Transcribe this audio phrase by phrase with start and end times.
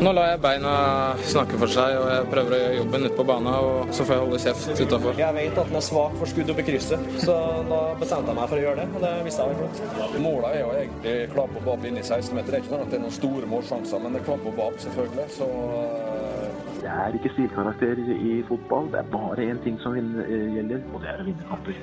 [0.00, 0.70] Nå lar jeg beina
[1.28, 3.48] snakke for seg, og jeg prøver å gjøre jobben ute på banen.
[3.52, 5.18] Og så får jeg holde kjeft utafor.
[5.20, 7.34] Jeg vet at den er svak for skudd opp i krysset, så
[7.68, 8.86] da bestemte jeg meg for å gjøre det.
[8.88, 10.14] Og det visste jeg var flott.
[10.24, 12.48] Målet er jo egentlig klabb og bab inn i 16-meter.
[12.48, 14.56] Det er ikke sånn at det er noen store målsjanser, men det er klabb og
[14.62, 15.26] bab, selvfølgelig.
[15.36, 15.50] Så
[16.82, 18.88] Det er ikke stilkarakter i fotball.
[18.94, 21.76] Det er bare én ting som eh, gjelder, og det er å vinne kamper.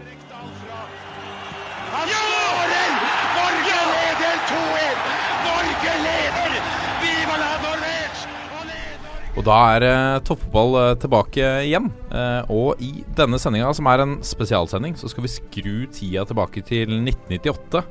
[1.93, 2.91] Han skårer!
[3.37, 5.05] Norge leder 2-1!
[5.45, 6.57] Norge leder!
[7.05, 7.78] Viva la Norvège!
[9.37, 11.89] Og da er eh, toppfotball eh, tilbake igjen.
[12.11, 16.63] Eh, og i denne sendinga, som er en spesialsending, så skal vi skru tida tilbake
[16.65, 17.83] til 1998.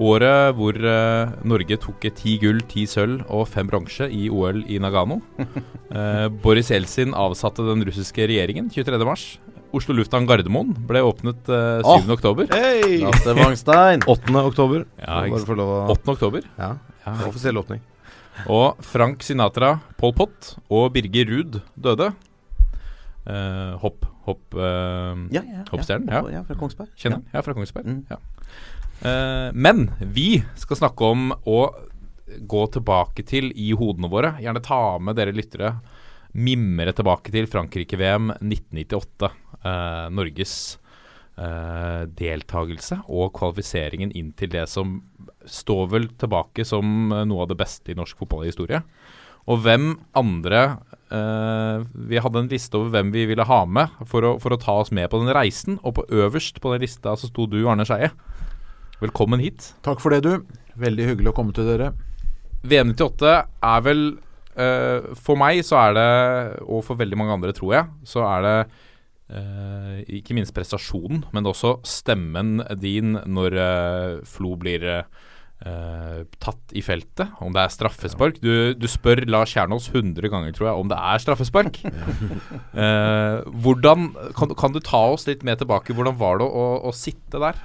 [0.00, 4.80] Året hvor eh, Norge tok ti gull, ti sølv og fem bronse i OL i
[4.82, 5.20] Nagano.
[5.90, 8.94] Eh, Boris Jeltsin avsatte den russiske regjeringen 23.
[9.02, 9.24] mars.
[9.74, 12.12] Oslo lufthavn Gardermoen ble åpnet eh, 7.
[12.14, 12.46] oktober.
[12.54, 13.00] Hei!
[13.02, 13.34] Lasse
[14.06, 14.44] 8.
[14.44, 14.86] oktober.
[15.02, 16.14] Ja, bare få lov å 8.
[16.14, 16.46] oktober.
[16.62, 16.76] Ja,
[17.26, 17.82] offisiell åpning.
[18.48, 22.12] Og Frank Sinatra, Pol Pot og Birger Ruud døde.
[23.28, 26.22] Uh, hopp, hopp uh, Ja, ja, Hoppstjernen, ja.
[26.38, 26.44] ja.
[26.48, 26.88] Fra Kongsberg.
[26.98, 27.42] Kjenner ja.
[27.44, 27.90] Fra Kongsberg.
[27.90, 28.04] Mm.
[28.10, 28.20] Ja.
[29.00, 31.60] Eh, men vi skal snakke om å
[32.40, 34.34] gå tilbake til i hodene våre.
[34.42, 35.74] Gjerne ta med dere lyttere.
[36.36, 39.30] Mimre tilbake til Frankrike-VM 1998.
[39.64, 40.54] Eh, Norges
[41.40, 44.98] eh, deltakelse og kvalifiseringen inn til det som
[45.48, 48.82] står vel tilbake som eh, noe av det beste i norsk fotballhistorie.
[49.50, 50.60] Og hvem andre
[51.10, 54.60] eh, Vi hadde en liste over hvem vi ville ha med for å, for å
[54.60, 55.80] ta oss med på den reisen.
[55.82, 58.12] Og på øverst på den lista så sto du, Arne Skeie.
[59.00, 59.72] Velkommen hit.
[59.86, 60.44] Takk for det, du.
[60.80, 61.94] Veldig hyggelig å komme til dere.
[62.68, 63.32] VM 98
[63.64, 64.02] er vel
[64.60, 66.10] eh, For meg så er det,
[66.68, 68.56] og for veldig mange andre tror jeg, så er det
[69.30, 76.82] eh, ikke minst prestasjonen, men også stemmen din når uh, Flo blir uh, tatt i
[76.84, 77.32] feltet.
[77.40, 78.40] Om det er straffespark.
[78.42, 81.82] Du, du spør Lars Kjernås 100 ganger, tror jeg, om det er straffespark.
[83.64, 85.96] Hvordan kan, kan du ta oss litt med tilbake?
[85.96, 87.60] Hvordan var det å, å sitte der?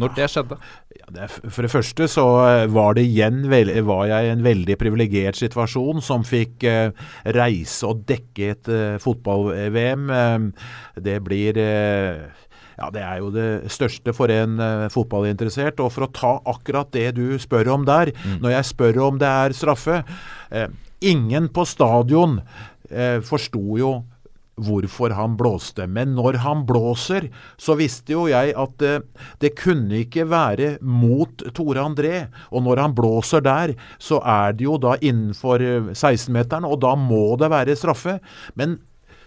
[0.00, 0.56] Når det skjedde?
[0.96, 4.76] Ja, det for det første så eh, var det igjen var jeg i en veldig
[4.80, 6.94] privilegert situasjon som fikk eh,
[7.36, 10.06] reise og dekke et eh, fotball-VM.
[10.16, 10.70] Eh,
[11.04, 12.22] det blir eh,
[12.78, 15.82] ja, Det er jo det største for en eh, fotballinteressert.
[15.84, 19.28] Og for å ta akkurat det du spør om der, når jeg spør om det
[19.28, 20.00] er straffe
[20.50, 20.70] eh,
[21.02, 22.36] Ingen på stadion
[23.26, 23.88] forsto jo
[24.60, 25.86] hvorfor han blåste.
[25.88, 28.94] Men når han blåser, så visste jo jeg at det,
[29.40, 32.26] det kunne ikke være mot Tore André.
[32.52, 36.94] Og når han blåser der, så er det jo da innenfor eh, 16-meteren, og da
[36.98, 38.18] må det være straffe.
[38.58, 38.80] Men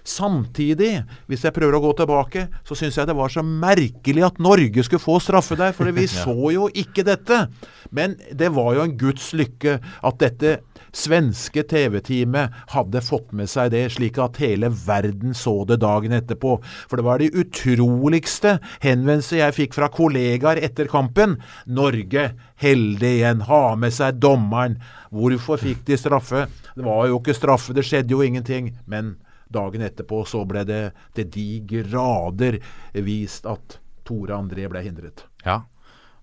[0.06, 4.38] Samtidig, hvis jeg prøver å gå tilbake, så syns jeg det var så merkelig at
[4.38, 7.48] Norge skulle få straffe der, for vi så jo ikke dette.
[7.90, 10.60] Men det var jo en guds lykke at dette
[10.96, 16.56] svenske TV-teamet hadde fått med seg det, slik at hele verden så det dagen etterpå.
[16.90, 21.38] For det var de utroligste henvendelser jeg fikk fra kollegaer etter kampen.
[21.68, 22.30] Norge,
[22.62, 24.80] heldig igjen, ha med seg dommeren.
[25.16, 26.48] Hvorfor fikk de straffe?
[26.76, 28.74] Det var jo ikke straffe, det skjedde jo ingenting.
[28.90, 29.18] Men
[29.52, 30.84] dagen etterpå så ble det
[31.16, 32.60] til de grader
[33.06, 35.26] vist at Tore André ble hindret.
[35.46, 35.64] Ja.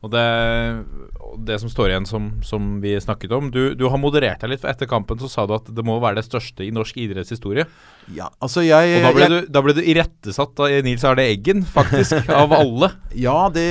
[0.03, 0.23] Og det,
[1.47, 4.63] det som står igjen som, som vi snakket om du, du har moderert deg litt,
[4.65, 7.69] for etter kampen så sa du at det må være det største i norsk idrettshistorie.
[8.13, 11.25] Ja, altså jeg, Og da ble, jeg du, da ble du irettesatt av Nils Arne
[11.31, 12.91] Eggen, faktisk, av alle.
[13.17, 13.67] Ja, det,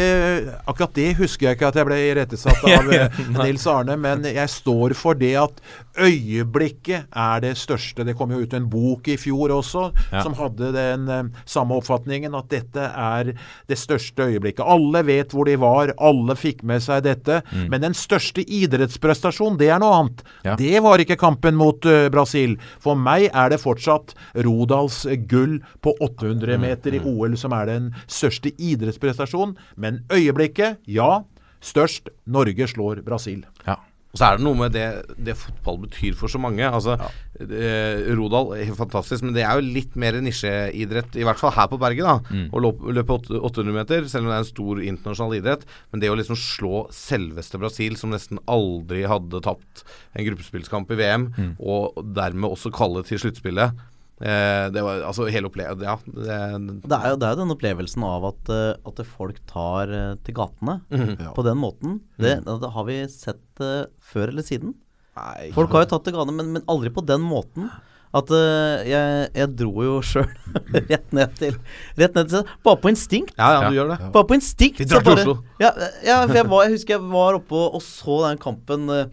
[0.70, 4.50] akkurat det husker jeg ikke at jeg ble irettesatt av eh, Nils Arne, men jeg
[4.50, 5.62] står for det at
[6.02, 8.06] øyeblikket er det største.
[8.08, 10.22] Det kom jo ut en bok i fjor også Ja.
[10.24, 13.34] som hadde den eh, samme oppfatningen, at dette er
[13.70, 14.64] det største øyeblikket.
[14.66, 19.70] Alle vet hvor de var, alle fikk med seg dette, men den største idrettsprestasjonen, det
[19.74, 20.24] er noe annet.
[20.46, 20.56] Ja.
[20.60, 22.58] Det var ikke kampen mot uh, Brasil.
[22.82, 27.92] For meg er det fortsatt Rodals gull på 800 meter i OL som er den
[28.08, 29.56] største idrettsprestasjonen.
[29.76, 31.24] Men øyeblikket, ja.
[31.62, 32.10] Størst.
[32.26, 33.46] Norge slår Brasil.
[33.68, 33.78] Ja.
[34.12, 34.86] Og så er det noe med det,
[35.24, 36.66] det fotball betyr for så mange.
[36.68, 36.98] Altså,
[37.40, 41.70] eh, Rodal er fantastisk, men det er jo litt mer nisjeidrett, i hvert fall her
[41.72, 42.04] på berget.
[42.04, 45.64] da Å løpe 800 meter, selv om det er en stor internasjonal idrett.
[45.92, 51.00] Men det å liksom slå selveste Brasil, som nesten aldri hadde tapt en gruppespillskamp i
[51.00, 51.30] VM,
[51.64, 53.80] og dermed også kalle til sluttspillet
[54.22, 55.96] Det var altså hele opplevelsen Ja.
[56.06, 56.40] Det,
[56.86, 60.16] Det er jo, det er jo den opplevelsen av at, eh, at folk tar eh,
[60.26, 61.32] til gatene Ja.
[61.34, 62.00] på den måten.
[62.22, 64.76] Det, det har vi sett eh, før eller siden.
[65.18, 67.72] nei, Folk har jo tatt til gatene, men, men aldri på den måten.
[68.14, 70.28] At eh, jeg, jeg dro jo sjøl
[70.92, 71.56] rett ned til
[71.96, 73.34] Rett ned til Bare på instinkt.
[73.40, 74.00] Ja, ja, du gjør det.
[74.12, 74.82] Bare på instinkt.
[74.84, 75.36] Vi drar til Oslo.
[75.64, 75.72] Ja,
[76.04, 79.06] ja for jeg, var, jeg husker jeg var oppe og, og så den kampen eh,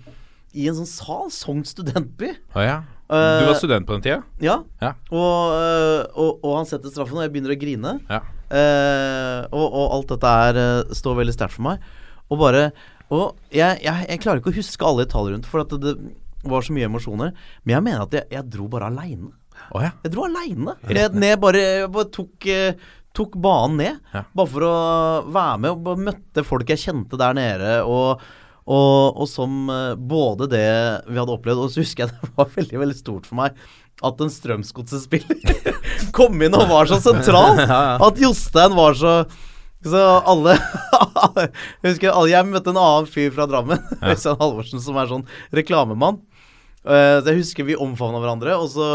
[0.59, 2.33] i en sånn sal, Sogn studentby.
[2.59, 2.79] Å ja.
[3.09, 4.19] Eh, Du var student på den tida?
[4.45, 4.59] Ja.
[4.85, 4.93] Ja.
[5.11, 7.95] Og, øh, og, og han setter straffen, og jeg begynner å grine.
[8.11, 8.21] Ja.
[8.49, 11.85] Eh, og, og alt dette her eh, står veldig sterkt for meg.
[12.29, 12.71] Og bare
[13.09, 16.65] Og jeg, jeg, jeg klarer ikke å huske alle detaljer rundt, for det, det var
[16.67, 17.31] så mye emosjoner.
[17.65, 19.31] Men jeg mener at jeg, jeg dro bare aleine.
[19.73, 19.95] Oh, ja.
[20.05, 20.75] Jeg dro aleine.
[20.93, 21.63] Ned, ned bare,
[21.93, 22.77] bare tok, eh,
[23.17, 24.03] tok banen ned.
[24.13, 24.75] Bare for å
[25.33, 27.73] være med og bare møtte folk jeg kjente der nede.
[27.89, 28.21] Og,
[28.69, 30.69] og, og som eh, både det
[31.09, 33.59] vi hadde opplevd, og så husker jeg det var veldig veldig stort for meg
[33.99, 35.73] at en Strømsgodset-spiller
[36.17, 37.59] kom inn og var så sentral.
[38.07, 39.23] At Jostein var så
[39.87, 44.99] så alle Jeg husker alle, jeg møtte en annen fyr fra Drammen, Øystein Halvorsen, som
[44.99, 45.23] er sånn
[45.55, 46.19] reklamemann.
[46.83, 48.89] Eh, så jeg husker vi omfavna hverandre, og så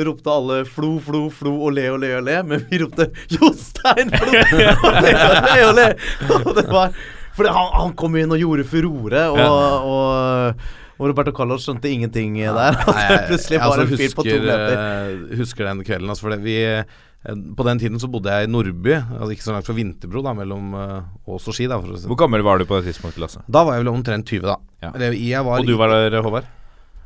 [0.00, 4.40] ropte alle 'flo, flo, flo' og 'le og le men vi ropte 'Jostein Flo'
[4.72, 5.90] og 'le og le'.
[6.46, 6.96] Og det var
[7.36, 9.38] Fordi han, han kom inn og gjorde furore, og,
[9.88, 10.66] og,
[10.98, 12.76] og Roberto Carlos skjønte ingenting der.
[12.76, 14.76] At det plutselig bare var altså en fyr på to husker, meter.
[14.76, 16.12] eh, husker den kvelden.
[16.12, 19.46] Altså, for det, vi, eh, på den tiden så bodde jeg i Nordby, altså ikke
[19.48, 21.68] så langt fra Vinterbro, da, mellom eh, Ås og Ski.
[21.72, 22.10] Da, for å si.
[22.12, 23.44] Hvor gammel var du på det tidspunktet, Lasse?
[23.48, 24.58] da var jeg vel omtrent 20, da.
[24.84, 24.92] Ja.
[25.16, 26.48] Jeg var, Og du var der, Håvard?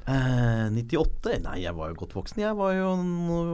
[0.07, 1.41] Eh, 98?
[1.43, 2.39] Nei, jeg var jo godt voksen.
[2.45, 2.91] Jeg var jo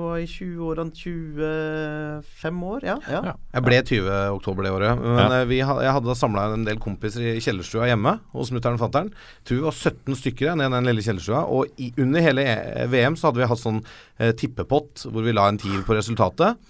[0.02, 2.96] var i 20-årene 25 år, ja.
[3.08, 3.20] ja.
[3.30, 3.34] Ja.
[3.56, 5.00] Jeg ble 20 oktober det året.
[5.00, 5.38] Men Ja.
[5.40, 9.08] eh, vi, jeg hadde samla en del kompiser i kjellerstua hjemme hos mutter'n og fatter'n.
[9.48, 11.40] Tror vi var 17 stykker ned i den lille kjellerstua.
[11.48, 13.80] Og i, under hele E- VM så hadde vi hatt sånn
[14.18, 16.60] eh, tippepott hvor vi la en tier på resultatet.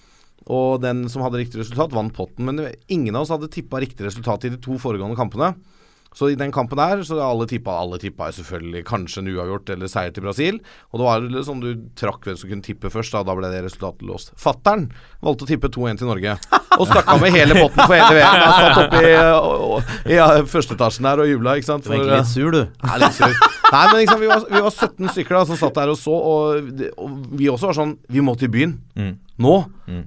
[0.46, 2.46] Og den som hadde riktig resultat, vant potten.
[2.46, 5.52] Men ingen av oss hadde tippa riktig resultat i de to foregående kampene.
[6.16, 9.90] Så i den kampen der så alle tippa Alle tippa selvfølgelig kanskje en uavgjort eller
[9.90, 10.58] seier til Brasil.
[10.92, 13.50] Og det var litt sånn du trakk hvem som kunne tippe først, da, da ble
[13.52, 14.34] det resultatet låst.
[14.40, 14.90] Fattern
[15.24, 16.36] valgte å tippe 2-1 til Norge.
[16.78, 18.42] Og stakk av med hele potten for hele VM.
[18.42, 21.84] Han satt oppe i, i ja, førsteetasjen her og jubla, ikke sant.
[21.84, 22.62] Du var egentlig litt sur, du.
[22.86, 23.34] Nei, litt sur.
[23.72, 26.12] Nei, men liksom, vi, var, vi var 17 stykker da som satt der og så,
[26.12, 28.74] og, og vi også var sånn Vi må til byen.
[28.98, 29.14] Mm.
[29.40, 29.54] Nå.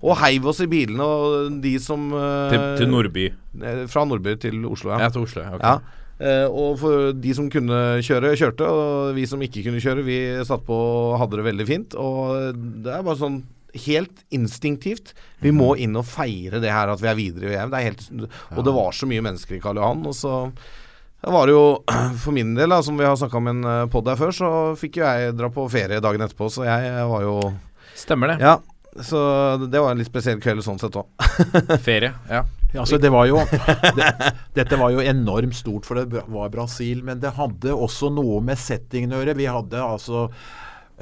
[0.02, 3.26] Og heiv oss i bilene, og de som uh, Til, til Nordby?
[3.62, 5.00] eh, Fra Nordby til Oslo, ja.
[5.08, 5.42] Ja, til Oslo.
[5.42, 5.58] ja.
[5.62, 5.78] Ja.
[6.16, 8.64] Uh, og for de som kunne kjøre, kjørte.
[8.70, 11.98] Og vi som ikke kunne kjøre, vi satt på og hadde det veldig fint.
[12.00, 12.56] Og
[12.86, 13.42] det er bare sånn
[13.76, 15.12] helt instinktivt.
[15.44, 17.74] Vi må inn og feire det her at vi er videre i VM.
[17.74, 18.06] Det er helt,
[18.56, 20.06] og det var så mye mennesker i Karl Johan.
[20.08, 20.46] Og så
[21.26, 21.66] Det var det jo
[22.24, 25.02] for min del, da, som vi har snakka om en pod her før, så fikk
[25.02, 26.48] jo jeg dra på ferie dagen etterpå.
[26.54, 27.36] Så jeg var jo
[27.96, 28.40] Stemmer det.
[28.44, 28.56] Ja.
[29.04, 29.20] Så
[29.68, 31.10] det var en litt spesiell kveld sånn sett òg.
[31.88, 32.14] Ferie.
[32.30, 32.46] Ja.
[32.76, 33.38] Ja, altså det var jo
[33.96, 34.08] det,
[34.58, 37.04] Dette var jo enormt stort, for det var Brasil.
[37.08, 39.38] Men det hadde også noe med settingen å gjøre.
[39.40, 40.26] Vi hadde altså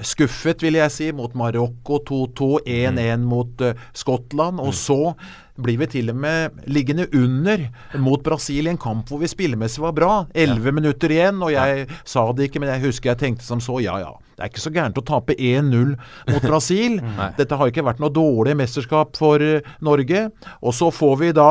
[0.01, 4.61] skuffet, vil jeg si, mot Marokko 2-2, 1-1 mot uh, Skottland.
[4.63, 5.13] Og så
[5.61, 7.67] blir vi til og med liggende under
[8.01, 10.11] mot Brasil i en kamp hvor vi spillemessig var bra.
[10.33, 13.77] 11 minutter igjen, og jeg sa det ikke, men jeg husker jeg tenkte som så,
[13.83, 14.13] ja ja.
[14.33, 15.93] Det er ikke så gærent å tape 1-0
[16.31, 16.97] mot Brasil.
[17.37, 20.25] Dette har ikke vært noe dårlig mesterskap for uh, Norge.
[20.65, 21.49] Og så får vi da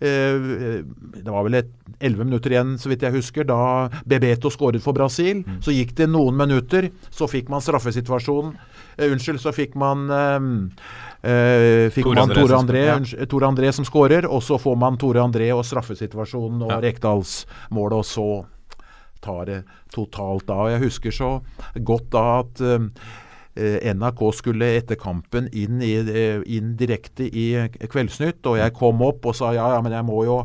[0.00, 4.94] det var vel et 11 minutter igjen, så vidt jeg husker, da Bebeto skåret for
[4.96, 5.42] Brasil.
[5.64, 8.54] Så gikk det noen minutter, så fikk man straffesituasjonen.
[8.98, 10.48] Eh, unnskyld, så fikk man eh,
[11.30, 13.26] eh, Fikk Tore man André Tore André, ja.
[13.30, 16.80] Tore André som skårer, og så får man Tore André og straffesituasjonen og Ja.
[16.82, 18.28] Rekdalsmålet, og så
[19.24, 19.62] tar det
[19.94, 20.68] totalt av.
[20.70, 21.30] Jeg husker så
[21.74, 23.16] godt da at eh, eh,
[23.58, 29.02] NRK skulle etter kampen inn, i, eh, inn direkte i eh, Kveldsnytt, og jeg kom
[29.06, 30.36] opp og sa ja, ja, men jeg må jo,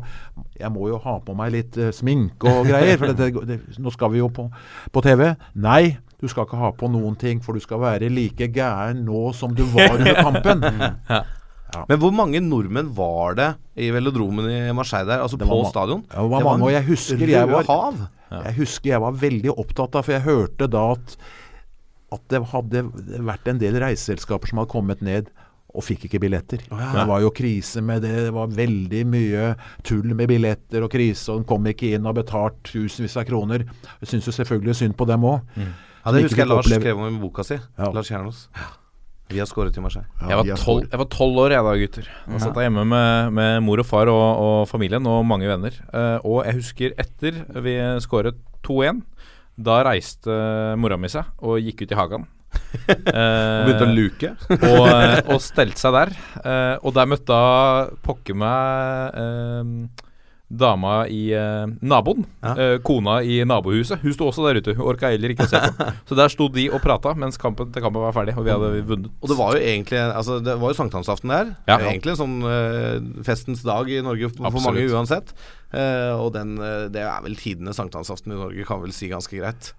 [0.58, 3.92] jeg må jo ha på meg litt eh, sminke og greier, for det, det, nå
[3.94, 4.48] skal vi jo på,
[4.94, 5.30] på TV.
[5.54, 9.30] Nei, du skal ikke ha på noen ting, for du skal være like gæren nå
[9.36, 10.64] som du var under kampen.
[11.90, 13.48] Men hvor mange nordmenn var det
[13.82, 15.24] i velodromen i Marseille der?
[15.24, 16.04] Altså Det på stadion?
[16.12, 17.66] Ja, det var mange, og jeg husker jeg var-
[18.34, 21.16] Jeg husker jeg var veldig opptatt av, for jeg hørte da at,
[22.12, 22.84] at det hadde
[23.24, 25.30] vært en del reiseselskaper som hadde kommet ned
[25.74, 26.60] og fikk ikke billetter.
[26.70, 28.12] Det var jo krise med det.
[28.28, 29.48] Det var veldig mye
[29.82, 33.64] tull med billetter og krise, og de kom ikke inn og betalt tusenvis av kroner.
[34.04, 35.42] Jeg syns jo selvfølgelig synd på dem òg.
[35.58, 37.58] Ja, det husker jeg Lars skrev om i boka si.
[37.80, 37.88] Ja.
[37.90, 38.44] Lars Kjernos
[39.32, 40.06] Vi har skåret i Marseille.
[40.20, 42.08] Jeg var tolv- jeg var tolv år jeg da, gutter.
[42.28, 45.72] Da satt jeg hjemme med, med mor og far og, og familien og mange venner.
[45.90, 49.00] Uh, og jeg husker etter vi skåret 2-1,
[49.56, 50.38] da reiste
[50.80, 52.26] mora mi seg og gikk ut i hagen.
[52.84, 54.30] Og begynte å luke.
[54.54, 56.12] og, eh, og stelte seg der.
[56.38, 60.04] Eh, og der møtte hun pokker meg eh,
[60.48, 62.24] dama i eh, naboen.
[62.44, 62.52] Ja.
[62.54, 64.02] Eh, kona i nabohuset.
[64.04, 64.74] Hun sto også der ute.
[64.76, 65.86] Hun orka heller ikke å se på.
[66.10, 68.82] Så der sto de og prata mens kampen til kampen var ferdig, og vi hadde
[68.88, 69.08] vunnet.
[69.22, 71.54] Og det var jo egentlig Altså det var jo sankthansaften der.
[71.70, 71.78] Ja.
[71.80, 74.68] Egentlig en sånn eh, festens dag i Norge for for Absolutt.
[74.68, 75.34] mange uansett.
[75.74, 79.40] Eh, og den, eh, det er vel tidenes sankthansaften i Norge, kan vel si ganske
[79.40, 79.72] greit.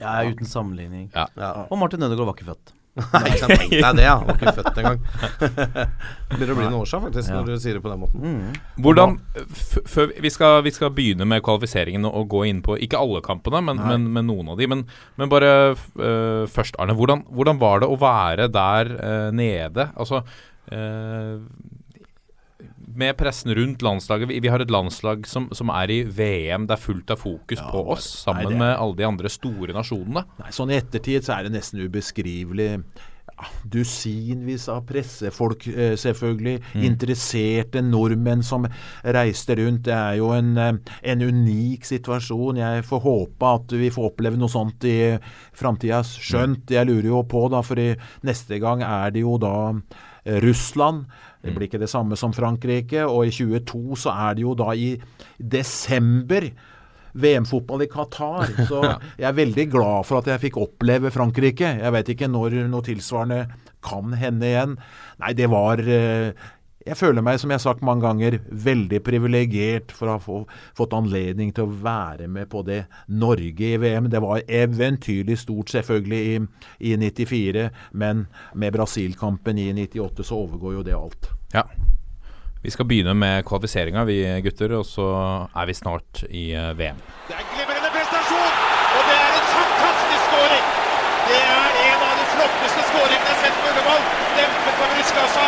[0.00, 1.08] Ja, uten sammenligning.
[1.14, 1.28] Ja.
[1.68, 2.74] Og Martin Ødegaard var ikke født.
[2.98, 4.16] Nei, ikke sant, Tenk deg det, ja.
[4.26, 5.02] Var ikke født engang.
[6.32, 7.38] Begynner å bli noen år siden, faktisk, Ja.
[7.38, 8.40] når du sier det på den måten.
[8.82, 9.16] Hvordan
[9.46, 13.22] f før vi skal, vi skal begynne med kvalifiseringen og, gå inn på ikke alle
[13.24, 14.68] kampene, men, men, men noen av de.
[14.70, 14.84] Men,
[15.20, 16.94] men bare uh, først, Arne.
[16.98, 19.90] Hvordan, hvordan var det å være der uh, nede?
[19.96, 20.22] Altså
[20.74, 21.38] øh,
[22.96, 24.30] med pressen rundt landslaget.
[24.30, 26.66] Vi, vi har et landslag som, som er i VM.
[26.68, 28.62] Det er fullt av fokus på oss, sammen nei, er...
[28.64, 30.26] med alle de andre store nasjonene.
[30.40, 32.70] Nei, sånn i ettertid så er det nesten ubeskrivelig.
[33.30, 36.58] Ja, Dusinvis av pressefolk, eh, selvfølgelig.
[36.84, 38.66] Interesserte nordmenn som
[39.04, 39.86] reiste rundt.
[39.88, 42.60] Det er jo en, eh, en unik situasjon.
[42.60, 45.18] Jeg får håpe at vi får oppleve noe sånt i
[45.54, 46.02] framtida.
[46.04, 49.80] Skjønt, jeg lurer jo på, da, for i neste gang er det jo da
[50.26, 51.06] Russland.
[51.40, 53.06] Det blir ikke det samme som Frankrike.
[53.08, 54.92] Og i 22 så er det jo da i
[55.38, 56.50] desember
[57.12, 58.52] VM-fotball i Qatar.
[58.70, 61.74] Så jeg er veldig glad for at jeg fikk oppleve Frankrike.
[61.80, 63.42] Jeg vet ikke når noe tilsvarende
[63.84, 64.76] kan hende igjen.
[65.22, 66.50] Nei, det var eh,
[66.86, 70.38] Jeg føler meg, som jeg har sagt mange ganger, veldig privilegert for å ha få,
[70.78, 74.08] fått anledning til å være med på det Norge i VM.
[74.08, 76.20] Det var eventyrlig stort, selvfølgelig,
[76.80, 77.68] i, i 94,
[78.00, 78.24] men
[78.56, 81.32] med Brasil-kampen i 98 så overgår jo det alt.
[81.52, 81.66] Ja.
[82.62, 85.06] Vi skal begynne med kvalifiseringa, vi gutter, og så
[85.56, 86.98] er vi snart i eh, VM.
[87.28, 88.56] Det er en glimrende prestasjon,
[88.96, 90.66] og det er en fantastisk skåring.
[91.28, 94.02] Det er en av de flotteste skåringene jeg har sett på Ullevål.
[94.36, 95.46] Dempet på brystkassa,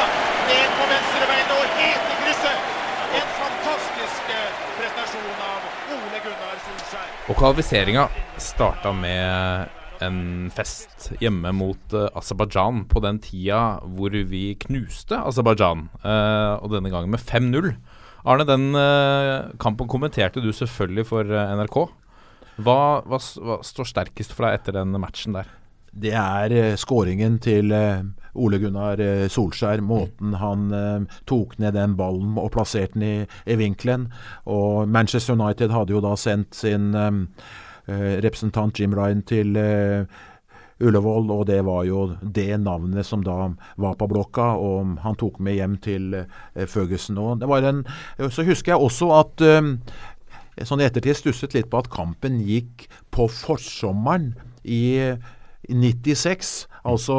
[0.49, 2.73] ned på venstrebeinet og helt i krysset.
[3.21, 5.61] En fantastisk eh, prestasjon av
[5.99, 7.11] Ole Gunnar Solskjær.
[7.33, 8.03] Og kvalifiseringa
[8.37, 15.87] starta med en fest hjemme mot uh, Aserbajdsjan på den tida hvor vi knuste Aserbajdsjan,
[16.05, 17.71] eh, og denne gangen med 5-0.
[18.29, 21.79] Arne, den eh, kampen kommenterte du selvfølgelig for NRK.
[22.61, 22.77] Hva,
[23.09, 25.49] hva, hva står sterkest for deg etter den matchen der?
[25.89, 29.83] Det er skåringen til eh, Ole Gunnar eh, Solskjær.
[29.85, 34.09] Måten han eh, tok ned den ballen og plasserte den i, i vinkelen.
[34.49, 37.11] Og Manchester United hadde jo da sendt sin eh,
[37.87, 40.21] eh, representant Jim Ryan til eh,
[40.83, 45.39] Ullevål, og det var jo det navnet som da var på blokka, og han tok
[45.39, 47.21] med hjem til eh, Ferguson.
[47.23, 47.85] Og det var en,
[48.33, 49.47] så husker jeg også at
[50.69, 54.33] sånn i ettertid stusset litt på at kampen gikk på forsommeren
[54.65, 55.15] i
[55.69, 56.67] 96.
[56.83, 57.17] Altså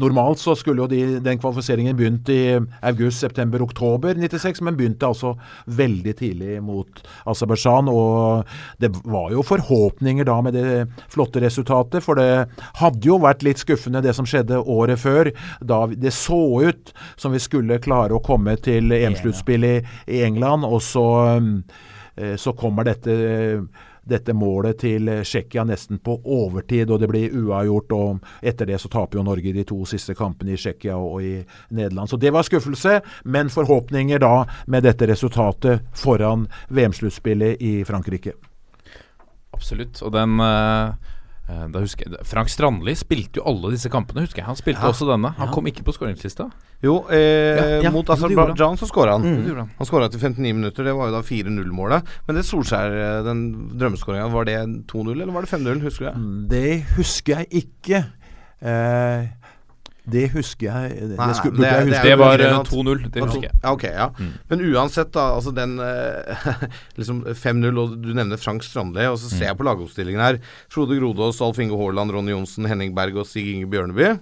[0.00, 5.08] Normalt så skulle jo de, den kvalifiseringen begynt i august, september, oktober 96, men begynte
[5.08, 5.34] altså
[5.68, 7.90] veldig tidlig mot Aserbajdsjan.
[7.92, 8.48] Og
[8.80, 10.72] det var jo forhåpninger da med det
[11.12, 12.48] flotte resultatet, for det
[12.80, 15.34] hadde jo vært litt skuffende det som skjedde året før.
[15.60, 19.76] Da det så ut som vi skulle klare å komme til EM-sluttspill i,
[20.08, 21.06] i England, og så,
[22.16, 23.20] eh, så kommer dette
[24.08, 27.92] dette målet til Tsjekkia nesten på overtid, og det blir uavgjort.
[27.92, 31.34] og Etter det så taper jo Norge de to siste kampene i Tsjekkia og i
[31.70, 32.10] Nederland.
[32.10, 38.34] Så det var skuffelse, men forhåpninger da med dette resultatet foran VM-sluttspillet i Frankrike.
[39.52, 40.00] Absolutt.
[40.02, 41.11] Og den eh,
[41.72, 44.46] da husker jeg, Frank Strandli spilte jo alle disse kampene, husker jeg.
[44.48, 44.90] Han spilte Ja.
[44.92, 45.34] også denne.
[45.38, 46.50] Han kom ikke på skåringslista.
[46.82, 49.22] Jo, eh, Ja, ja, mot Aserbajdsjan så skåra han.
[49.22, 49.56] Mm.
[49.56, 49.70] han.
[49.86, 50.84] Skåra etter 59 minutter.
[50.84, 52.02] Det var jo da 4-0-målet.
[52.26, 55.80] Men det Solskjær, eh, den drømmeskåringa, var det 2-0 eller var det 5-0?
[55.82, 56.48] Husker du det?
[56.48, 58.04] Det husker jeg ikke.
[58.62, 59.26] Eh,
[60.10, 62.02] det husker jeg Det, Nei, skulle, det er- jeg huske.
[62.08, 62.68] Det var jo eh, relevant.
[62.68, 63.10] 2-0.
[63.14, 63.52] Det husker jeg.
[63.62, 64.08] Ja, okay, ja.
[64.50, 65.28] Men uansett, da.
[65.36, 66.46] Altså den eh,
[66.98, 70.40] liksom 5-0, og du nevner Frank Strandli, og så ser jeg på lagoppstillingen her.
[70.72, 74.16] Frode Grodås, Alf Inge Haaland, Ronny Johnsen, Henning Berg og Stig Inge Bjørneby.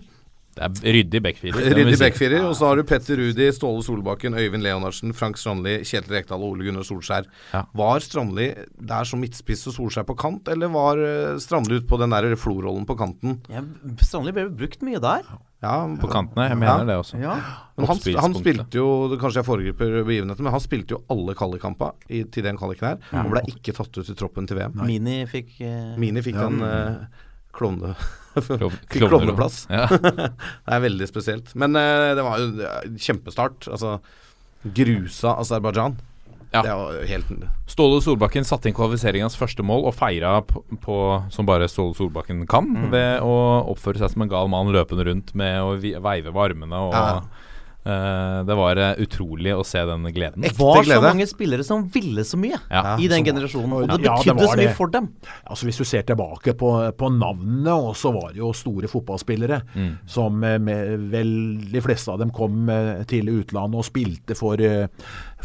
[0.56, 1.68] Det er ryddig backfirer.
[1.78, 2.42] Ryddig backfirer.
[2.48, 6.56] Og så har du Petter Rudi, Ståle Solbakken, Øyvind Leonardsen, Frank Strandli, Kjetil Rekdal og
[6.56, 7.28] Ole Gunnar Solskjær.
[7.54, 7.62] Ja.
[7.78, 8.48] Var Strandli
[8.90, 12.34] der som midtspiss og Solskjær på kant, eller var eh, Strandli ute på den der
[12.36, 13.38] Flo-rollen på kanten?
[13.48, 13.62] Ja,
[14.02, 15.22] Strandli ble brukt mye der.
[15.60, 16.48] Ja, På kantene.
[16.48, 16.84] Jeg mener Ja.
[16.88, 17.18] det også.
[17.20, 17.34] Ja.
[17.76, 18.86] Men han, han spilte jo
[19.20, 23.02] Kanskje jeg foregriper begivenheten, men han spilte jo alle kvalikkampa i- til den kvaliken her.
[23.24, 24.72] Og ble ikke tatt ut i troppen til VM.
[24.88, 27.04] Mini fikk uh, Mini fikk en uh,
[27.52, 27.94] klovne...
[28.36, 29.64] Fikk klovneplass.
[29.70, 29.86] Ja.
[30.66, 31.50] det er veldig spesielt.
[31.58, 32.70] Men uh, det var jo
[33.00, 33.66] kjempestart.
[33.70, 33.96] Altså
[34.76, 35.98] Grusa Aserbajdsjan.
[36.50, 36.62] Ja.
[36.66, 37.28] Det var helt
[37.70, 40.96] Ståle Solbakken satte inn kvalifiseringens første mål og feira på, på,
[41.30, 42.88] som bare Ståle Solbakken kan, Mm.
[42.90, 43.36] ved å
[43.70, 47.20] oppføre seg som en gal mann løpende rundt med å veive med armene og Ja.
[47.80, 50.42] Eh, det var eh, utrolig å se den gleden.
[50.44, 52.96] Det var så mange spillere som ville så mye Ja.
[53.00, 53.72] i den som- generasjonen.
[53.72, 54.76] Og det Ja, det betydde så mye det.
[54.76, 55.08] for dem.
[55.48, 59.62] Altså Hvis du ser tilbake på, på navnene, og så var det jo store fotballspillere
[59.74, 59.98] Mm.
[60.06, 61.32] som eh, med, vel
[61.72, 62.66] de fleste av dem kom
[63.06, 64.86] til utlandet og spilte for, eh,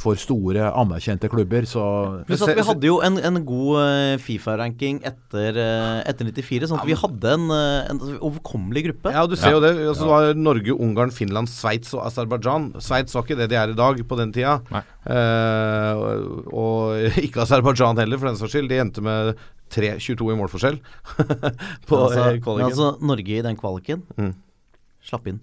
[0.01, 1.65] for store, anerkjente klubber.
[1.69, 1.81] Så
[2.27, 6.81] Pluss at vi hadde jo en, en god eh, Fifa-ranking etter, eh, etter 94, sånn
[6.81, 9.13] at vi hadde en, eh, en overkommelig gruppe.
[9.15, 9.73] Ja, du ser jo det.
[9.87, 12.71] Altså, det var Norge, Ungarn, Finland, Sveits og Aserbajdsjan.
[12.83, 14.57] Sveits var ikke det de er i dag på den tida.
[15.05, 18.69] Eh, og, og ikke Aserbajdsjan heller, for den saks skyld.
[18.71, 19.35] De endte med
[19.73, 20.75] 3-22 i målforskjell
[21.89, 22.67] på altså, men kvaliken.
[22.69, 24.33] altså, Norge i den kvaliken Mm.
[25.05, 25.39] slapp inn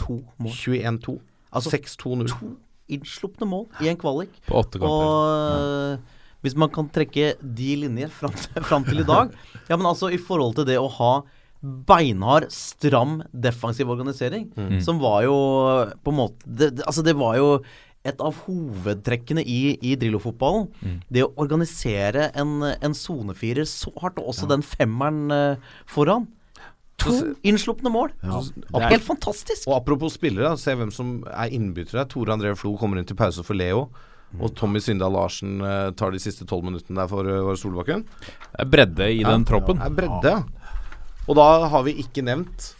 [0.00, 0.52] to mål.
[0.52, 1.18] 21-2.
[1.56, 2.32] Altså, 6-2-0.
[2.92, 4.30] Innslupne mål i en kvalik.
[4.46, 4.92] På åtte kamper.
[4.92, 5.96] Og ja.
[6.46, 9.32] hvis man kan trekke de linjer fram til, fram til i dag
[9.66, 11.12] Ja, men altså i forhold til det å ha
[11.88, 14.80] beinhard, stram, defensiv organisering, Mm.
[14.84, 15.34] som var jo
[16.04, 17.48] på en måte det, det, Altså, det var jo
[18.06, 20.68] et av hovedtrekkene i, i Drillo-fotballen.
[20.78, 20.98] Mm.
[21.10, 25.56] Det å organisere en, en sonefirer så hardt, og også den femmeren øh,
[25.90, 26.28] foran.
[27.06, 28.12] To innslupne mål.
[28.22, 29.68] Helt fantastisk.
[29.68, 32.06] Og apropos spillere, se hvem som er innbyttere.
[32.10, 33.86] Tore André Flo kommer inn til pause for Leo.
[34.36, 38.02] Og Tommy Syndal Larsen eh, tar de siste tolv minuttene der for, det Solbakken.
[38.20, 39.78] Det er bredde i den troppen.
[39.80, 40.34] Det er bredde.
[41.26, 42.72] Og da har vi ikke nevnt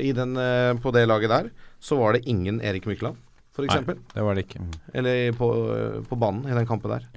[0.00, 1.50] i den, eh, på det laget der,
[1.82, 3.18] så var det ingen Erik Mykland,
[3.56, 3.74] f.eks.
[3.74, 4.62] Nei, det var det ikke.
[4.94, 7.08] Eller på, eh, på banen i den kampen der.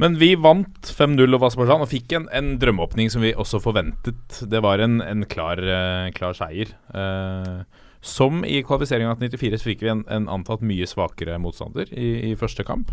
[0.00, 4.38] Men vi vant 5-0 over Aserbajdsjan og fikk en, en drømmeåpning som vi også forventet.
[4.48, 6.72] Det var en, en klar, uh, klar seier.
[6.94, 7.64] Uh,
[8.02, 12.32] som i kvalifiseringen av 94 så fikk vi en, en antatt mye svakere motstander i,
[12.32, 12.90] i første kamp.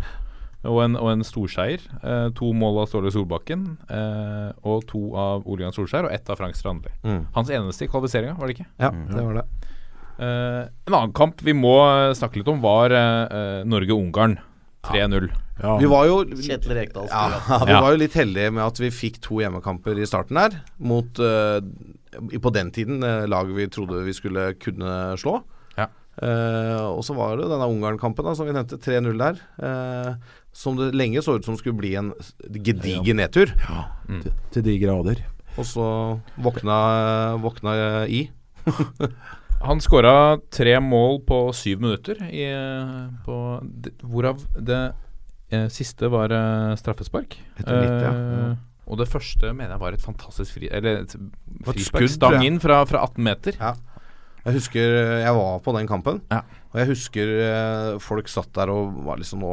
[0.60, 1.82] Og en, og en storseier.
[2.04, 6.28] Uh, to mål av Ståle Solbakken eh, og to av Ole Jan Solskjær og ett
[6.28, 6.92] av Frank Strandli.
[7.00, 7.22] Mm.
[7.32, 8.68] Hans eneste i kvalifiseringa, var det ikke?
[8.76, 9.46] Ja, det var det.
[10.20, 14.36] Eh, en annen kamp vi må eh, snakke litt om, var eh, eh, Norge-Ungarn.
[14.84, 15.26] 3-0.
[15.28, 15.46] ja.
[15.60, 17.08] Vi var jo Kjetil Rekdal.
[17.10, 17.24] ja,
[17.66, 17.80] vi Ja.
[17.84, 21.60] var jo litt heldige med at vi fikk to hjemmekamper i starten her, mot uh,
[22.40, 25.36] på den tiden eh, laget vi trodde vi skulle kunne slå.
[25.76, 25.86] Ja.
[26.20, 29.38] Uh, og så var det denne Ungarn-kampen som vi nevnte, 3-0 der.
[29.62, 30.16] Uh,
[30.52, 32.10] som det lenge så ut som skulle bli en
[32.50, 33.52] gedigen nedtur.
[34.08, 35.22] til, til de grader.
[35.58, 35.86] Og så
[36.42, 38.24] våkna, våkna i.
[39.62, 42.46] Han skåra tre mål på syv minutter, i,
[43.26, 43.36] på,
[44.02, 44.80] hvorav det
[45.72, 47.36] siste var eh, straffespark.
[47.58, 48.12] Etter litt, ja.
[48.12, 50.70] Eh, og det første mener jeg var et fantastisk fri...
[50.74, 51.14] Eller et
[51.66, 52.08] frispark.
[52.10, 53.58] Stang inn fra, fra 18 meter.
[53.60, 53.74] Ja.
[54.46, 56.40] Jeg husker eh, jeg var på den kampen, Ja.
[56.72, 59.52] og jeg husker eh, folk satt der og var liksom Nå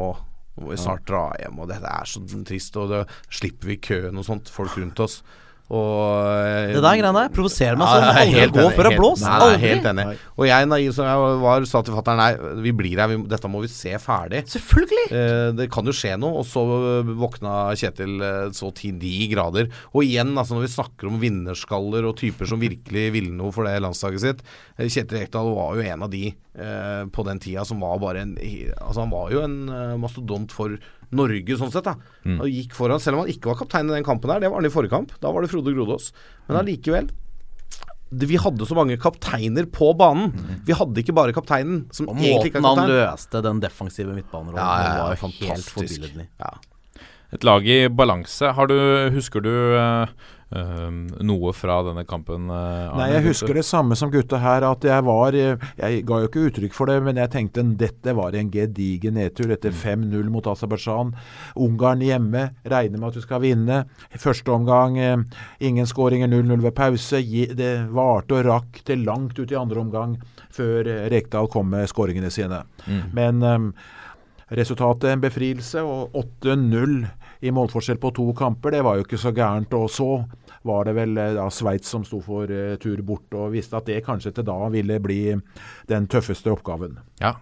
[0.58, 3.76] nå må vi snart dra hjem, og dette er så trist, og det slipper vi
[3.78, 5.20] køen og sånt, folk rundt oss.
[5.68, 8.04] Og eh, Det der greiene der provoserer meg sånn.
[8.06, 9.24] jeg er Aldri helt gå enig, for å blåse.
[9.28, 10.06] Nei, nei, helt enig.
[10.38, 12.28] Og jeg, naiv som jeg var, sa til fatter'n nei,
[12.64, 14.40] vi blir her, vi, dette må vi se ferdig.
[14.48, 15.04] Selvfølgelig.
[15.12, 19.12] Eh, det kan jo skje noe, og så eh, våkna Kjetil eh, så til de
[19.34, 19.68] grader.
[19.92, 23.68] Og igjen, altså når vi snakker om vinnerskaller og typer som virkelig ville noe for
[23.68, 24.40] det landslaget sitt
[24.78, 28.34] Kjetil Rekdal var jo en av de eh, på den tida som var bare en
[28.38, 29.58] Altså Han var jo en
[30.00, 30.78] mastodont for
[31.12, 31.84] Norge, sånn sett.
[31.88, 31.94] da
[32.38, 34.60] Og gikk foran, Selv om han ikke var kaptein i den kampen der, det var
[34.60, 35.12] han i forrige kamp.
[35.22, 36.12] Da var det Frode Grodås.
[36.48, 37.08] Men allikevel
[38.10, 40.32] det, Vi hadde så mange kapteiner på banen.
[40.64, 44.94] Vi hadde ikke bare kapteinen, som Og måten han løste den defensive midtbanerollen Ja, ja,
[44.96, 45.74] ja, var helt fantastisk.
[45.76, 46.28] forbilledlig.
[46.40, 46.54] Ja.
[47.36, 48.52] Et lag i balanse.
[48.56, 48.76] Har du,
[49.12, 50.06] husker du eh,
[50.50, 52.46] noe fra denne kampen?
[52.48, 56.20] eh, Nei, jeg husker det samme som gutta her, at jeg var eh, Jeg ga
[56.22, 60.30] jo ikke uttrykk for det, men jeg tenkte dette var en gedigen nedtur etter 5-0
[60.32, 61.12] mot Aserbajdsjan.
[61.60, 63.82] Ungarn hjemme, regner med at du skal vinne.
[64.16, 65.16] Første omgang, eh,
[65.60, 67.20] ingen skåringer, 0-0 ved pause.
[67.58, 70.16] Det varte og rakk til langt ut i andre omgang
[70.50, 72.62] før eh, Rekdal kom med skåringene sine.
[73.12, 73.68] Men eh,
[74.56, 77.02] resultatet en befrielse, og 8-0
[77.40, 79.74] i målforskjell på to kamper, det var jo ikke så gærent.
[79.78, 80.08] Og så
[80.66, 83.88] var det vel eh, da Sveits som sto for eh, tur bort, og visste at
[83.88, 85.20] det kanskje til da ville bli
[85.90, 86.98] den tøffeste oppgaven.
[87.22, 87.36] Ja.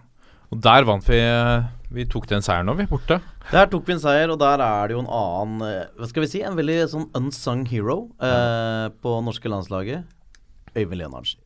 [0.47, 3.19] Og der vant vi eh, Vi tok den seieren òg, vi, borte.
[3.51, 6.31] Der tok vi en seier, og der er det jo en annen Hva skal vi
[6.31, 6.43] si?
[6.43, 10.16] En veldig sånn unsung hero eh, på norske landslaget.
[10.77, 11.39] Øyvind Leonardsen.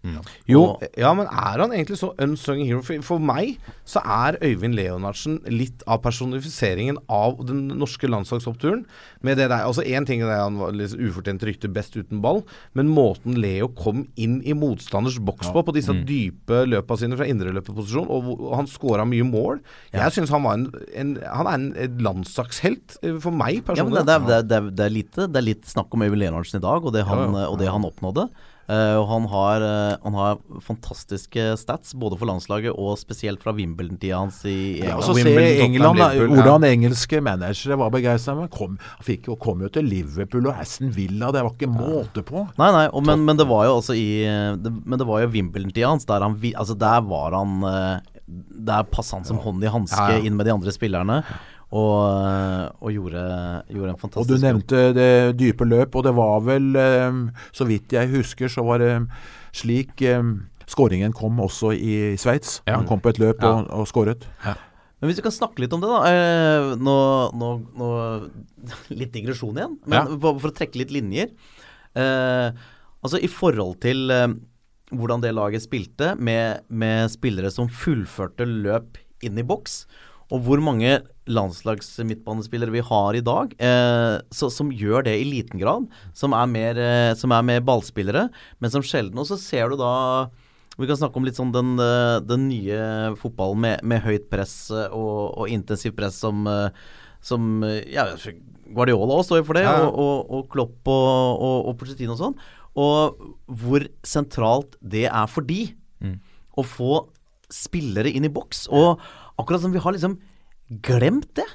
[0.50, 2.82] Jo, Og- ja, men er han egentlig så unsung hero?
[2.86, 8.86] For, for meg så er Øyvind Leonardsen litt av personifiseringen av den norske landslagsoppturen.
[9.24, 12.22] Med det der, altså Én ting er at han var litt ufortjent rykte best uten
[12.24, 12.44] ball,
[12.78, 17.28] men måten Leo kom inn i motstanders boks på, på disse dype løpa sine fra
[17.32, 19.60] indreløperposisjon, og, og han scora mye mål
[19.94, 20.68] Jeg syns han var en,
[20.98, 24.06] en Han er en, landslagshelt eh, for meg Ja, men personlig.
[24.06, 26.86] det, det, det, det, er lite, det er litt snakk om Øyvind Leonardsen i dag,
[26.86, 28.28] og det han, og det han oppnådde.
[28.72, 33.52] Eh, og han har, eh, han har fantastiske stats, både for landslaget og spesielt fra
[33.58, 35.04] Wimbledon-tida hans i Ja, England.
[35.10, 38.48] så ser England, da, hvordan engelske managere var begeistra.
[38.54, 42.24] Kom, han fikk jo, kom jo til Liverpool og Aston Villa, det var ikke måte
[42.24, 42.46] på.
[42.62, 44.08] Nei, nei, og, men, men det var jo altså i
[44.62, 46.08] det, Men det var jo Wimbledon-tida hans.
[46.08, 48.00] Der, han, altså der var han eh,
[48.62, 50.24] Der passa han som hånd i hanske Ja, ja.
[50.24, 51.24] inn med de andre spillerne.
[51.72, 53.22] Og, eh, og gjorde,
[53.72, 57.22] gjorde en Og du nevnte det dype løp, og det var vel, eh,
[57.56, 58.90] så vidt jeg husker, så var det
[59.56, 60.20] slik eh,
[60.68, 62.60] skåringen kom også i Sveits.
[62.68, 62.76] Ja.
[62.76, 63.54] Han kom på et løp Ja.
[63.62, 64.28] og, og skåret.
[64.44, 66.02] Men hvis vi kan snakke litt om det, da.
[66.12, 66.98] Eh, nå,
[67.34, 67.90] nå, nå
[69.00, 70.06] Litt digresjon igjen, men Ja.
[70.20, 71.32] for, for å trekke litt linjer.
[71.96, 72.52] Eh,
[73.02, 74.28] altså i forhold til eh,
[74.92, 79.86] hvordan det laget spilte, med, med spillere som fullførte løp inn i boks,
[80.32, 81.00] og hvor mange
[81.32, 86.48] landslagsmidtbanespillere vi har i dag eh, så, som gjør det i liten grad, som er
[86.50, 89.92] mer, eh, som er mer ballspillere, men som sjelden Og så ser du da
[90.80, 92.80] vi kan snakke om litt sånn den, eh, den nye
[93.20, 96.72] fotballen med, med høyt press eh, og, og intensivt press som, eh,
[97.22, 98.08] som ja,
[98.72, 102.16] Guardiola også står jo for det, Ja, og, og, og Klopp og, og, og Pochettino
[102.16, 102.38] og sånn.
[102.82, 103.26] Og
[103.62, 105.66] hvor sentralt det er for de
[106.58, 107.02] å få
[107.52, 108.66] spillere inn i boks.
[108.72, 109.02] Og
[109.42, 110.16] akkurat som vi har liksom
[110.86, 111.48] glemt det.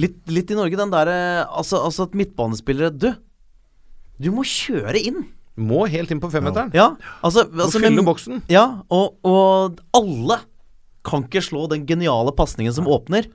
[0.00, 1.16] Litt, litt i Norge, den derre
[1.52, 3.10] altså, altså at midtbanespillere Du,
[4.16, 5.26] du må kjøre inn.
[5.60, 6.72] Må helt inn på femmeteren.
[6.74, 8.40] Ja, altså, altså fylle boksen.
[8.50, 10.40] Ja, og, og alle
[11.04, 13.28] kan ikke slå den geniale pasningen som åpner.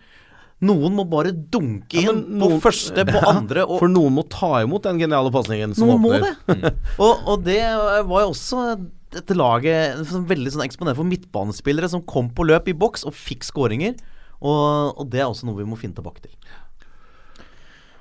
[0.66, 4.58] Noen må bare dunke Ja, inn på første, på andre og For noen må ta
[4.66, 6.74] imot den geniale pasningen som Noen må det.
[6.98, 7.62] og, og det
[8.10, 8.66] var jo også
[9.14, 13.18] dette laget som veldig sånn eksponert for midtbanespillere som kom på løp i boks og
[13.18, 13.98] fikk skåringer.
[14.40, 16.36] Og, og det er også noe vi må finne tilbake til.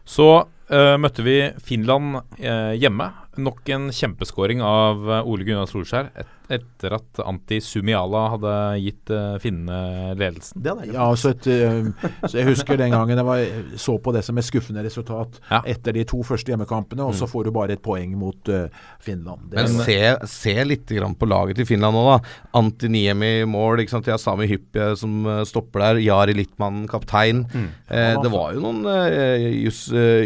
[0.08, 3.08] Så uh, møtte vi Finland uh, hjemme.
[3.38, 9.10] Nok en kjempeskåring av eh, Ole Gunnar Solskjær et, etter at Anti Sumiala hadde gitt
[9.12, 10.62] uh, finnene ledelsen.
[10.64, 13.42] Det hadde jeg Ja, så, et, uh, så jeg husker den gangen jeg var,
[13.76, 15.60] så på det som et skuffende resultat Ja.
[15.68, 18.72] etter de to første hjemmekampene, og så får du bare et poeng mot uh,
[19.04, 19.50] Finland.
[19.52, 19.98] Det, Men se,
[20.32, 22.18] se litt grann på laget til Finland nå, da.
[22.58, 23.84] Anti Niemi i mål.
[23.84, 24.08] ikke sant?
[24.08, 26.00] De har Sami Hyppie som stopper der.
[26.06, 27.44] Jari Littmann, kaptein.
[27.52, 28.80] Eh, det var jo noen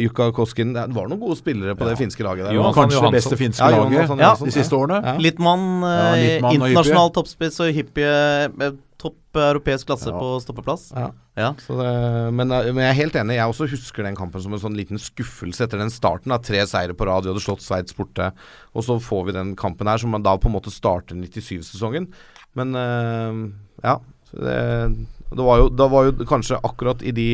[0.03, 2.73] Jukka Koskin Det var noen gode spillere på det finske laget der.
[2.77, 4.35] Kanskje det beste finske Ja, laget Ja.
[4.39, 5.03] De siste årene.
[5.05, 5.17] Ja.
[5.19, 10.19] Littmann, eh, Ja, Littmann og internasjonal toppspiss og hyppig eh, topp europeisk klasse Ja.
[10.19, 10.93] på stoppeplass.
[10.95, 11.11] Ja.
[11.37, 11.55] Ja.
[11.59, 13.35] Så det, men, eh, men jeg er helt enig.
[13.41, 16.29] Jeg også husker den kampen som en sånn liten skuffelse etter den starten.
[16.31, 16.39] Da.
[16.39, 18.33] Tre seire på rad, vi hadde slått Sveits borte.
[18.77, 22.09] Og så får vi den kampen her som man da på en måte starter 97-sesongen.
[22.55, 23.99] Men eh, ja.
[24.33, 27.27] Det, det var jo, da var jo kanskje akkurat i de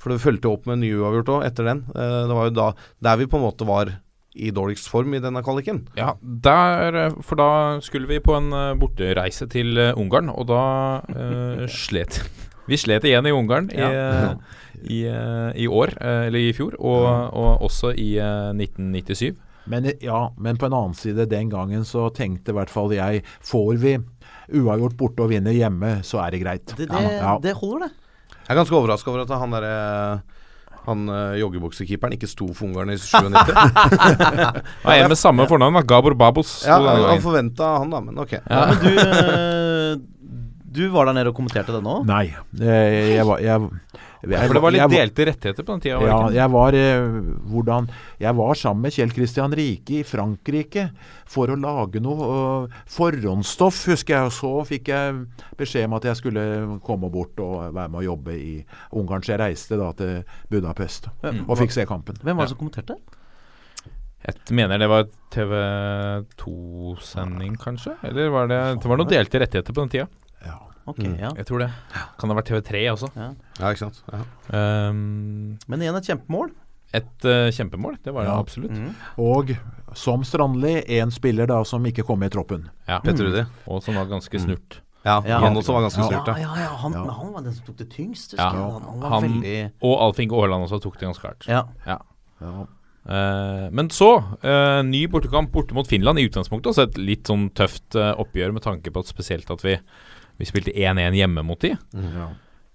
[0.00, 1.80] For det fulgte opp med en ny uavgjort òg etter den.
[1.90, 2.68] Eh, det var jo da
[3.02, 3.90] der vi på en måte var
[4.36, 5.84] i dårligst form i denne kvaliken.
[5.96, 7.48] Ja, der, eh, for da
[7.84, 10.62] skulle vi på en eh, bortereise til eh, Ungarn, og da
[11.08, 12.20] eh, slet
[12.68, 13.80] Vi slet igjen i Ungarn i,
[14.92, 14.98] i,
[15.56, 19.32] i år, eller i fjor, og, og også i eh, 1997.
[19.68, 23.20] Men, ja, men på en annen side, den gangen så tenkte i hvert fall jeg
[23.44, 23.98] Får vi
[24.56, 26.70] uavgjort borte og vinner hjemme, så er det greit.
[26.76, 27.34] Det, det, Ja.
[27.42, 28.36] det holder, det.
[28.48, 29.74] Jeg er ganske overraska over at han derre
[30.86, 33.52] han uh, joggebuksekeeperen ikke sto for Ungarn i 97.
[34.88, 36.62] Ja, en med samme fornavn, Gabor Babos.
[36.66, 37.22] ja, han gangen.
[37.24, 38.32] forventa han, da, men ok.
[38.38, 38.62] Ja.
[38.70, 39.67] Men du, eh,
[40.78, 42.00] du var der nede og kommenterte det nå?
[42.08, 42.26] Nei.
[42.62, 43.68] eh, Jeg var jeg,
[44.22, 45.98] jeg, For det var litt jeg- delte rettigheter på den tida?
[46.06, 47.18] Ja, jeg var, eh,
[47.52, 47.88] hvordan,
[48.22, 50.88] jeg var sammen med Kjell Kristian Rike i Frankrike
[51.28, 52.30] for å lage noe
[52.66, 54.24] eh, forhåndsstoff, husker jeg.
[54.30, 55.20] Og så fikk jeg
[55.60, 56.46] beskjed om at jeg skulle
[56.86, 58.56] komme bort og være med å jobbe i
[58.98, 59.22] Ungarn.
[59.22, 61.08] Så jeg reiste da til Budapest
[61.46, 62.16] og fikk se kampen.
[62.22, 62.56] Hvem var det Ja.
[62.56, 62.98] som kommenterte?
[64.18, 65.52] Jeg mener det var TV
[66.42, 67.94] 2-sending, kanskje?
[68.04, 70.08] Eller var det Det var noen delte rettigheter på den tida.
[70.44, 70.58] Ja.
[70.88, 71.30] Ok, ja.
[71.36, 71.68] Jeg tror det.
[72.18, 73.10] Kan det ha vært TV3 også.
[73.16, 73.28] Ja,
[73.68, 74.00] ikke sant.
[74.12, 74.22] Ja.
[74.88, 76.50] Um, Men igjen et kjempemål.
[76.96, 78.38] et uh, kjempemål, det var det Ja.
[78.40, 78.72] absolutt.
[78.72, 78.94] Mm.
[79.20, 79.50] Og
[79.94, 82.68] som Strandli, én spiller da som ikke kom med i troppen.
[82.88, 83.00] Ja.
[83.04, 83.44] Petter Rudi.
[83.68, 84.80] Og som var ganske snurt.
[85.04, 85.38] Ja, Ja.
[85.40, 86.08] han også var ganske Ja.
[86.08, 86.54] snurt, Ja, ja.
[86.56, 86.76] ja, ja.
[86.82, 87.04] Han, Ja.
[87.12, 88.34] han var den som tok det tyngst.
[88.36, 88.50] Ja.
[88.50, 91.46] Han, han var Han- veldig Og Alf Inge Aaland også tok det ganske hardt.
[91.46, 91.62] Ja.
[91.86, 91.98] Ja.
[92.40, 92.66] Ja.
[93.08, 96.66] Eh, men så, uh, ny bortekamp borte mot Finland i utgangspunktet.
[96.66, 99.78] Også et litt sånn tøft uh, oppgjør med tanke på at spesielt at vi,
[100.38, 101.74] vi spilte 1-1 hjemme mot de.
[101.94, 102.28] Ja.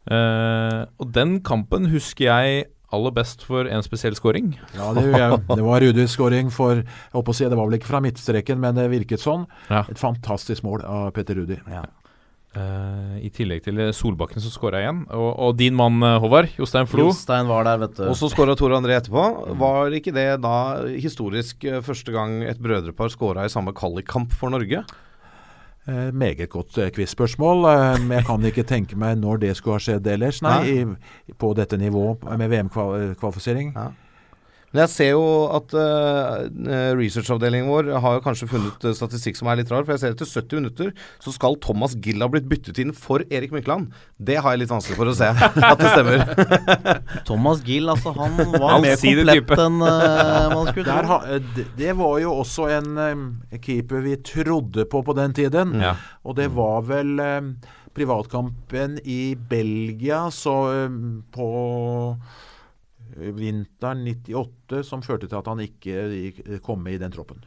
[0.03, 4.53] Uh, og den kampen husker jeg aller best for en spesiell scoring.
[4.75, 5.39] Ja, det, jeg.
[5.49, 8.61] det var Rudis scoring for jeg håper å si, Det var vel ikke fra midtstreken,
[8.61, 9.47] men det virket sånn.
[9.71, 9.85] Ja.
[9.89, 11.59] Et fantastisk mål av Petter Rudi.
[11.71, 11.85] ja.
[12.53, 14.99] Uh, I tillegg til Solbakken som skåra igjen.
[15.09, 17.07] Og, og din mann eh, Håvard, Jostein Flo.
[17.07, 18.03] Jostein var der, vet du.
[18.11, 19.23] Og så skåra Tore André etterpå.
[19.57, 20.53] Var ikke det da
[20.93, 24.83] historisk første gang et brødrepar skåra i samme kvalikkamp for Norge?
[25.87, 27.65] Eh, meget godt eh, quiz-spørsmål.
[27.65, 30.39] Eh, jeg kan ikke tenke meg når det skulle ha skjedd ellers.
[30.41, 33.73] Nei, i, på dette nivået med VM-kvalifisering.
[33.75, 33.89] Ja.
[34.73, 39.49] Men jeg ser jo at uh, researchavdelingen vår har jo kanskje funnet uh, statistikk som
[39.51, 39.85] er litt rar.
[39.85, 43.21] For jeg ser etter 70 minutter så skal Thomas Gill ha blitt byttet inn for
[43.29, 43.91] Erik Mykland.
[44.17, 45.29] Det har jeg litt vanskelig for å se
[45.71, 46.25] at det stemmer.
[47.29, 51.19] Thomas Gill, altså, han var Han mer komplett enn uh, man skulle tro.
[51.29, 53.23] eh, det, det var jo også en um,
[53.61, 55.77] keeper vi trodde på på den tiden.
[55.81, 55.95] Ja.
[56.25, 57.53] Og det var vel um,
[57.93, 60.55] privatkampen i Belgia så
[60.87, 61.47] um, på
[62.09, 62.12] eh,
[63.37, 67.43] vinteren 98 som førte til at han ikke kom med i den troppen.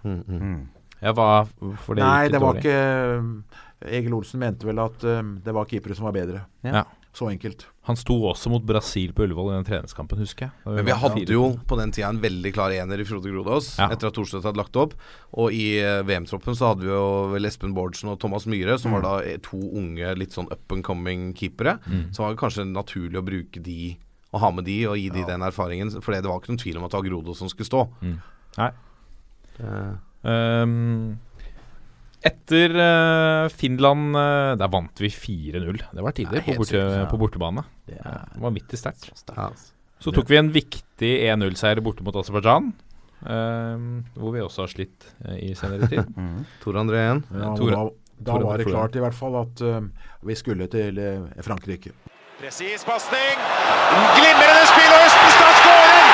[1.03, 1.45] Ja, hva
[1.85, 2.63] For det Nei, gikk det var dårlig.
[2.65, 6.47] ikke Egil Olsen mente vel at eh, det var keepere som var bedre.
[6.65, 6.87] Ja.
[7.17, 7.67] Så enkelt.
[7.89, 10.53] Han sto også mot Brasil på Ullevål i den treningskampen, husker jeg.
[10.69, 13.87] Men vi hadde jo på den tida en veldig klar ener i Frode Grodås Ja.
[13.95, 14.93] etter at Thorstvedt hadde lagt opp.
[15.33, 18.93] Og i eh, VM-troppen så hadde vi jo vel Espen Bårdsen og Thomas Myhre, som
[18.97, 21.79] var da eh, to unge, litt sånn up and coming keepere.
[22.13, 23.97] Så var det kanskje naturlig å bruke de
[24.37, 25.91] og ha med de og gi de den erfaringen.
[25.99, 27.87] For det var ikke noen tvil om at det var Grodo som skulle stå.
[28.57, 28.73] Nei.
[29.57, 29.95] Eh,
[30.27, 31.17] Ehm,
[32.27, 35.83] etter uh, Finland uh, Der vant vi 4-0.
[35.93, 37.05] Det var tidligere på, borte, ja.
[37.11, 37.67] på bortebane.
[37.87, 39.13] Det er det var midt i sterkt.
[39.37, 39.51] ja.
[40.03, 42.73] Så tok vi en viktig 1-0-seier borte mot Aserbajdsjan.
[43.27, 45.07] Uh, hvor vi også har slitt
[45.41, 46.11] i senere tid.
[46.63, 47.23] Tor André igjen.
[47.33, 47.87] Ja, da
[48.27, 49.61] da var det klart i hvert fall at
[50.25, 50.97] vi skulle til
[51.45, 51.91] Frankrike.
[52.37, 53.37] Presis pasning.
[54.17, 56.09] Glimrende spill, og Østenstad skårer!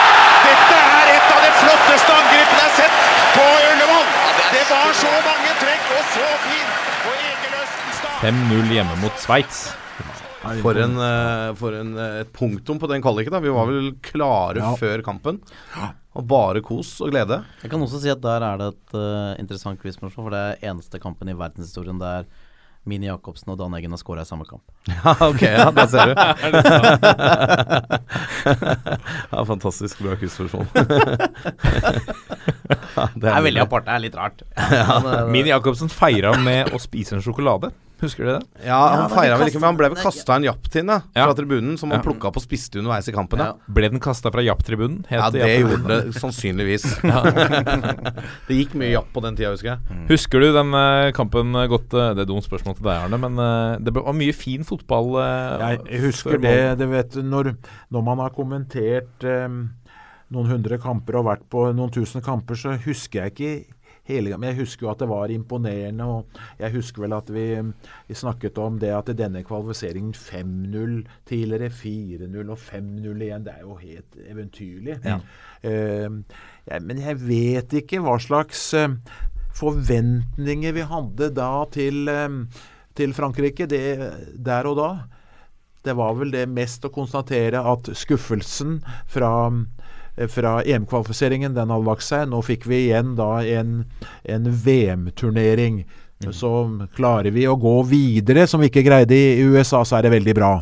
[0.44, 3.00] Dette er et av de flotteste angrepene jeg har sett
[3.34, 4.04] på Ullevål!
[4.52, 6.76] Det var så mange trekk og så fint!
[7.08, 9.64] Og Egil Østenstad 5-0 hjemme mot Sveits.
[10.42, 13.34] For, en, eh, for en, eh, et punktum på den kvaliken.
[13.42, 14.72] Vi var vel klare Ja.
[14.78, 15.42] før kampen.
[16.14, 17.40] Og bare kos og glede.
[17.62, 20.70] Jeg kan også si at der er det et uh, interessant quizspørsmål, for det er
[20.70, 22.26] eneste kampen i verdenshistorien der
[22.88, 24.62] Mini Jacobsen og Dan Eggen har skåra i samme kamp.
[24.90, 26.14] Ja, ok, ja, der ser du.
[29.36, 30.66] ja, fantastisk bra quizspørsmål.
[32.96, 34.42] ja, Det er veldig apart, det er litt rart.
[34.58, 34.98] Ja,
[35.30, 37.70] Mini Jacobsen feira med å spise en sjokolade.
[38.02, 38.40] Husker du det?
[38.66, 40.88] Ja, han ja, feira vel ikke, men han ble vel kastet- kasta en japp til
[40.90, 42.04] ja, fra tribunen, som han Ja.
[42.04, 43.38] plukka opp og spiste underveis i kampen.
[43.38, 45.04] Ja, Ble den kasta fra Japp-tribunen?
[45.10, 46.86] Ja det gjorde det sannsynligvis.
[48.48, 50.00] det gikk mye japp på den tida, husker jeg.
[50.10, 53.38] Husker du den eh, kampen godt eh, Det er dumt spørsmål til deg, Arne, men
[53.38, 55.14] eh, det var mye fin fotball.
[55.62, 57.54] Jeg, husker det, det vet, når,
[57.94, 59.62] når man har kommentert um,
[60.32, 63.52] noen hundre kamper og vært på noen tusen kamper, så husker jeg ikke
[64.08, 67.46] hele Men jeg husker jo at det var imponerende, og jeg husker vel at vi,
[68.08, 70.96] vi snakket om det at denne kvalifiseringen 5-0
[71.28, 74.98] tidligere, 4-0 og 5-0 igjen, det er jo helt eventyrlig.
[75.06, 75.20] Ja.
[75.62, 76.18] Uh,
[76.66, 78.98] ja, men jeg vet ikke hva slags uh,
[79.54, 82.66] forventninger vi hadde da til, uh,
[82.98, 83.84] til Frankrike det,
[84.34, 84.92] der og da.
[85.82, 88.76] Det var vel det mest å konstatere at skuffelsen
[89.10, 89.32] fra,
[90.28, 92.26] fra EM-kvalifiseringen den hadde lagt seg.
[92.30, 93.82] Nå fikk vi igjen da en,
[94.28, 95.82] en VM-turnering.
[96.30, 96.50] Så
[96.94, 100.34] klarer vi å gå videre, som vi ikke greide i USA, så er det veldig
[100.38, 100.52] bra.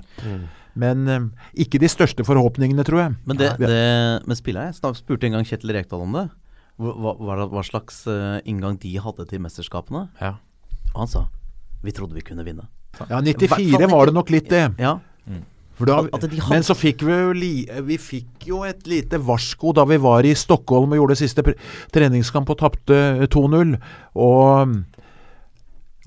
[0.81, 1.27] Men eh,
[1.67, 3.17] ikke de største forhåpningene, tror jeg.
[3.29, 6.29] Men det, det med spillere Jeg spurte en gang Kjetil Rekdal om det.
[6.81, 10.07] Hva, hva, slags eh, inngang de hadde til mesterskapene.
[10.23, 10.39] Ja.
[10.95, 11.27] Og han sa
[11.81, 12.67] vi trodde vi kunne vinne.
[13.09, 14.67] Ja, 94 var det nok litt det.
[14.81, 15.39] Ja, For
[15.87, 19.19] da, At- at hadde- Men så fikk vi jo li, Vi fikk jo et lite
[19.19, 21.57] varsko da vi var i Stockholm og gjorde siste pre-
[21.93, 23.79] treningskamp og tapte eh, 2-0.
[24.17, 24.77] Og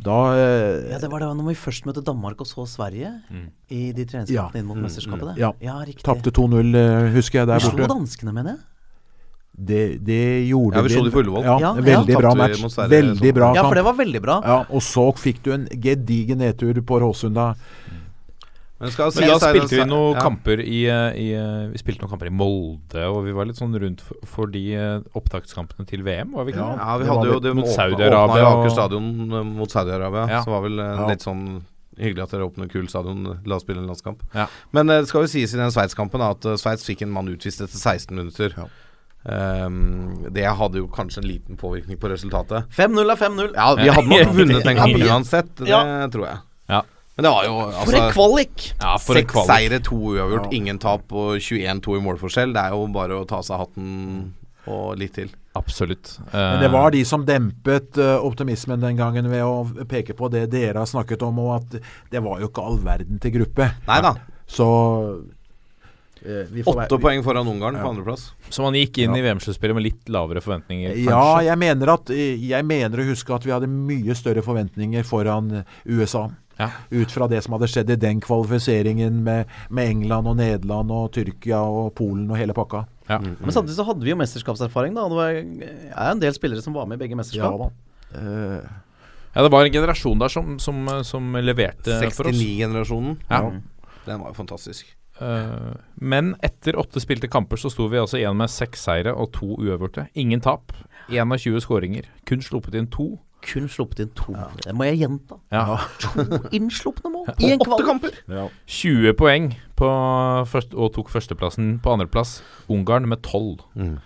[0.03, 3.11] da eh, ja, det var det når vi først møtte Danmark og så Sverige
[3.71, 5.35] i de treningskampene inn mot mesterskapet.
[5.37, 5.79] Mm, Ja.
[5.85, 6.03] riktig.
[6.03, 8.59] tapte 2-0, eh, husker jeg, der Vi slo danskene, mener jeg.
[9.55, 11.43] Det, det gjorde Ja, vi slo de på Ullevål.
[11.45, 11.81] Ja, Ja, ja.
[11.81, 12.57] veldig bra match.
[12.73, 13.55] Sverige, Veldig bra kamp.
[13.55, 14.41] Ja, for det var veldig bra.
[14.43, 17.55] Ja, og så fikk du en gedigen nedtur på Råsunda.
[18.83, 20.21] Men, skal Men da spilte vi noen ja.
[20.25, 20.79] kamper i,
[21.23, 21.27] i
[21.71, 24.63] Vi spilte noen kamper i Molde, og vi var litt sånn rundt for, for de
[24.75, 26.75] eh, opptakskampene til VM, var vi ikke Ja.
[26.83, 30.25] Ja, vi hadde jo det mot Saudi-Arabia åpna Aker stadion eh, mot Saudi-Arabia.
[30.35, 30.41] Ja.
[30.45, 31.07] Så var vel eh, Ja.
[31.13, 31.43] litt sånn
[31.99, 33.23] hyggelig at dere åpner kul stadion.
[33.45, 34.23] La oss spille en landskamp.
[34.33, 34.47] Ja.
[34.73, 37.77] Men det skal jo sies i den Sveits-kampen at Sveits fikk en mann utvist etter
[37.77, 38.55] 16 minutter.
[38.57, 38.65] Ja.
[39.23, 42.65] Um, det hadde jo kanskje en liten påvirkning på resultatet.
[42.75, 43.53] 5-0 er 5-0.
[43.55, 45.83] Ja, vi hadde nok vunnet den kampen uansett, det Ja.
[46.11, 46.41] tror jeg.
[46.73, 46.81] Ja.
[47.15, 48.63] Men det var jo For en altså kvalik!
[48.79, 49.49] Ja, for Seks kvalik.
[49.51, 52.53] seire, to uavgjort, ingen tap og 21-2 i målforskjell.
[52.55, 53.91] Det er jo bare å ta seg hatten
[54.65, 55.29] og litt til.
[55.59, 56.15] Absolutt.
[56.31, 60.47] Men det var de som dempet eh, optimismen den gangen ved å peke på det
[60.49, 61.77] dere har snakket om, og at
[62.09, 63.67] det var jo ikke all verden til gruppe.
[63.85, 64.15] Nei da.
[64.49, 64.65] Så
[66.25, 68.31] eh, vi får Åtte poeng foran Ungarn på andreplass.
[68.49, 69.19] Så man gikk inn Ja.
[69.19, 71.11] i VM-sluttspillet med litt lavere forventninger, kanskje?
[71.11, 75.63] Ja, jeg mener, at, jeg mener å huske at vi hadde mye større forventninger foran
[75.85, 76.29] USA.
[76.59, 76.69] Ja.
[76.93, 81.11] Ut fra det som hadde skjedd i den kvalifiseringen med, med England og Nederland og
[81.15, 82.85] Tyrkia og Polen og hele pakka.
[83.09, 83.19] Ja.
[83.19, 85.09] Men samtidig så hadde vi jo mesterskapserfaring, da.
[85.09, 85.41] Det var,
[85.73, 87.57] er en del spillere som var med i begge mesterskap.
[87.57, 87.73] Ja da.
[88.13, 88.81] Uh,
[89.33, 92.37] Ja, det var en generasjon der som, som, som leverte for oss.
[92.37, 93.15] 69-generasjonen.
[93.31, 93.39] Ja.
[94.05, 94.91] Den var jo fantastisk.
[95.17, 99.31] Uh, men etter åtte spilte kamper så sto vi altså igjen med seks seire og
[99.33, 100.05] to uavgjorte.
[100.21, 100.75] Ingen tap.
[101.09, 102.09] 21 skåringer.
[102.29, 103.15] Kun sluppet inn to.
[103.43, 104.35] Kun sluppet inn to.
[104.63, 105.37] Det må jeg gjenta.
[105.53, 105.77] Ja.
[106.05, 106.25] To
[106.57, 107.87] innslupne mål i en kvalik.
[107.89, 108.17] kamper!
[108.65, 109.89] 20 poeng på
[110.49, 112.37] først, og tok førsteplassen på andreplass.
[112.71, 113.63] Ungarn med 12.
[113.75, 113.97] Mm.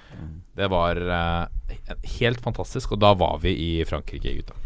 [0.58, 4.58] Det var uh, helt fantastisk, og da var vi i Frankrike, gutta.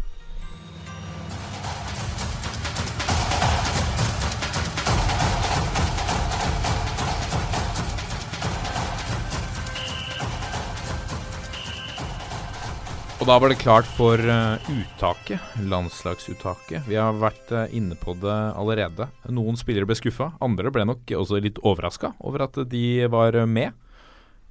[13.32, 16.82] Da var det klart for eh, uttaket, landslagsuttaket.
[16.84, 19.06] Vi har vært eh, inne på det allerede.
[19.32, 23.72] Noen spillere ble skuffa, andre ble nok også litt overraska over at de var med.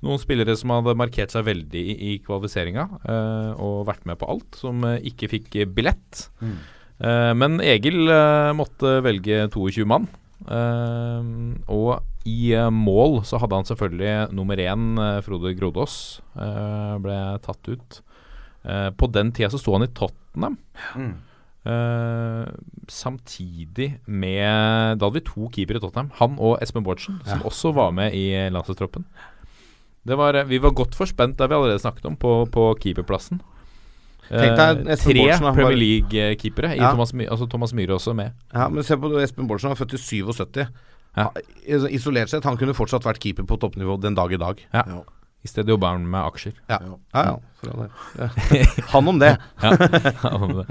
[0.01, 4.57] Noen spillere som hadde markert seg veldig i, kvalifiseringa eh, og vært med på alt,
[4.63, 6.25] som ikke fikk billett.
[6.41, 6.57] Mm.
[7.37, 8.09] men Egil
[8.57, 10.09] måtte velge 22 mann.
[11.69, 11.91] Og
[12.25, 15.99] i mål så hadde han selvfølgelig nummer én, Frode Grodås,
[16.33, 18.07] ble tatt ut.
[18.63, 20.57] Eh, på den tida så sto han i Tottenham.
[21.61, 22.45] Eh,
[22.89, 26.11] samtidig med Da hadde vi to keepere i Tottenham.
[26.17, 29.05] Han og Espen Bårdsen, som også var med i landslagstroppen.
[30.05, 33.41] Var, eh, vi var godt forspent, det har vi allerede snakket om, på, på keeperplassen.
[34.31, 36.75] Uh, deg tre Premier League-keepere.
[36.77, 36.93] Ja.
[36.93, 38.31] Thomas, altså Thomas Myhre også med.
[38.53, 40.61] Ja, men se på Espen Bårdsen, han er født i 77.
[41.17, 41.27] Ja.
[41.91, 44.63] Isolert sett, han kunne fortsatt vært keeper på toppnivå den dag i dag.
[44.71, 45.03] Ja.
[45.41, 46.53] I stedet jobber han med aksjer.
[46.69, 46.97] Ja, ja.
[47.13, 47.95] ja, for all del.
[48.19, 48.27] Ja.
[48.93, 49.31] Han om det.
[49.61, 49.71] Ja,
[50.21, 50.65] han om det.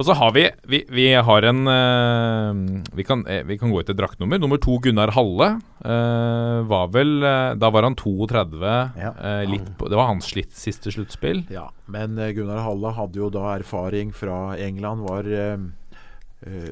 [0.00, 3.82] Og så har vi Vi, vi har en uh, vi, kan, eh, vi kan gå
[3.82, 4.40] etter draktnummer.
[4.40, 5.50] Nummer to, Gunnar Halle.
[5.84, 8.62] Uh, var vel uh, Da var han 32.
[8.96, 9.12] Ja.
[9.12, 11.44] eh, litt på, det var hans slitt, siste sluttspill.
[11.52, 15.04] Ja, men Gunnar Halle hadde jo da erfaring fra England.
[15.04, 15.28] Var,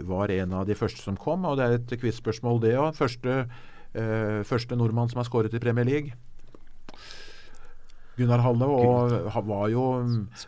[0.08, 2.96] var en av de første som kom, og det er et quiz-spørsmål, det òg.
[2.96, 3.42] Første,
[3.92, 6.16] eh, første nordmann som har skåret i Premier League.
[8.18, 9.12] Gunnar Halle og
[9.46, 9.82] var jo,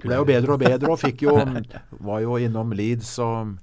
[0.02, 1.36] ble jo bedre og bedre og fikk jo
[2.08, 3.54] var jo innom Leeds og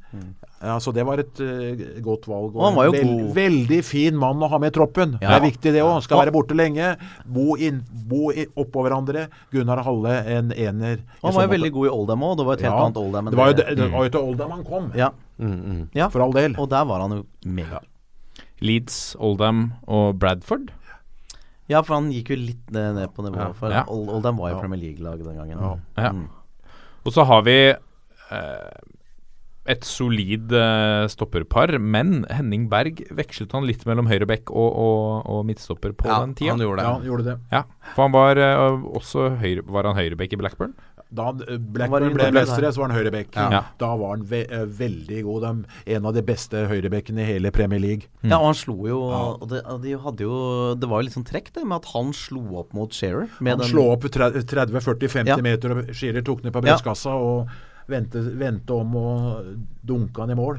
[0.58, 2.56] ja, Så det var et uh, godt valg.
[2.56, 3.34] Og han var jo veld, god.
[3.36, 5.18] veldig fin mann å ha med i troppen.
[5.20, 6.00] Det er viktig, det òg.
[6.06, 6.96] Skal være borte lenge.
[7.30, 9.28] Bo, inn, bo i, oppå hverandre.
[9.54, 11.04] Gunnar Halle, en ener.
[11.22, 12.34] Han var jo veldig god i Oldham òg.
[12.40, 14.16] Det var et helt Ja, annet Oldham enn Det var jo det- det, var jo
[14.16, 14.90] til Oldham han kom.
[14.98, 15.12] Ja.
[15.38, 16.10] Mm, mm.
[16.10, 16.58] For all del.
[16.58, 17.86] Og der var han jo meget.
[18.62, 20.72] Leeds, Oldham og Bradford.
[21.70, 23.48] Ja, for han gikk jo litt ned, ned på nivået.
[23.50, 23.54] Ja.
[23.54, 23.84] For Ja.
[23.92, 24.62] Old- Oldham var jo Ja.
[24.62, 25.58] Premier League-lag den gangen.
[25.60, 25.76] Ja.
[26.04, 26.12] Ja.
[26.12, 26.30] Mm.
[27.06, 27.58] Og så har vi
[28.32, 28.72] eh,
[29.68, 35.42] et solid eh, stopperpar, men Henning Berg vekslet han litt mellom høyrebekk og, og, og
[35.50, 36.52] midtstopper på Ja, den tida.
[36.56, 36.86] han gjorde det.
[36.88, 37.38] Ja, han gjorde det.
[37.52, 37.64] Ja,
[37.96, 40.74] for han var eh, også høyre, Var han høyrebekk i Blackburn?
[41.10, 43.30] Da Han eh, Blackburn ble mestere, så var han høyreback.
[43.38, 43.62] Ja.
[43.80, 45.46] Da var han ve eh, veldig god.
[45.48, 48.10] De, en av de beste høyrebackene i hele Premier League.
[48.24, 49.22] Ja, og han slo jo Ja.
[49.40, 50.40] Og det, de hadde jo
[50.76, 53.30] Det var jo litt sånn trekk, det, med at han slo opp mot Shearer.
[53.40, 55.38] Han den- slo opp 30-40-50 Ja.
[55.38, 57.48] meter, og Shearer tok ned på brystkassa og
[57.88, 59.52] vendte, vente om og
[59.88, 60.58] dunke han i mål.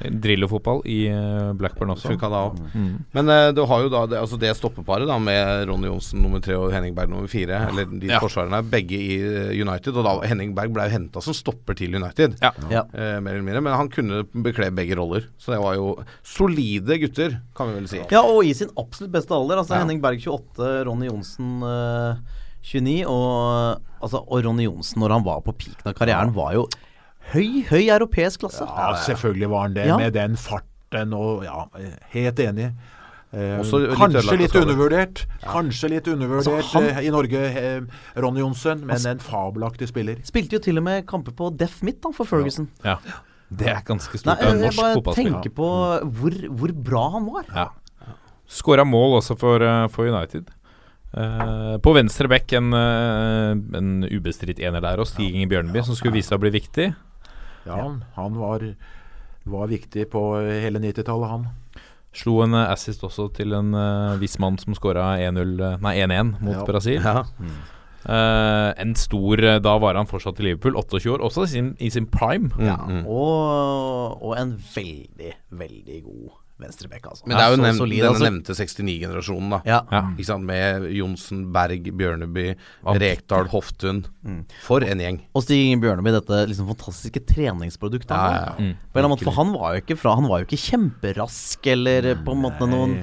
[0.00, 2.08] Drillo-fotball i eh, Blackburn også.
[2.08, 2.60] Funka da òg.
[2.72, 2.92] Mm.
[3.16, 6.40] Men eh, du har jo da det, altså det stoppeparet da med Ronny Johnsen nummer
[6.44, 7.58] tre og Henning Berg nummer fire.
[7.68, 8.20] Eller de Ja.
[8.22, 9.92] forsvarerne er begge i eh, United.
[10.00, 12.38] Og da Henning Berg ble jo henta som stopper til United.
[12.40, 12.52] Ja.
[12.72, 12.84] Ja.
[12.94, 13.64] Eh, mer eller mindre.
[13.68, 15.28] Men han kunne bekle begge roller.
[15.40, 15.90] Så det var jo
[16.24, 18.00] solide gutter, kan vi vel si.
[18.12, 19.60] Ja, og i sin absolutt beste alder.
[19.64, 19.84] Altså Ja.
[19.84, 23.04] Henning Berg 28, Ronny Johnsen eh, 29.
[23.06, 26.66] Og, altså, og Ronny Johnsen, når han var på peaken av karrieren, var jo
[27.32, 28.66] høy, høy europeisk klasse.
[28.66, 29.96] Ja, selvfølgelig var han det, Ja.
[29.96, 31.66] med den farten og Ja,
[32.12, 32.72] helt enig.
[33.32, 35.20] Eh, Også litt kanskje litt undervurdert.
[35.44, 37.80] Kanskje litt undervurdert Altså, han- eh, i Norge, eh,
[38.16, 40.16] Ronny Johnsen, men en fabelaktig spiller.
[40.26, 42.68] Spilte jo til og med kamper på Deaf Midt da, for Ferguson.
[42.84, 42.96] Ja.
[43.52, 44.26] Det er ganske stort.
[44.40, 45.68] Nei, jeg, jeg bare tenker på
[46.10, 47.44] hvor, hvor bra han var.
[47.54, 47.68] Ja.
[48.48, 50.50] Skåra mål også for, eh, for United.
[51.10, 55.96] Eh, på venstre bekk en, uh, en ubestridt ener der, og Stig Inge Bjørneby, som
[55.98, 56.86] skulle vise seg å bli viktig.
[57.66, 57.80] Ja,
[58.16, 58.62] han- var,
[59.44, 61.48] var viktig på hele 90-tallet, han.
[62.14, 65.92] Slo en eh, assist også til en uh, viss mann som skåra 1-0 eh, Nei,
[66.02, 66.64] 1-1 mot Ja.
[66.66, 66.98] Brasil.
[67.02, 67.22] Ja.
[68.00, 71.68] Uh, en stor eh, Da var han fortsatt i Liverpool, 28 år, også i sin,
[71.78, 72.48] i sin prime.
[72.58, 77.26] Ja, og, og en veldig, veldig god venstrebekk, altså.
[77.26, 78.26] Men det er jo nevnt, solid, denne altså.
[78.28, 79.60] nevnte 69-generasjonen, da.
[79.68, 79.80] Ja.
[79.90, 80.02] Ja.
[80.14, 80.46] Ikke sant?
[80.50, 82.46] Med Johnsen, Berg, Bjørneby.
[83.00, 84.04] Rekdal, Hoftun.
[84.26, 84.42] Mm.
[84.66, 85.20] For en gjeng.
[85.36, 88.14] Og Stig Bjørneby, dette liksom fantastiske treningsproduktet.
[88.14, 88.74] Ja, Ja, ja, Mm.
[88.92, 90.60] På en eller annen måte, For han var jo ikke fra Han var jo ikke
[90.60, 92.96] kjemperask eller på en måte noen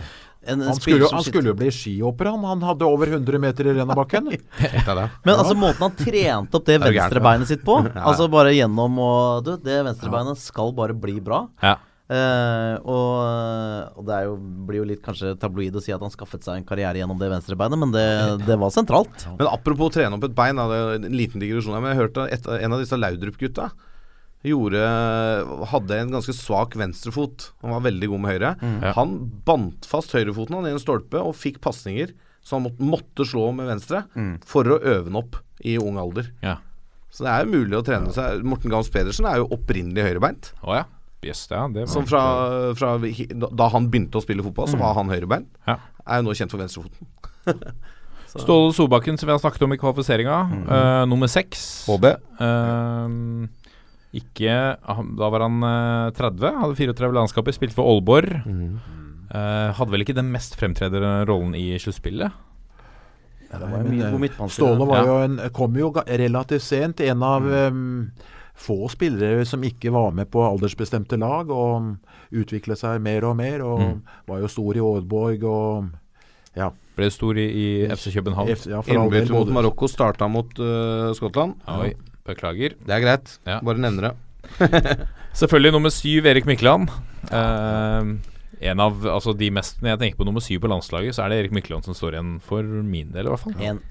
[0.48, 2.44] en, en Han skulle, han skulle jo bli skihopper, han.
[2.48, 4.30] Han hadde over 100 meter i Rennabakken.
[4.62, 4.88] Tenk.
[5.26, 8.06] Men altså måten han trente opp det venstrebeinet sitt på Ja.
[8.08, 9.12] Altså bare gjennom å
[9.44, 11.48] Du, det venstrebeinet skal bare bli bra.
[11.64, 11.76] Ja.
[12.08, 14.38] Eh, og, og det jo,
[14.68, 17.28] blir jo litt kanskje tabloid å si at han skaffet seg en karriere gjennom det
[17.34, 18.08] venstrebeinet, men det,
[18.48, 19.28] det var sentralt.
[19.36, 21.84] Men apropos trene opp et bein, det er en liten digresjon her.
[21.84, 23.72] Men jeg hørte et, en av disse Laudrup-gutta
[24.48, 24.80] gjorde
[25.74, 27.50] hadde en ganske svak venstrefot.
[27.66, 28.54] Han var veldig god med høyre.
[28.62, 28.78] Mm.
[28.96, 32.14] Han bandt fast høyrefoten han i en stolpe og fikk pasninger
[32.48, 34.06] så han måtte, måtte slå med venstre
[34.48, 36.30] for å øve den opp i ung alder.
[36.40, 36.62] Ja.
[37.12, 38.44] Så det er jo mulig å trene seg.
[38.48, 40.54] Morten Gams Pedersen er jo opprinnelig høyrebeint.
[40.62, 40.86] Oh, ja.
[41.26, 42.22] Yes, ja, det var Som fra,
[42.78, 42.92] fra
[43.58, 45.48] Da han begynte å spille fotball, så var han høyrebein.
[45.68, 45.80] Ja.
[46.08, 47.08] Er jo nå kjent for venstrefoten.
[48.38, 50.38] Ståle Solbakken, som vi har snakket om i kvalifiseringa.
[50.68, 51.64] eh, nummer seks.
[51.88, 52.06] HB.
[52.38, 53.48] Uh,
[54.18, 54.54] ikke
[55.18, 58.30] Da var han uh, 30, hadde 34 landskaper, spilte for Aalborg.
[59.28, 62.32] Eh, hadde vel ikke den mest fremtredende rollen i sluttspillet?
[63.52, 64.48] Midtbanespiller.
[64.52, 65.06] Ståle var Ja.
[65.06, 67.02] jo en, kom jo relativt sent.
[67.02, 68.12] En av em,
[68.58, 71.94] få spillere som ikke var med på aldersbestemte lag, og
[72.34, 73.62] utviklet seg mer og mer.
[73.62, 74.02] Og Mm.
[74.28, 75.90] var jo stor i Aalborg og
[76.58, 76.72] ja.
[76.98, 78.50] Ble stor i, i FC København.
[78.50, 81.54] F- ja, Innbytter mot Marokko starta mot uh, Skottland.
[81.70, 81.92] Oi,
[82.26, 82.74] beklager.
[82.82, 83.36] Det er greit.
[83.46, 83.60] Ja.
[83.62, 84.16] Bare nevner det.
[85.38, 86.90] Selvfølgelig nummer syv, Erik Mykland.
[87.30, 88.18] Uh,
[88.60, 91.30] en av altså de mest Når jeg tenker på nummer syv på landslaget, så er
[91.30, 93.54] det Erik Mykland som står igjen for min del, i hvert fall.
[93.62, 93.84] En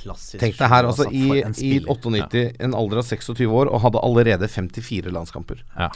[0.00, 1.88] klassisk Tenk deg her, altså i, en i spiller.
[1.94, 5.62] 98, en alder av 26 år, og hadde allerede 54 landskamper.
[5.78, 5.92] Ja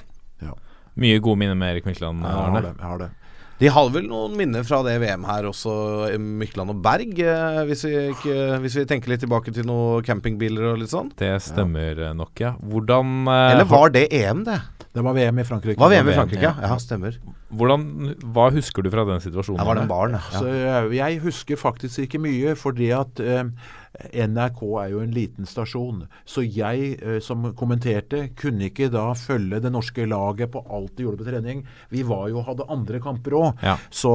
[0.94, 2.22] Mye gode minner med Erik Mykland.
[2.22, 2.74] Ja, jeg har det.
[2.78, 3.10] Jeg har det.
[3.58, 5.72] De har vel noen minner fra det VM her også,
[6.08, 10.02] eh, Mykland og Berg, eh, hvis vi, ikke, hvis vi tenker litt tilbake til noen
[10.06, 11.12] campingbiler og litt sånn.
[11.18, 12.10] Det stemmer ja.
[12.18, 12.56] nok, ja.
[12.58, 14.58] Hvordan eh, Eller var det EM, det?
[14.94, 15.78] Det var VM i Frankrike.
[15.78, 16.52] Var VM i Frankrike, ja.
[16.58, 16.72] ja.
[16.74, 17.16] Ja, stemmer.
[17.54, 17.86] hvordan,
[18.34, 19.62] Hva husker du fra den situasjonen?
[19.62, 20.22] Jeg var den en barn, ja.
[20.34, 23.46] Så jeg, jeg husker faktisk ikke mye, fordi at eh,
[23.94, 26.04] NRK er jo en liten stasjon.
[26.26, 31.06] Så jeg eh, som kommenterte, kunne ikke da følge det norske laget på alt de
[31.06, 31.62] gjorde på trening.
[31.94, 33.62] Vi var jo, hadde andre kamper òg.
[33.64, 33.76] Ja.
[33.94, 34.14] Så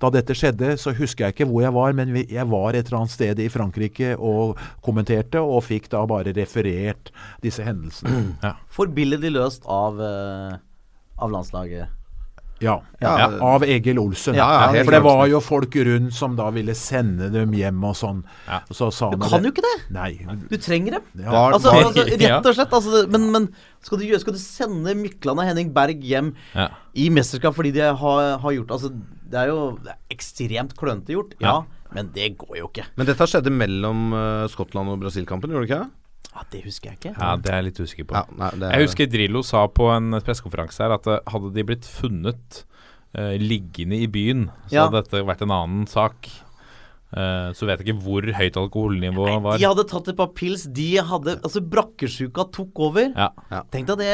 [0.00, 2.86] da dette skjedde, så husker jeg ikke hvor jeg var, men vi, jeg var et
[2.86, 7.12] eller annet sted i Frankrike og kommenterte, og fikk da bare referert
[7.44, 8.54] disse hendelsene.
[8.74, 10.58] Forbilledlig løst av, eh,
[11.18, 11.97] av landslaget.
[12.60, 12.80] Ja.
[13.00, 13.28] Ja.
[13.44, 14.34] Av Egil Olsen.
[14.34, 17.94] Ja, ja, For det var jo folk rundt som da ville sende dem hjem og
[17.94, 18.24] sånn.
[18.48, 18.60] Ja.
[18.68, 19.74] Og så sa Du han kan jo ikke det!
[19.94, 20.10] Nei.
[20.50, 21.02] Du trenger dem.
[21.22, 21.30] Ja.
[21.30, 22.72] Var- Altså, var- altså Rett og slett.
[22.80, 23.48] Altså, men men
[23.80, 26.68] skal, du, skal du sende Mykland og Henning Berg hjem Ja.
[26.94, 28.90] i mesterskap fordi de har, har gjort Altså,
[29.30, 31.64] det er jo det er ekstremt klønete gjort, ja, Ja.
[31.94, 32.86] men det går jo ikke.
[32.96, 35.90] Men dette skjedde mellom uh, Skottland og Brasil-kampen, gjorde det ikke?
[36.38, 37.14] Ja, Det husker jeg ikke.
[37.18, 38.14] ja, det er jeg litt usikker på.
[38.14, 41.64] Ja, nei, det, Jeg husker Drillo sa på en pressekonferanse her at eh, hadde de
[41.66, 42.60] blitt funnet
[43.18, 44.84] uh, liggende i byen, så Ja.
[44.86, 46.28] hadde dette vært en annen sak.
[47.08, 49.56] Uh, så vet jeg ikke hvor høyt alkoholnivået var.
[49.56, 50.66] De hadde tatt et par pils.
[50.76, 53.08] De hadde Altså, brakkesjuka tok over.
[53.16, 53.62] Ja.
[53.72, 54.10] Tenk deg det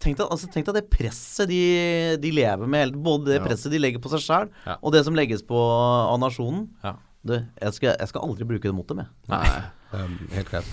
[0.00, 2.96] Tenk deg, altså, tenk deg det presset de, de lever med.
[2.96, 4.78] Både det presset de legger på seg sjøl, Ja.
[4.82, 6.70] og det som legges på av nasjonen.
[6.82, 6.96] Ja.
[7.26, 9.08] Du, jeg skal, jeg skal aldri bruke det mot dem, jeg.
[9.28, 9.40] Nei,
[9.92, 10.70] er helt greit.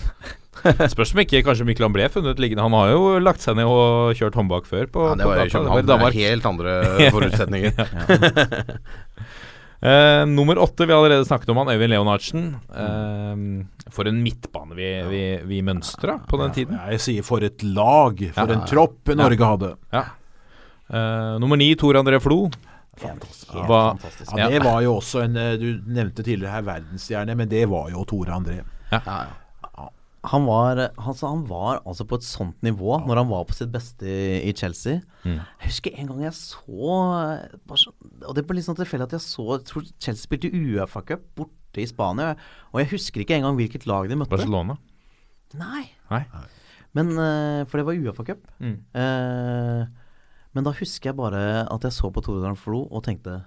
[0.94, 2.64] Spørs om ikke kanskje Mykland ble funnet liggende.
[2.64, 4.88] Han har jo lagt seg ned og kjørt håndbak før.
[4.90, 5.60] På, Ja, det var jo data.
[5.76, 6.16] København.
[6.16, 6.72] Helt andre
[7.14, 7.72] forutsetninger.
[9.84, 12.48] uh, nummer åtte, vi har allerede snakket om han, Øyvind Leonardsen.
[12.72, 15.22] Uh, for en midtbane vi, vi,
[15.52, 16.80] vi mønstra på den tiden.
[16.94, 18.56] Jeg sier for et lag, for Ja.
[18.58, 19.74] en tropp Norge hadde.
[19.94, 20.04] Ja.
[20.88, 22.46] Uh, nummer ni, Tor André Flo.
[23.02, 23.26] Helt
[23.68, 24.32] Hva- fantastisk.
[24.36, 27.90] Ja, Det var jo også en eh, Du nevnte tidligere her verdensstjerne, men det var
[27.92, 28.62] jo Tore André.
[30.28, 33.70] Han var, han, han var altså på et sånt nivå når han var på sitt
[33.72, 34.04] beste
[34.42, 34.98] i, Chelsea.
[35.22, 35.38] Mm.
[35.38, 36.88] Jeg husker en gang jeg så
[37.70, 37.92] bare så,
[38.26, 41.80] Og det ble litt sånn tilfeldig at jeg så jeg tror Chelsea spilte Uefa-cup borte
[41.80, 42.34] i Spania.
[42.74, 44.34] Og jeg husker ikke engang hvilket lag de møtte.
[44.34, 44.76] Barcelona.
[45.56, 45.84] Nei.
[46.10, 46.24] Nei.
[46.98, 48.42] Men uh, For det var Uefa-cup.
[48.58, 48.76] Mm.
[48.98, 49.82] Eh,
[50.58, 53.44] men da husker jeg bare at jeg så på Tore Darn Flo og tenkte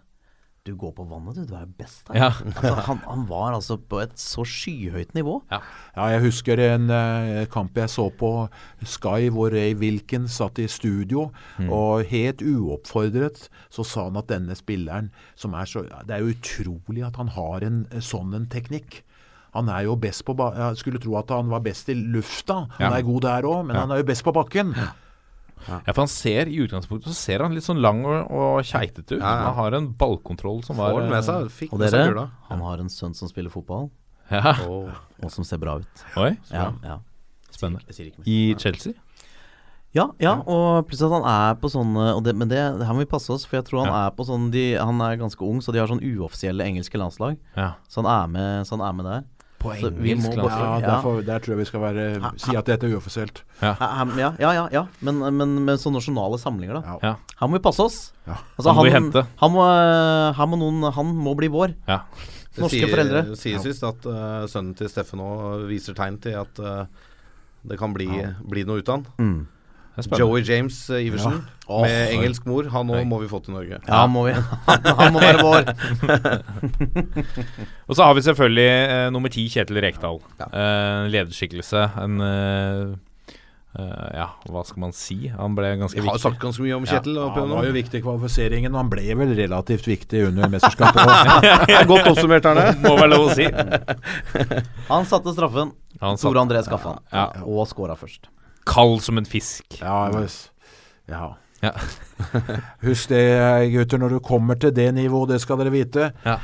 [0.64, 1.46] Du går på vannet, du.
[1.50, 2.20] Du er best her.
[2.22, 2.28] Ja.
[2.54, 5.40] altså, han, han var altså på et så skyhøyt nivå.
[5.50, 5.58] Ja,
[6.14, 8.30] jeg husker en uh, kamp jeg så på
[8.86, 11.32] Sky hvor Ray Wilkins satt i studio,
[11.66, 16.36] og helt uoppfordret så sa han at denne spilleren som er så Det er jo
[16.38, 19.02] utrolig at han har en eh, sånn en teknikk.
[19.58, 22.68] Han er jo best på ba Jeg skulle tro at han var best i lufta.
[22.78, 22.98] Han Ja.
[23.02, 23.82] er god der òg, men Ja.
[23.82, 24.78] han er jo best på bakken.
[25.68, 29.18] Ja, for han ser I utgangspunktet så ser han litt sånn lang og, og keitete
[29.18, 29.22] ut.
[29.22, 29.44] Ja, ja.
[29.50, 31.52] Han har en ballkontroll som var Får den med eh, seg.
[31.52, 32.26] Fikk Og med seg dere, kula.
[32.50, 33.90] han har en sønn som spiller fotball,
[34.32, 34.56] Ja,
[35.22, 36.04] og som ser bra ut.
[36.18, 37.00] Oi, Ja, ja.
[37.52, 37.84] spennende.
[38.26, 38.94] I Chelsea?
[39.92, 41.90] Ja, ja, og plutselig at han er på sånn
[42.24, 44.06] det, Men det, det her må vi passe oss, for jeg tror han Ja.
[44.08, 47.36] er på sånn de, Han er ganske ung, så de har sånn uoffisielle engelske landslag.
[47.58, 47.74] Ja.
[47.92, 49.24] Så han er med, så han er med der.
[49.62, 52.56] På Så vi må engelsk bare- Ja, derfor, Der tror jeg vi skal være, si
[52.58, 53.44] at dette er uoffisielt.
[53.62, 53.76] Ja,
[54.18, 54.84] ja, ja, ja, ja.
[55.06, 56.98] Men, men med sånne nasjonale samlinger, da.
[57.04, 57.16] Ja.
[57.40, 58.00] Her må vi passe oss.
[58.26, 58.40] Ja.
[58.58, 59.26] Altså, Han må vi hente.
[59.44, 61.76] Han må, eh, her må noen Han må bli vår.
[61.88, 62.02] ja.
[62.52, 63.36] Det Norske sier, foreldre.
[63.40, 66.84] sies visst at uh, sønnen til Steffen òg viser tegn til at uh,
[67.64, 68.10] det kan bli,
[68.44, 69.06] bli noe ut av han.
[69.24, 69.48] Mm.
[70.18, 72.68] Joey James eh, Iversen Åh, med engelsk mor.
[72.72, 73.78] Han òg må vi få til Norge.
[73.88, 74.34] Ja, han må vi.
[75.02, 75.70] Han må være vår.
[77.90, 80.20] Og så har vi selvfølgelig eh, nummer ti, Kjetil Rekdal.
[80.48, 81.84] Eh, lederskikkelse.
[82.06, 82.82] En eh,
[83.76, 85.20] eh, Ja, hva skal man si?
[85.36, 86.08] Han ble ganske viktig.
[86.08, 86.28] Vi har viktig.
[86.30, 87.20] sagt ganske mye om Kjetil.
[87.20, 91.04] Ja, han var jo viktig i kvalifiseringen, og han ble vel relativt viktig under mesterskapet
[91.08, 91.88] òg.
[91.92, 92.68] Godt oppsummert, Arne.
[92.84, 93.48] Må være lov å si.
[94.92, 95.76] Han satte straffen.
[96.02, 97.04] Han satt Tore André skaffa han.
[97.12, 97.28] Ja.
[97.48, 98.32] Og skåra først.
[98.68, 99.66] Kald som en fisk.
[99.82, 100.44] Ja, hvis,
[101.10, 101.34] ja.
[101.62, 101.72] Ja.
[102.88, 103.22] Husk det,
[103.74, 106.12] gutter, når du kommer til det nivået, det skal dere vite.
[106.26, 106.40] Ja.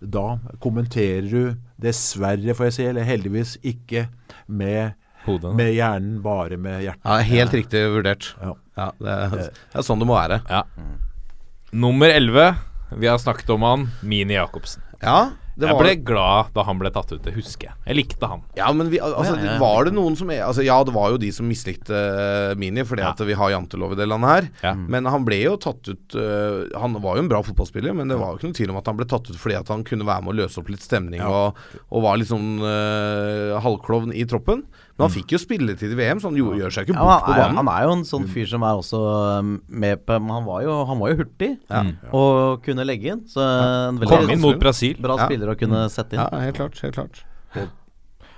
[0.00, 4.06] Da kommenterer du dessverre, får jeg si, eller heldigvis ikke
[4.46, 4.94] med,
[5.24, 5.54] Hodet.
[5.56, 7.04] med hjernen, bare med hjertet.
[7.04, 8.32] Ja, helt riktig vurdert.
[8.40, 8.54] Ja.
[8.74, 10.40] Ja, det, er, det er sånn det må være.
[10.50, 10.64] Ja.
[11.74, 12.48] Nummer 11.
[12.98, 13.84] Vi har snakket om han.
[14.02, 14.82] Mini Jacobsen.
[15.02, 17.76] Ja, Jeg var ble glad da han ble tatt ut, det husker jeg.
[17.86, 18.42] Jeg likte han.
[18.58, 19.58] Ja, men vi, altså, ja, ja.
[19.62, 23.04] var det noen som altså, Ja, det var jo de som mislikte uh, Mini, fordi
[23.04, 23.12] Ja.
[23.14, 24.48] at vi har jantelov i det landet her.
[24.66, 24.74] Ja.
[24.74, 28.18] Men han ble jo tatt ut uh, Han var jo en bra fotballspiller, men det
[28.18, 30.08] var jo ikke noe tvil om at han ble tatt ut fordi at han kunne
[30.08, 34.26] være med å løse opp litt stemning og, og var litt sånn uh, halvklovn i
[34.30, 34.66] troppen.
[34.94, 37.32] Men han fikk jo spilletid i VM, så han gjør seg ikke Ja, bort på
[37.32, 37.56] han, er, banen.
[37.58, 39.00] han er jo en sånn fyr som er også
[39.40, 41.80] um, med på Men han var jo, han var jo hurtig Ja.
[42.14, 43.24] og kunne legge inn.
[43.26, 44.94] Så en Kom inn mot Brasil.
[45.02, 45.26] bra Ja.
[45.26, 46.22] spiller å kunne sette inn.
[46.22, 46.78] Ja, helt klart.
[46.80, 47.24] Helt klart.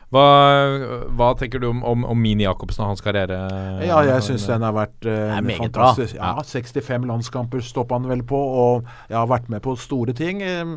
[0.07, 0.23] Hva,
[1.19, 3.37] hva tenker du om, om, om Mini Jacobsen og hans karriere?
[3.83, 6.15] Ja, jeg syns den har vært uh, fantastisk.
[6.15, 10.41] Ja, 65 landskamper stoppa han vel på, og jeg har vært med på store ting.
[10.47, 10.77] Eh,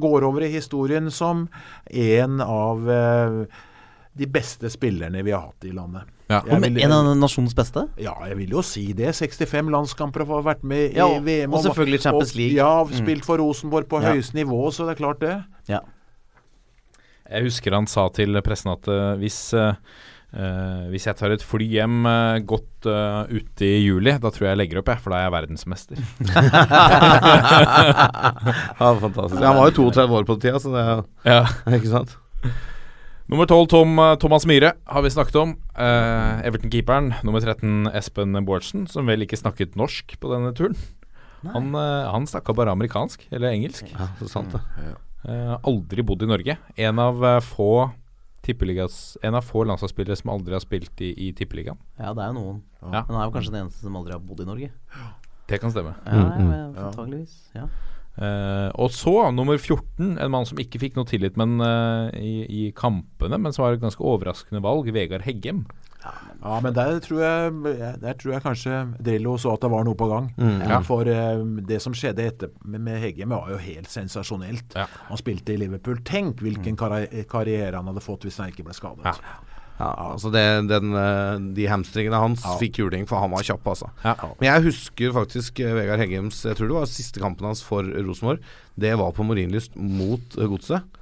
[0.00, 1.48] Går over i historien som
[1.92, 3.38] en av eh,
[4.20, 6.02] de beste spillerne vi har hatt i landet.
[6.30, 6.42] Ja.
[6.46, 7.86] Vil- en av nasjonens beste.
[7.98, 9.10] Ja, jeg vil jo si det.
[9.16, 11.54] 65 landskamper og har vært med Ja, i VM.
[11.56, 12.60] og selvfølgelig Champions League.
[12.60, 14.12] Og, ja, spilt for Rosenborg på Ja.
[14.12, 15.34] høyeste nivå, så det er klart det.
[15.72, 15.80] Ja.
[17.30, 19.72] Jeg husker han sa til pressen at uh, hvis uh,
[20.30, 24.46] Uh, hvis jeg tar et fly hjem uh, godt uh, ute i juli, da tror
[24.46, 25.98] jeg jeg legger opp, jeg, for da er jeg verdensmester.
[28.78, 29.42] Ja, fantastisk.
[29.42, 31.40] Han var jo 32 år på den tida, så det er ja.
[31.74, 32.14] Ikke sant?
[33.30, 35.52] Nummer 12 Tom, eh, Thomas Myhre har vi snakket om.
[35.78, 37.12] Eh, Everton-keeperen.
[37.22, 40.74] Nummer 13 Espen Bårdsen, som vel ikke snakket norsk på denne turen.
[41.46, 43.86] Han, uh, han snakka bare amerikansk, eller engelsk.
[43.94, 44.60] Ja, så sant det.
[45.30, 46.56] Eh, aldri bodd i Norge.
[46.76, 47.90] En av eh, få
[48.40, 51.76] tippeligas En av få landslagsspillere som aldri har spilt i, i tippeligaen.
[52.00, 52.62] ja, det er jo noen.
[52.80, 53.02] Ja.
[53.04, 54.70] Men han er jo kanskje den eneste som aldri har bodd i Norge.
[55.50, 55.92] Det kan stemme.
[56.06, 57.36] Ja, ja, antageligvis.
[57.54, 57.66] Ja.
[58.20, 62.44] Eh, og så, nummer 14, en mann som ikke fikk noe tillit men, uh, i,
[62.44, 65.64] i kampene, men som var et ganske overraskende valg, Vegard Heggem.
[66.40, 69.96] Ja, men der tror jeg, der tror jeg kanskje Drillo så at det var noe
[69.98, 70.30] på gang.
[70.40, 70.62] Mm.
[70.68, 74.76] Ja, For uh, det som skjedde etter med, med Heggem var jo helt sensasjonelt.
[74.76, 74.86] Ja.
[75.10, 76.00] Han spilte i Liverpool.
[76.08, 79.04] Tenk hvilken karri- karriere han hadde fått hvis han ikke ble skadet.
[79.08, 79.36] Ja.
[79.80, 83.88] Ja, altså det, den, eh, De hamstringene hans fikk juling, for han var kjapp, altså.
[84.04, 84.14] Ja.
[84.36, 87.86] Men jeg husker faktisk eh, Vegard Heggems Jeg tror det var siste kampen hans for
[87.88, 88.42] Rosenborg.
[88.80, 90.98] Det var på Marienlyst mot eh, Godset.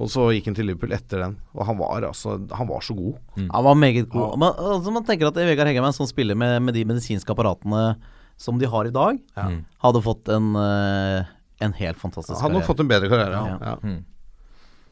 [0.00, 1.34] Og så gikk han til Liverpool etter den.
[1.56, 3.18] Og han var altså Han var så god.
[3.40, 4.38] Han var meget god.
[4.38, 7.34] Man, altså, man tenker at Vegard Heggem er en sånn spiller med, med de medisinske
[7.34, 7.96] apparatene
[8.40, 9.42] som de har i dag, ja.
[9.84, 12.68] hadde fått en, en helt fantastisk Han hadde karriere.
[12.70, 13.36] fått en bedre karriere.
[13.36, 13.50] Ja.
[13.50, 13.74] Ja.
[13.74, 13.74] Ja.
[13.84, 13.98] Mm.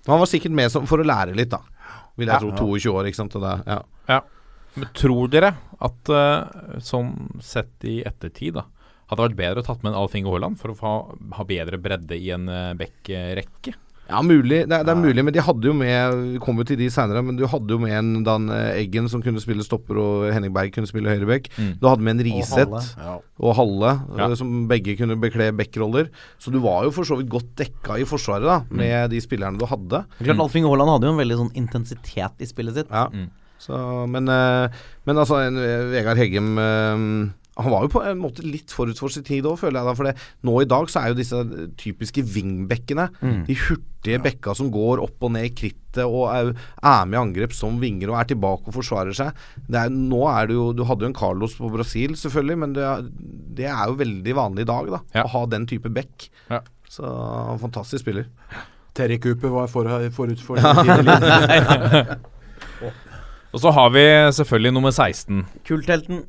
[0.08, 1.62] Han var sikkert med som, for å lære litt, da.
[2.18, 2.38] Vil jeg Ja.
[2.42, 2.74] tro.
[2.74, 3.36] 22 år, ikke sant.
[3.38, 3.78] Og det, ja.
[4.08, 4.20] Ja.
[4.78, 8.66] Men tror dere at uh, sånn sett i ettertid, da
[9.08, 10.90] hadde det vært bedre å tatt med en Alf Inge Haaland for å få,
[11.38, 13.74] ha bedre bredde i en uh, Beck-rekke?
[14.08, 14.62] Ja, mulig.
[14.68, 16.86] Det er, det er mulig, men de hadde jo med Vi kommer jo til de
[16.88, 20.54] seinere, men du hadde jo med en Dan Eggen som kunne spille stopper, og Henning
[20.54, 21.50] Berg kunne spille høyreback.
[21.58, 21.74] Mm.
[21.82, 23.18] Du hadde med en Riseth Halle.
[23.38, 24.30] og Halle, Ja.
[24.30, 26.08] eh, som begge kunne bekle backroller.
[26.40, 29.58] Så du var jo for så vidt godt dekka i forsvaret, da, med de spillerne
[29.60, 30.04] du hadde.
[30.24, 32.88] Klart Alf Inge Haaland hadde jo en veldig sånn intensitet i spillet sitt.
[32.90, 33.08] Ja.
[33.12, 33.28] Mm.
[33.60, 33.76] Så,
[34.08, 34.68] men, eh,
[35.04, 36.54] men altså, en, eh, Vegard Heggem
[37.58, 39.94] han var jo på en måte litt forut for sin tid òg, føler jeg da.
[39.98, 40.12] For det,
[40.46, 41.40] nå i dag så er jo disse
[41.80, 43.40] typiske wingbackene, Mm.
[43.48, 46.52] de hurtige bekka som går opp og ned i krittet og er,
[46.86, 49.34] er med i angrep som vinger og er tilbake og forsvarer seg.
[49.66, 52.72] Det er, nå er det jo Du hadde jo en Carlos på Brasil, selvfølgelig, men
[52.78, 53.10] det, er-
[53.58, 55.00] det er jo veldig vanlig i dag, da.
[55.18, 55.24] Ja.
[55.26, 56.28] Å ha den type bekk.
[56.50, 56.60] Ja.
[56.88, 57.04] Så
[57.60, 58.30] fantastisk spiller.
[58.94, 59.84] Terry Cooper var for,
[60.14, 62.16] forut for sin tid.
[63.52, 64.02] Og så har vi
[64.36, 65.42] selvfølgelig nummer 16.
[65.66, 66.22] Kulthelten.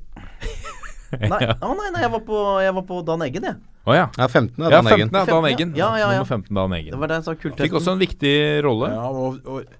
[1.33, 3.59] Nei, å nei, nei, jeg var på, jeg var på Dan Eggen, jeg.
[3.89, 4.05] Å ja.
[4.19, 5.09] Ja, 15 er Ja, Dan Eggen.
[5.09, 5.75] 15 er Dan Eggen.
[5.77, 6.21] Ja, ja, ja.
[6.21, 6.93] Nummer 15 Dan Eggen.
[6.93, 7.35] Det var det jeg sa.
[7.35, 7.65] Kulthelten.
[7.65, 8.33] Fikk også en viktig
[8.65, 8.89] rolle.
[8.93, 9.77] Ja, og, og,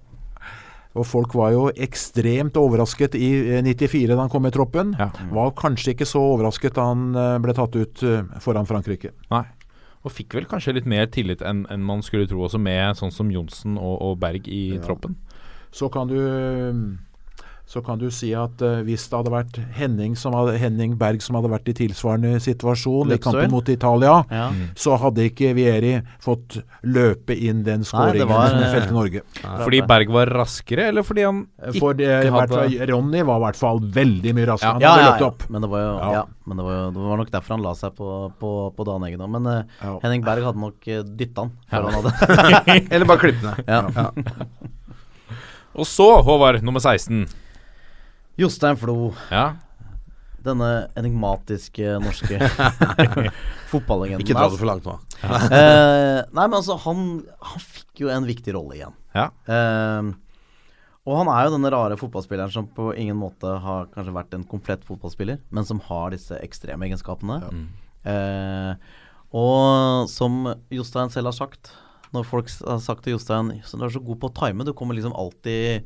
[0.98, 4.96] og folk var jo ekstremt overrasket i eh, 94 da han kom i troppen.
[4.98, 5.10] Ja.
[5.30, 9.14] Var kanskje ikke så overrasket da han eh, ble tatt ut eh, foran Frankrike.
[9.30, 9.44] Nei.
[10.00, 13.12] Og fikk vel kanskje litt mer tillit enn en man skulle tro, også med sånn
[13.12, 15.14] som Johnsen og, og Berg i troppen.
[15.76, 16.16] Så kan du
[17.70, 21.22] så kan du si at uh, hvis det hadde vært Henning, som hadde, Henning Berg
[21.22, 24.48] som hadde vært i tilsvarende situasjon i kampen mot Italia, Ja.
[24.74, 29.22] så hadde ikke Vieri fått løpe inn den skåringen som eh, felte Norge.
[29.44, 31.44] Fordi Berg var raskere, eller fordi han
[31.78, 34.72] For det, ikke hadde Ronny var i hvert fall veldig mye raskere.
[34.74, 35.28] Han hadde ja, løpt ja.
[35.30, 35.44] opp.
[35.54, 36.08] Men det var jo Ja.
[36.16, 36.24] ja.
[36.50, 38.08] men det var, jo, det var nok derfor han la seg på,
[38.40, 39.30] på, på Dan Eggen òg.
[39.36, 39.94] Men uh, Ja.
[40.02, 43.62] Henning Berg hadde nok uh, dytta han før han hadde Eller bare klippet ned.
[43.70, 44.10] ja.
[45.78, 47.28] Og så, Håvard, nummer 16.
[48.40, 49.50] Jostein Flo, Ja.
[50.40, 52.38] denne enigmatiske norske
[53.72, 54.24] fotballegenden.
[54.24, 54.94] Ikke dra det for langt nå.
[55.20, 57.02] Eh, nei, men altså, han,
[57.50, 58.96] han fikk jo en viktig rolle igjen.
[59.16, 59.26] Ja.
[59.44, 60.10] Eh,
[61.10, 64.44] og han er jo denne rare fotballspilleren som på ingen måte har kanskje vært en
[64.48, 67.38] komplett fotballspiller, men som har disse ekstremegenskapene.
[68.08, 68.74] Eh,
[69.36, 70.42] og som
[70.74, 71.72] Jostein selv har sagt,
[72.14, 74.96] når folk har sagt til Jostein Du er så god på å time, du kommer
[74.98, 75.84] liksom alltid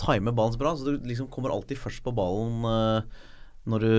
[0.00, 3.28] timer ballen så bra, så du liksom kommer alltid først på ballen uh,
[3.68, 3.94] når, du,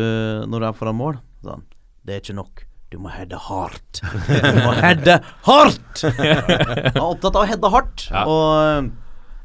[0.52, 1.20] når du er foran mål.
[1.46, 1.64] Sånn.
[2.04, 2.66] Det er ikke nok.
[2.94, 4.04] Du må heade hardt.
[4.04, 5.16] Du må heade
[5.48, 6.04] hardt!
[6.06, 8.04] Han er opptatt av å heade hardt.
[8.12, 8.26] Ja.
[8.30, 8.92] Og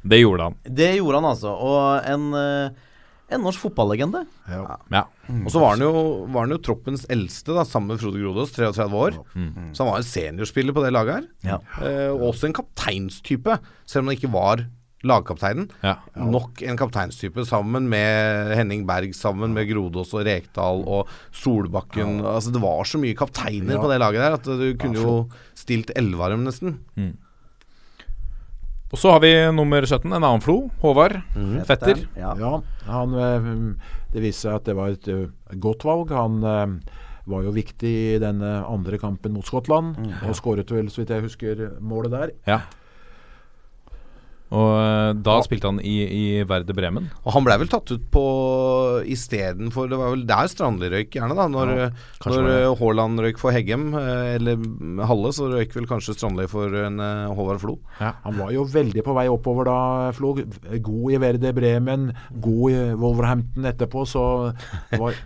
[0.08, 0.58] Det gjorde han.
[0.68, 1.54] det gjorde han altså.
[1.54, 2.88] Og en, uh,
[3.32, 4.24] en norsk fotballegende.
[4.50, 5.04] Ja.
[5.32, 8.52] Og så var han, jo, var han jo troppens eldste, da, sammen med Frode Grodås,
[8.56, 9.18] 33 år.
[9.72, 11.26] Så han var en seniorspiller på det laget her.
[11.54, 11.58] Ja.
[11.84, 14.64] Eh, også en kapteinstype, selv om han ikke var
[15.06, 15.68] lagkapteinen.
[15.84, 15.96] Ja.
[16.18, 22.18] Nok en kapteinstype sammen med Henning Berg, sammen med Grodås og Rekdal og Solbakken.
[22.26, 23.80] Altså Det var så mye kapteiner Ja.
[23.80, 26.78] på det laget der at du kunne jo stilt elleve av dem, nesten.
[28.90, 30.70] Og så har vi nummer 17, en annen Flo.
[30.80, 31.18] Håvard.
[31.68, 32.06] Fetter.
[32.16, 32.32] Ja.
[32.40, 33.50] Ja, han, eh,
[34.14, 35.26] det viste seg at det var et eh,
[35.60, 36.08] godt valg.
[36.16, 36.94] Han eh,
[37.28, 41.26] var jo viktig i denne andre kampen mot Skottland, og skåret vel, så vidt jeg
[41.26, 42.30] husker, målet der.
[42.48, 42.60] Ja.
[44.48, 47.10] Og eh, da spilte han i, i Verde Bremen.
[47.24, 48.22] Og han blei vel tatt ut på
[49.08, 51.48] istedenfor Det var vel der Strandli røyk, gjerne, da.
[51.52, 51.88] Når, ja,
[52.24, 54.62] når eh, Haaland røyk for Heggem, eh, eller
[55.08, 57.02] Halle, så røyk vel kanskje Strandli for en
[57.36, 57.76] Håvard Flo.
[58.00, 59.80] Han var jo veldig på vei oppover da,
[60.16, 60.32] Flo.
[60.38, 62.08] God i Verde Bremen,
[62.40, 64.24] god i Wolverhampton etterpå, så
[64.88, 65.18] det var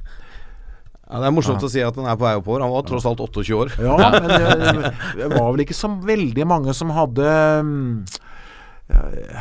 [1.13, 2.63] Ja, det er morsomt å si at han er på vei oppover.
[2.65, 3.73] Han var tross alt 28 år.
[3.85, 7.27] Ja, men det, det var vel ikke så veldig mange som hadde
[7.69, 7.91] mm,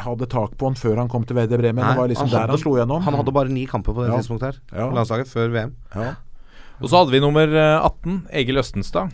[0.05, 1.83] hadde tak på han før han kom til VD Bremen.
[1.83, 3.01] Nei, det var liksom han der han slo gjennom.
[3.05, 4.17] Han hadde bare ni kamper på det Ja.
[4.21, 4.59] tidspunktet her.
[4.79, 4.89] Ja.
[4.95, 5.75] Landslaget før VM.
[5.95, 6.13] ja.
[6.81, 9.11] Og så hadde vi nummer eh, 18, Egil Østenstad.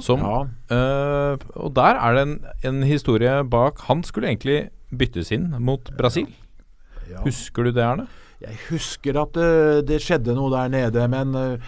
[0.00, 0.42] Som Ja.
[0.70, 3.80] eh, Og der er det en, en historie bak.
[3.88, 6.28] Han skulle egentlig byttes inn mot Brasil.
[7.10, 7.18] Ja.
[7.24, 8.06] Husker du det, Erne?
[8.40, 11.58] Jeg husker at det, det skjedde noe der nede, men eh,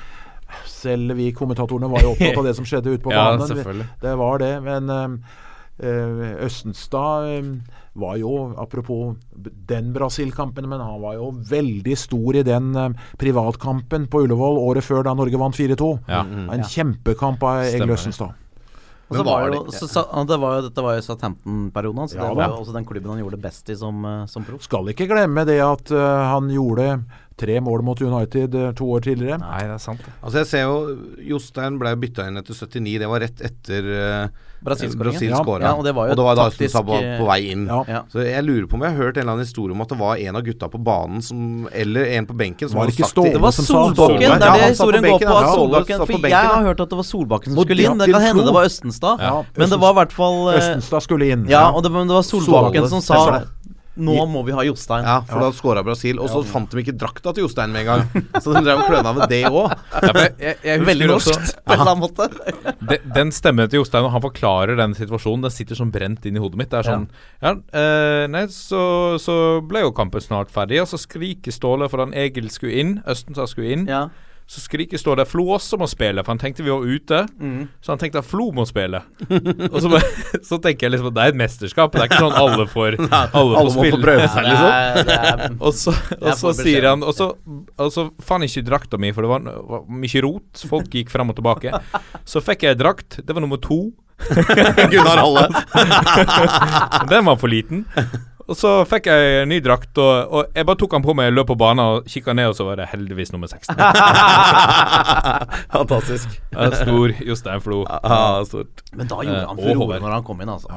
[0.66, 3.84] selv vi kommentatorene var jo opptatt av det som skjedde ute på banen.
[4.00, 5.46] Det var det, men eh, eh,
[5.80, 7.50] Østenstad eh,
[7.98, 9.16] var jo, apropos
[9.68, 14.86] den Brasil-kampen, men han var jo veldig stor i den eh, privatkampen på Ullevål året
[14.86, 15.94] før da Norge vant 4-2.
[16.08, 16.24] Ja.
[16.54, 18.36] En kjempekamp av Egil Østenstad.
[19.08, 22.14] Men var det, jo, det- så, det var jo, dette var jo Southampton-perioden hans.
[22.14, 24.62] Ja, det var jo også den klubben han gjorde best i som, eh, som proff.
[24.66, 26.90] Skal ikke glemme det at uh, han gjorde
[27.38, 29.38] tre mål mot United eh, to år tidligere.
[29.42, 30.04] Nei, det er sant.
[30.22, 30.98] Altså jeg ser jo
[31.30, 32.98] Jostein ble bytta inn etter 79.
[33.02, 33.90] Det var rett etter
[34.58, 34.98] Brasil-skåringen.
[34.98, 35.36] Brasil Ja.
[35.38, 35.62] skåra.
[35.62, 37.66] Ja, og det var jo da taktisk, på, eh, på vei inn.
[37.66, 37.84] Ja.
[37.86, 38.02] Ja.
[38.10, 39.98] Så jeg lurer på om jeg har hørt en eller annen historie om at det
[39.98, 43.10] var en av gutta på banen som Eller en på benken som Var hadde sagt
[43.10, 45.36] Ståle Det var Solbakken, det er det historien går på.
[45.38, 47.98] At Solbakken for jeg har hørt at det var Solbakken som skulle inn.
[47.98, 49.20] Det kan hende det var Østenstad.
[49.20, 51.46] Ja, Men det var i hvert fall eh, Østenstad skulle inn.
[51.48, 53.46] Ja, og det, men det var Solbakken som sa det.
[53.98, 55.06] Nå må vi ha Jostein.
[55.06, 56.20] Ja, for da skåra Brasil.
[56.22, 58.24] Og så fant de ikke drakta til Jostein med en gang.
[58.42, 59.74] Så de drev og kløna med det òg.
[60.88, 62.28] Veldig norsk norskt på en eller annen måte.
[62.88, 66.38] De, den stemmen til Jostein og han forklarer den situasjonen, den sitter som brent inn
[66.38, 66.70] i hodet mitt.
[66.72, 67.08] Det er sånn
[67.42, 68.80] Ja, eh, nei, så,
[69.20, 69.34] så
[69.66, 73.50] ble jo kampen snart ferdig, og så skriker Ståle for han Egil skulle inn, Østensar
[73.50, 73.86] skulle inn.
[73.90, 74.06] Ja.
[74.48, 77.18] Så skriker står det Flo også må spille, for han tenkte vi var ute.
[77.84, 79.02] Så han tenkte at Flo må spille.
[79.74, 80.00] og så,
[80.40, 81.92] så tenker jeg liksom at det er et mesterskap.
[81.92, 84.70] Det er ikke sånn alle får, alle får Alle må få prøve seg, liksom.
[84.70, 87.28] Det er, det er, Og så, og så sier han Og så,
[87.76, 90.64] og så fant jeg ikke drakta mi, for det var, var mye rot.
[90.72, 91.82] Folk gikk fram og tilbake.
[92.24, 93.20] Så fikk jeg drakt.
[93.20, 93.90] Det var nummer to.
[94.90, 95.44] Gunnar Halle.
[97.12, 97.84] Den var for liten.
[98.48, 101.34] Og så fikk jeg en ny drakt, og, og jeg bare tok han på meg,
[101.36, 103.76] løp på banen og kikka ned, og så var det heldigvis nummer 16.
[105.76, 106.38] Fantastisk.
[106.80, 107.82] Stor Jostein Flo.
[107.88, 108.80] Ja, stort.
[108.96, 110.68] men da gjorde han Eh, furore når han kom inn, altså.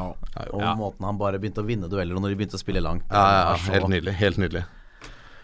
[0.51, 0.73] Og Ja.
[0.75, 3.05] måten han bare begynte å vinne dueller, og når de begynte å spille langt.
[3.09, 3.71] Ja, ja, ja.
[3.77, 4.13] helt nydelig.
[4.19, 4.65] Helt nydelig.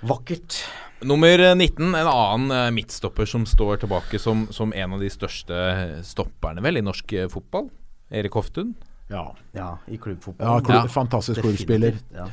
[0.04, 0.60] Vakkert.
[1.08, 6.02] Nummer 19, en annen eh, midtstopper som står tilbake som, som en av de største
[6.04, 7.70] stopperne vel i norsk eh, fotball.
[8.12, 8.76] Erik Hoftun.
[9.10, 10.46] Ja, Ja, i klubbfotball.
[10.48, 10.88] ja, klubb, Ja.
[10.92, 11.94] fantastisk klubbspiller.
[12.16, 12.28] Ja.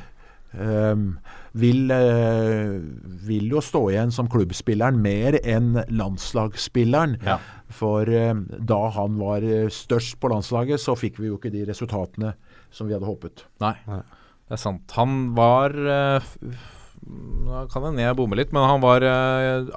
[0.55, 1.17] Ehm,
[1.53, 2.79] vil, uh,
[3.27, 7.17] vil jo stå igjen som klubbspilleren mer enn landslagsspilleren.
[7.25, 7.39] Ja.
[7.75, 11.65] For uh, da han var eh, størst på landslaget, så fikk vi jo ikke de
[11.67, 12.33] resultatene
[12.71, 13.43] som vi hadde håpet.
[13.63, 14.89] Nei, det er sant.
[14.95, 16.19] Han var uh,
[17.05, 19.03] Nå kan hende jeg bommer litt, men han var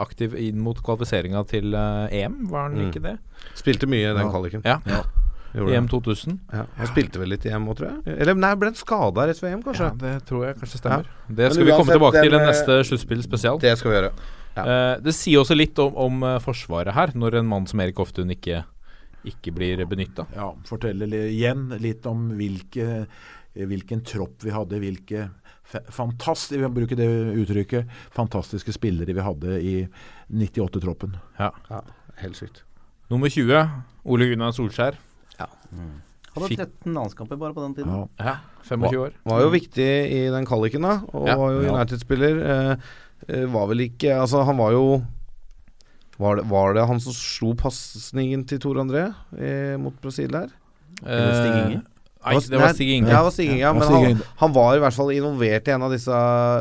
[0.00, 2.86] aktiv inn mot kvalifiseringa til EM, var han Mm.
[2.88, 3.18] ikke det?
[3.54, 4.30] Spilte mye i den Ja.
[4.32, 4.62] kvaliken.
[4.64, 4.78] Ja.
[5.58, 6.38] Gjorde EM 2000.
[6.52, 6.64] Ja.
[6.78, 8.16] Han spilte vel litt i EM òg, tror jeg.
[8.22, 9.88] Eller nei, ble han skada rett ved EM, kanskje?
[9.90, 11.08] Ja, det tror jeg kanskje stemmer.
[11.28, 13.60] Det Men skal vi komme tilbake til i eh, neste sluttspill spesial.
[13.62, 14.12] Det skal vi gjøre.
[14.58, 14.64] Ja.
[14.64, 17.98] Eh, det sier også litt om, om eh, forsvaret her, når en mann som Erik
[18.00, 18.62] Hoftun ikke,
[19.28, 20.28] ikke blir benytta.
[20.36, 23.02] Ja, Fortelle igjen litt om hvilke,
[23.58, 25.28] hvilken tropp vi hadde, hvilke
[25.92, 27.08] fantastiske, vi bruker det
[27.42, 29.74] uttrykket, fantastiske spillere vi hadde i
[30.32, 31.18] 98-troppen.
[31.38, 31.50] Ja.
[31.68, 31.82] Ja,
[32.22, 32.62] helt sykt.
[33.08, 33.68] Nummer 20,
[34.04, 34.98] Ole Gunnar Solskjær.
[36.34, 37.90] Hadde 13 landskamper bare på den tiden.
[38.18, 38.24] Ja.
[38.24, 38.34] Ja,
[38.68, 39.12] 25 år.
[39.24, 41.00] Var jo viktig i den kvaliken, da.
[41.12, 41.36] Og Ja.
[41.36, 41.74] var jo.
[41.74, 42.40] United-spiller.
[42.44, 42.76] Eh,
[43.28, 45.02] eh, var vel ikke Altså, han var jo
[46.18, 50.48] Var det, var det han som slo pasningen til Tor André eh, mot Brasil der?
[51.06, 51.80] Eh?
[52.24, 53.08] Nei, det var Stig Inge.
[53.08, 55.72] Ja, det var Stig Inge, ja, men han, han var i hvert fall involvert i
[55.72, 56.16] en av disse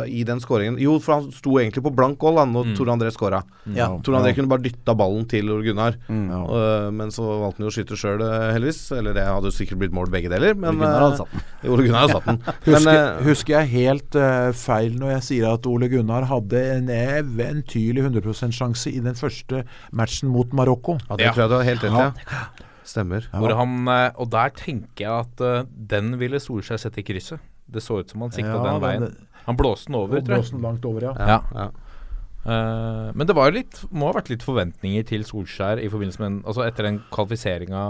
[0.07, 0.77] i den skåringen.
[0.79, 2.75] Jo, for han sto egentlig på blank goal når Mm.
[2.77, 3.39] Tor André skåra.
[3.73, 3.87] Ja.
[4.05, 6.29] Tor André kunne bare dytta ballen til Ole Gunnar, Mm.
[6.29, 6.41] Ja.
[6.45, 8.21] øh, men så valgte han jo å skyte sjøl,
[8.53, 8.91] heldigvis.
[8.97, 11.31] Eller det hadde jo sikkert blitt mål begge deler, men Ole Gunnar hadde øh, satt
[11.33, 11.41] den.
[11.73, 12.39] Ole Gunnar hadde satt den.
[12.67, 18.05] Husker, husker jeg helt uh, feil når jeg sier at Ole Gunnar hadde en eventyrlig
[18.07, 20.97] 100% sjanse i den første matchen mot Marokko?
[21.09, 21.33] ja, det Ja.
[21.33, 22.23] tror jeg du har helt rett i.
[22.31, 22.47] Ja.
[22.87, 22.91] Ja.
[22.93, 23.27] Stemmer.
[23.35, 27.39] Hvor han, eh, og der tenker jeg at eh, den ville Solskjær sette i krysset.
[27.67, 29.09] Det så ut som han sikta den veien.
[29.47, 30.51] Han blåste den over, tror jeg.
[30.51, 31.13] den langt over, ja.
[31.19, 31.39] Ja.
[31.55, 31.67] Ja.
[32.47, 36.29] Eh, men det var litt, må ha vært litt forventninger til Solskjær i forbindelse med
[36.29, 37.81] en, altså etter den kvalifiseringa,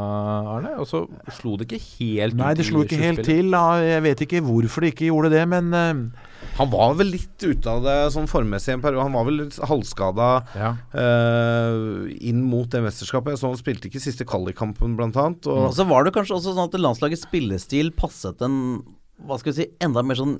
[0.55, 0.71] Arne.
[0.81, 1.03] Og så
[1.37, 3.53] slo det ikke helt Nei, det slo ikke helt til.
[3.85, 6.25] Jeg vet ikke hvorfor de ikke gjorde det, men uh,
[6.57, 9.05] Han var vel litt ute av det sånn formmessig en periode.
[9.05, 10.73] Han var vel litt halvskada Ja.
[10.97, 13.37] uh, inn mot det mesterskapet.
[13.37, 15.45] Så han spilte ikke siste kvalikkampen, blant annet.
[15.45, 18.81] Og Og så var det kanskje også sånn at landslagets spillestil passet en
[19.25, 20.39] Hva skal vi si enda mer sånn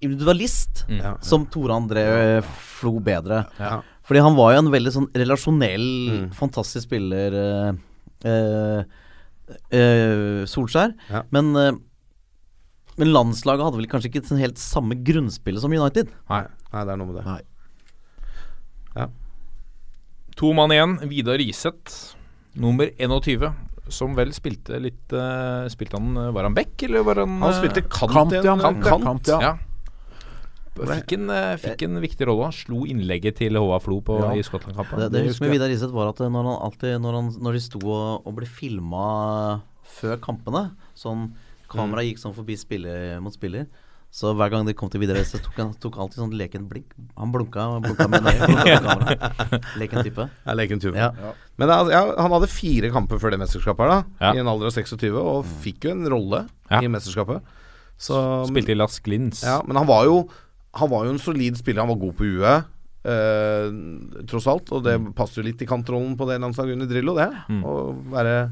[0.00, 1.16] individualist, Ja.
[1.20, 3.44] som Tore André Flo bedre.
[3.58, 3.80] Ja.
[4.06, 6.30] Fordi han var jo en veldig sånn relasjonell, Mm.
[6.34, 7.72] fantastisk spiller, eh,
[8.24, 8.84] eh,
[9.70, 10.94] eh, Solskjær.
[11.10, 11.22] Ja.
[11.30, 11.72] Men, eh,
[12.96, 16.08] men landslaget hadde vel kanskje ikke sånn helt samme grunnspillet som United.
[16.30, 17.24] Nei, nei, det er noe med det.
[17.26, 17.42] Nei.
[20.38, 20.98] To mann igjen.
[21.10, 22.14] Vidar Riseth,
[22.54, 23.52] nummer 21.
[23.90, 27.54] Som vel spilte litt uh, Spilte han eh, Var han back, eller var han Han
[27.54, 28.42] eh, spilte kant, Kant, ja.
[28.60, 29.54] Kant, Kant, kant, ja.
[30.86, 30.94] Ja.
[30.98, 32.44] Fikk en, eh, fikk en viktig rolle.
[32.50, 34.30] Han slo innlegget til Håvard Flo på, Ja.
[34.38, 34.98] i Skottland-kampen.
[34.98, 35.56] Det, det husker jeg.
[35.58, 38.46] Vidar Iseth var at når, han alltid, når, han, når de sto og, og ble
[38.46, 39.60] filma
[39.98, 41.32] før kampene Sånn
[41.68, 43.66] Kameraet gikk sånn forbi spiller mot spiller.
[44.10, 46.94] Så hver gang de kom til Vidar Iseth, tok han tok alltid sånn leken blink.
[47.18, 49.76] Han blunka, blunka med øyet.
[49.82, 50.24] Leken type.
[50.46, 50.96] Ja, leken type.
[50.96, 51.10] Ja.
[51.60, 54.04] Men det er- ja, han hadde fire kamper før det mesterskapet her, da.
[54.20, 54.32] Ja.
[54.32, 56.80] I en alder av 26, og fikk jo en rolle Ja.
[56.80, 57.42] i mesterskapet.
[57.98, 59.42] Så, Spilte i Las Glins.
[59.44, 60.28] Ja, men han var jo
[60.74, 61.80] Han var jo en solid spiller.
[61.80, 62.64] Han var god på huet,
[63.08, 64.70] eh, tross alt.
[64.72, 67.30] Og det passer jo litt i kantrollen på det landslaget under Drillo, det.
[67.48, 67.62] Mm.
[67.64, 67.76] Å
[68.14, 68.50] være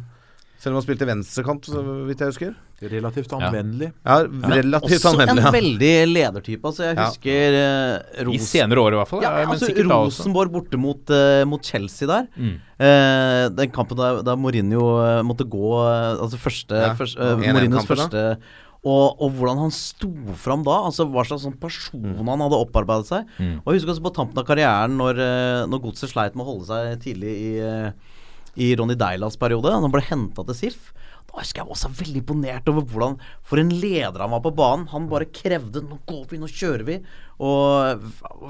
[0.59, 2.55] Selv om han spilte venstrekant, så vidt jeg husker.
[2.81, 3.91] Relativt anvendelig.
[4.07, 5.45] Ja, relativt Også en anvendelig.
[5.45, 5.51] Ja.
[5.53, 6.64] veldig ledertype.
[6.64, 7.05] Altså, jeg Ja.
[7.11, 9.21] husker eh, I senere år, i hvert fall.
[9.23, 10.25] ja, ja altså, da også.
[10.25, 12.27] Rosenborg borte mot, eh, mot Chelsea der.
[12.41, 12.55] Mm.
[12.81, 15.77] Eh, den kampen da, der Mourinho måtte gå
[16.21, 18.39] Altså første, Ja, først- eh, Mourinhos første første
[18.87, 20.76] og, og hvordan han sto fram da.
[20.87, 23.32] Altså Hva slags sånn person han hadde opparbeidet seg.
[23.41, 23.57] Mm.
[23.64, 26.51] Og jeg husker også på tampen av karrieren, når, eh, når Godset sleit med å
[26.53, 28.14] holde seg tidlig i, eh,
[28.62, 29.74] i Ronny Deilas periode.
[29.74, 30.93] Han ble henta til SIF.
[31.26, 34.87] Da husker jeg også veldig imponert over hvordan For en leder han var på banen.
[34.95, 37.03] Han bare krevde 'nå går vi, nå kjører vi'.
[37.43, 38.01] Og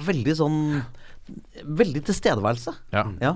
[0.06, 0.60] veldig sånn
[1.66, 2.70] Veldig tilstedeværelse.
[2.92, 3.02] Ja.
[3.18, 3.32] Ja.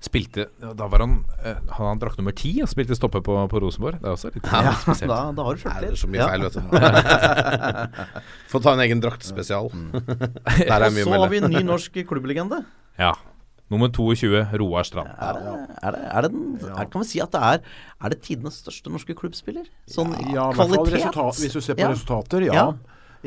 [0.00, 3.96] Spilte Da var han Han Hadde drakt nummer ti og spilte stopper på, på Rosenborg?
[3.98, 5.10] Det er også litt Ja, spesielt.
[5.10, 6.60] da, da har du Nei, det er så mye feil, vet du.
[8.52, 9.70] Få ta en egen draktspesial.
[9.72, 11.02] Der er Og melde.
[11.08, 12.62] så har vi en ny norsk klubblegende.
[12.98, 13.12] Ja.
[13.68, 15.10] Nummer 22, Roar Strand.
[15.20, 17.58] Er det, er det, er det den, er, kan vi si at det er
[18.00, 19.66] Er det tidenes største norske klubbspiller?
[19.92, 20.94] Sånn Ja, kvalitet.
[20.94, 21.90] resultat, hvis du ser på Ja.
[21.92, 22.54] resultater, ja.
[22.54, 22.70] Ja.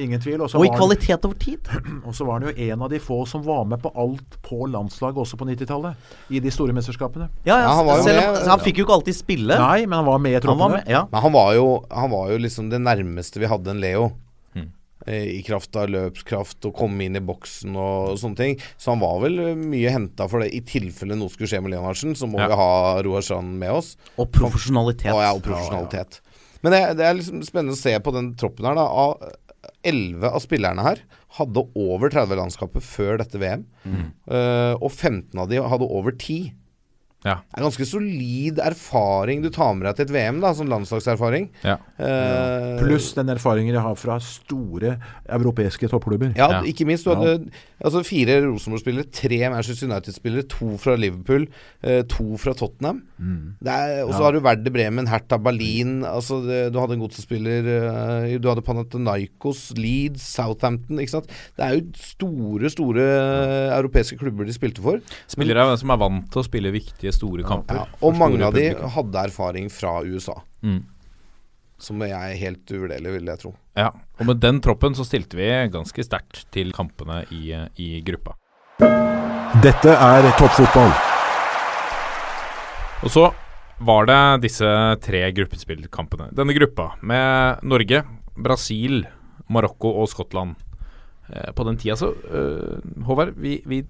[0.02, 0.42] Ingen tvil.
[0.42, 1.70] Også Og i kvalitet over tid.
[2.08, 4.64] Og så var han jo en av de få som var med på alt på
[4.74, 6.10] landslaget også på 90-tallet.
[6.34, 7.30] I de store mesterskapene.
[7.46, 9.60] Ja, ja, Ja, han var selv om, med- han fikk jo ikke alltid spille.
[9.62, 10.84] Nei, men han var med i troppene.
[10.90, 11.06] ja.
[11.12, 14.12] Men han var, jo, han var jo liksom det nærmeste vi hadde en Leo.
[14.58, 14.68] Mm.
[15.08, 18.58] Eh, I kraft av løpskraft og komme inn i boksen og sånne ting.
[18.78, 20.52] Så han var vel eh, mye henta for det.
[20.54, 22.50] I tilfelle noe skulle skje med Leonardsen, så må Ja.
[22.52, 22.72] vi ha
[23.06, 23.96] Roar Strand med oss.
[24.18, 25.10] Og profesjonalitet.
[25.14, 26.20] Og, ja, og profesjonalitet.
[26.62, 28.86] Men det, det er liksom spennende å se på den troppen her, da.
[29.86, 31.02] Elleve av spillerne her
[31.38, 33.68] hadde over 30 landskapet før dette VM.
[33.86, 36.52] Eh, og 15 av de hadde over 10.
[37.24, 37.36] Ja.
[37.46, 41.50] Det er ganske solid erfaring du tar med deg til et VM, da, som landslagserfaring.
[41.64, 41.76] Ja.
[42.02, 44.96] Eh, Pluss den erfaringen jeg har fra store
[45.30, 46.34] europeiske toppklubber.
[46.36, 46.62] Ja, Ja.
[46.66, 47.06] ikke minst.
[47.06, 47.52] Du hadde
[47.84, 51.46] altså fire Rosenborg-spillere, tre Manchester United-spillere, to fra Liverpool,
[51.84, 53.04] eh, to fra Tottenham.
[53.62, 57.00] Det er- Og så har du Werder Bremen, Hertha Berlin altså det, Du hadde en
[57.08, 57.68] godset-spiller
[58.32, 60.98] eh, Du hadde Panathenaikos, Leeds, Southampton.
[60.98, 61.28] Ikke sant?
[61.58, 65.00] Det er jo store, store eh, europeiske klubber de spilte for.
[65.28, 67.82] Spillere som er vant til å spille viktige, store kamper.
[67.82, 68.94] Ja, og mange av de publikum.
[68.96, 70.38] hadde erfaring fra USA.
[70.64, 70.82] Mm.
[71.82, 73.54] Som jeg er helt uvurderlig, vil jeg tro.
[73.78, 73.90] Ja,
[74.20, 78.36] og med den troppen så stilte vi ganske sterkt til kampene i, i gruppa.
[79.62, 80.94] Dette er toppfotball.
[83.02, 83.32] Og så
[83.82, 84.68] var det disse
[85.02, 86.30] tre gruppespillkampene.
[86.38, 88.04] Denne gruppa med Norge,
[88.38, 89.02] Brasil,
[89.52, 90.54] Marokko og Skottland.
[91.32, 93.82] Eh, på den tida så eh, Håvard, vi, vi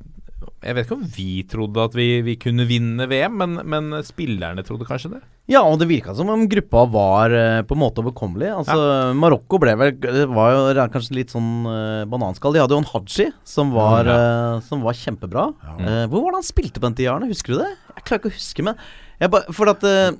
[0.61, 4.63] Jeg vet ikke om vi trodde at vi, vi kunne vinne VM, men, men spillerne
[4.65, 5.21] trodde kanskje det?
[5.51, 8.49] Ja, og det virka som om gruppa var eh, på en måte overkommelig.
[8.61, 8.77] Altså,
[9.17, 12.55] Marokko ble vel Det var jo kanskje litt sånn uh, bananskall.
[12.55, 15.47] De hadde jo en Haji som var, eh, som var kjempebra.
[15.77, 17.17] Eh, hvor var det han spilte på den tida?
[17.25, 17.71] Husker du det?
[17.97, 18.83] Jeg klarer ikke å huske, men
[19.21, 20.13] jeg ba, For at eh,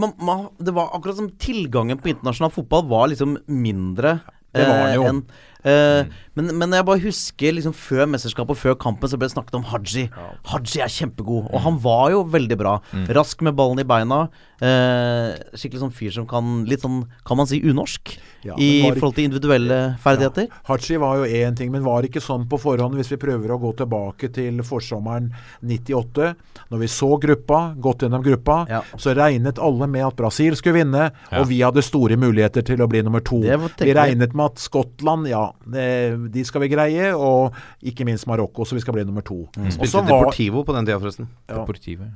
[0.00, 4.18] man, man, Det var akkurat som tilgangen på internasjonal fotball var liksom mindre
[4.56, 5.20] Det var.
[5.66, 6.06] Eh,
[6.36, 9.54] men, men jeg bare husker liksom før mesterskapet og før kampen så ble det snakket
[9.58, 10.06] om Haji.
[10.52, 12.74] Haji er kjempegod, og han var jo veldig bra.
[13.16, 14.26] Rask med ballen i beina.
[14.60, 18.14] Eh, skikkelig sånn fyr som kan Litt sånn, kan man si, unorsk
[18.46, 20.48] Ja, i ikke- forhold til individuelle ferdigheter.
[20.68, 23.58] Hachi var jo én ting, men var ikke sånn på forhånd hvis vi prøver å
[23.60, 25.32] gå tilbake til forsommeren
[25.64, 26.34] 98.
[26.70, 28.82] Når vi så gruppa, gått gjennom gruppa, Ja.
[28.96, 31.40] så regnet alle med at Brasil skulle vinne, Ja.
[31.40, 33.40] og vi hadde store muligheter til å bli nummer to.
[33.40, 38.64] Vi regnet med at Skottland, ja, det, de skal vi greie, og ikke minst Marokko,
[38.64, 39.46] så vi skal bli nummer to.
[39.56, 39.66] Mm.
[39.66, 41.28] Og så Spilte var- Deportivo på den tida, forresten.
[41.48, 42.10] Deportivo.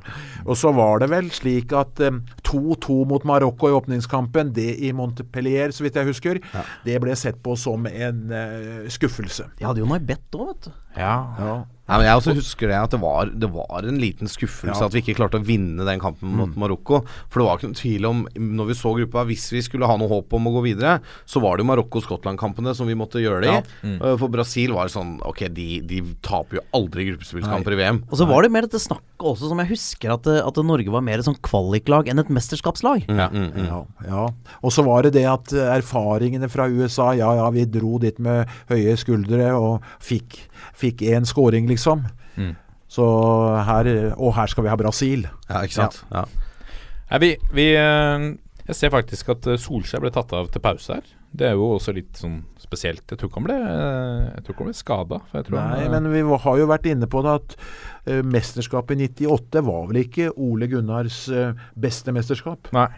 [0.46, 4.92] og så var det vel slik at eh, 2-2 mot Marokko i åpningskampen, det i
[4.92, 6.40] Montpellier, så vidt jeg husker,
[6.84, 9.46] det ble sett på som en uh, skuffelse.
[9.58, 10.72] De hadde jo Maibet òg, vet du.
[10.96, 11.14] Ja.
[11.38, 11.54] Ja.
[11.90, 14.86] Nei, men Jeg også husker det at det var, det var en liten skuffelse Ja.
[14.86, 17.02] at vi ikke klarte å vinne den kampen mot Marokko.
[17.28, 19.96] For det var ikke noen tvil om, når vi så gruppa, hvis vi skulle ha
[19.98, 23.42] noe håp om å gå videre, så var det jo Marokko-Skottland-kampene som vi måtte gjøre
[23.44, 23.94] det i.
[24.00, 28.02] Uh, For Brasil var sånn Ok, de, de taper jo aldri gruppespillskamper i VM.
[28.10, 30.92] Og så var det mer dette snakket også, som jeg husker, at, eh, at Norge
[30.92, 33.04] var mer et sånn kvaliklag enn et mesterskapslag.
[33.10, 33.66] Ja, mm, mm.
[33.66, 34.26] Ja, ja.
[34.62, 38.18] Og så var det det at eh, erfaringene fra USA Ja, ja, vi dro dit
[38.22, 40.38] med høye skuldre og fikk,
[40.76, 42.04] fikk én scoring, liksom.
[42.36, 42.54] Mm.
[42.90, 43.04] Så
[43.66, 45.28] her Og her skal vi ha Brasil.
[45.48, 46.04] ja ikke sant?
[46.10, 46.24] Ja.
[47.10, 48.26] Nei, vi, vi eh,
[48.68, 51.16] Jeg ser faktisk at eh, Solskjær ble tatt av til pause her.
[51.30, 53.04] Det er jo også litt sånn spesielt.
[53.06, 55.20] Jeg tror ikke han ble, eh, jeg tror ikke han ble skada.
[55.54, 57.54] Nei, men vi har jo vært inne på det at
[58.26, 61.22] mesterskapet i 98 var vel ikke Ole Gunnars
[61.78, 62.70] beste mesterskap.
[62.74, 62.88] Nei.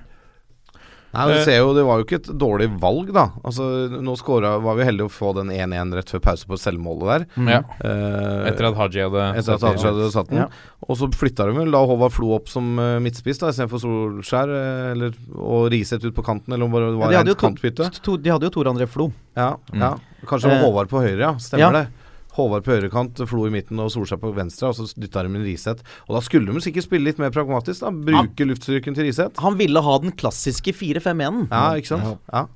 [1.12, 3.26] Nei, du ser jo, Det var jo ikke et dårlig valg, da.
[3.44, 3.66] Altså,
[4.00, 7.26] nå scoret, var vi heldige å få den 1-1 rett før pause på selvmålet der.
[7.52, 7.60] Ja.
[7.82, 10.44] Uh, Etter at Haji hadde Etter at Haji hadde satt den.
[10.44, 10.78] Ja.
[10.88, 14.54] Og så flytta de vel da Håvard Flo opp som uh, midtspiss da istedenfor Solskjær.
[14.56, 17.40] eh, eller, og Riseth ut på kanten, eller om det Ja, de, hadde jo
[17.82, 19.10] to, to, de hadde jo Tor André Flo.
[19.36, 19.94] Ja, ja.
[20.28, 21.32] Kanskje det var Eh, Håvard på høyre, ja.
[21.40, 21.82] Stemmer ja.
[21.82, 22.01] det.
[22.38, 24.70] Håvard på høyrekant, Flo i midten og Solskjær på venstre.
[24.70, 25.82] Og så dytta de inn Riseth.
[26.08, 27.90] Og da skulle de sikkert spille litt mer pragmatisk, da.
[27.92, 29.40] Bruke luftstyrken til Riseth.
[29.44, 31.46] Han ville ha den klassiske 4-5-1-en.
[31.52, 32.18] Ja, ikke sant.
[32.32, 32.46] Ja.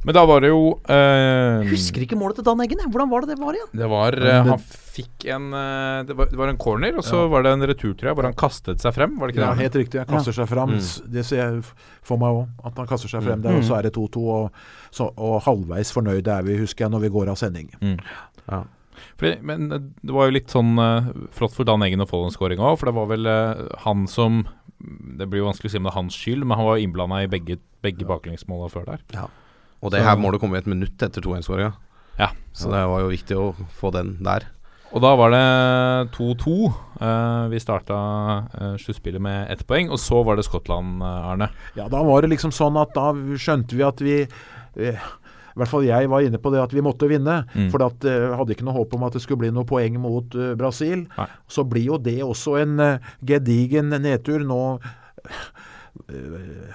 [0.00, 2.78] Men da var det jo eh, Husker ikke målet til Dan Eggen.
[2.88, 3.68] Hvordan var det det var igjen?
[3.76, 7.26] Det var eh, Han fikk en eh, det, var, det var en corner, og så
[7.28, 9.18] var det en retur, tror jeg, hvor han kastet seg frem.
[9.20, 9.66] Var det ikke Ja, det?
[9.66, 10.00] helt riktig.
[10.00, 10.72] Han kaster seg frem.
[10.72, 11.12] Mm.
[11.18, 11.60] Det ser jeg
[12.00, 12.48] for meg òg.
[12.70, 13.60] At han kaster seg frem der, Mm.
[13.60, 14.24] og så er det 2-2.
[14.38, 17.68] Og, så- og halvveis fornøyde er vi, husker jeg, når vi går av sending.
[17.84, 17.98] Mm.
[18.50, 18.64] Ja.
[19.16, 22.22] Fordi, men eh, det var jo litt sånn uh, flott for Dan Eggen å få
[22.24, 24.42] den skåringa òg, for det var vel uh, han som
[24.80, 27.20] Det blir jo vanskelig å si om det er hans skyld, men han var innblanda
[27.24, 29.02] i begge, begge baklengsmåla før der.
[29.12, 29.26] Ja.
[29.84, 31.74] Og det her målet kom jo et minutt etter 2-1-skåringa.
[32.20, 32.30] Ja.
[32.56, 34.46] Så det var jo viktig å få den der.
[34.90, 35.42] Og da var det
[36.16, 36.54] 2-2.
[37.00, 37.98] Uh, vi starta
[38.50, 41.50] uh, sluttspillet med ett poeng, og så var det Skottland, Arne.
[41.76, 45.08] Ja, da var det liksom sånn at da skjønte vi at vi eh,
[45.60, 47.42] i hvert fall jeg var inne på det at vi måtte vinne.
[47.52, 47.66] Mm.
[47.72, 50.32] For at, uh, hadde ikke noe håp om at det skulle bli noe poeng mot
[50.38, 51.04] uh, Brasil.
[51.18, 51.26] Nei.
[51.52, 54.40] Så blir jo det også en uh, gedigen nedtur.
[54.48, 54.62] Nå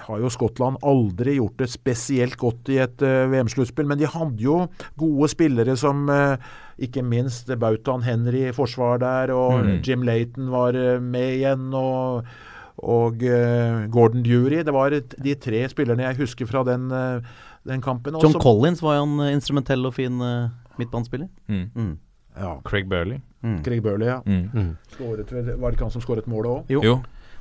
[0.06, 4.58] har jo Skottland aldri gjort det spesielt godt i et VM-sluttspill, men de hadde jo
[5.00, 6.04] gode spillere som
[6.78, 9.80] ikke minst Bautan Henry i forsvar der, og Mm.
[9.82, 11.72] Jim Laton var med igjen.
[11.74, 12.28] og
[12.84, 14.62] og uh, Gordon Dury.
[14.62, 17.20] Det var de tre spillerne jeg husker fra den, eh,
[17.66, 18.14] den kampen.
[18.22, 20.48] John Også- Collins var jo en eh, instrumentell og fin uh,
[20.78, 21.28] midtbanespiller.
[21.48, 21.66] Mm.
[21.74, 21.92] Mm.
[22.36, 23.20] Ja, Craig Burley.
[23.42, 23.58] Mm.
[23.64, 24.20] Craig Burley, ja.
[24.26, 24.76] Mm.
[24.92, 26.72] Skåret var det ikke han som skåret målet òg?
[26.76, 26.80] Jo.
[26.84, 26.96] Jo.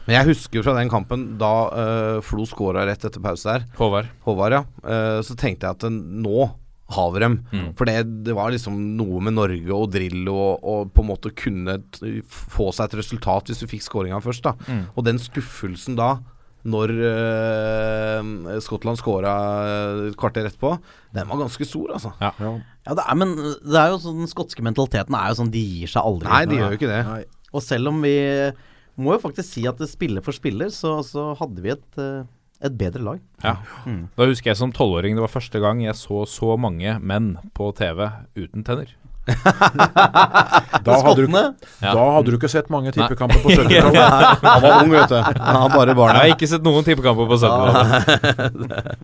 [0.05, 3.63] Men jeg husker fra den kampen da uh, Flo skåra rett etter pause der.
[3.79, 4.05] Håvard.
[4.27, 4.61] Håvard, ja.
[4.85, 6.45] Uh, så tenkte jeg at den, nå
[6.93, 7.39] har vi dem.
[7.49, 7.71] Mm.
[7.75, 7.95] For det,
[8.27, 12.19] det var liksom noe med Norge og Drillo og, og på en måte kunne t
[12.29, 14.45] få seg et resultat hvis du fikk skåringa først.
[14.45, 14.83] da Mm.
[14.93, 16.11] Og den skuffelsen da,
[16.65, 19.33] når uh, Skottland scora
[20.09, 20.75] et kvarter etterpå,
[21.13, 22.13] den var ganske stor, altså.
[22.21, 22.31] Ja,
[22.89, 25.91] det er, men det er jo sånn, den skotske mentaliteten er jo sånn De gir
[25.91, 26.31] seg aldri.
[26.31, 27.01] Nei, de gjør jo ikke det.
[27.09, 27.21] Nei.
[27.55, 28.15] Og selv om vi
[29.01, 32.27] må jo faktisk si at det spiller for spiller, så, så hadde vi et, eh,
[32.65, 33.23] et bedre lag.
[33.43, 33.57] Ja.
[34.15, 37.71] Da husker jeg som tolvåring det var første gang jeg så så mange menn på
[37.77, 38.07] TV
[38.37, 38.95] uten tenner.
[39.25, 41.31] Da hadde, du,
[41.81, 41.93] Ja.
[41.95, 44.43] da hadde du ikke sett mange tippekamper på 70-tallet.
[44.45, 45.15] Han var ung, vet du.
[45.17, 49.01] Han har bare Jeg har ikke sett noen tippekamper på 70-tallet.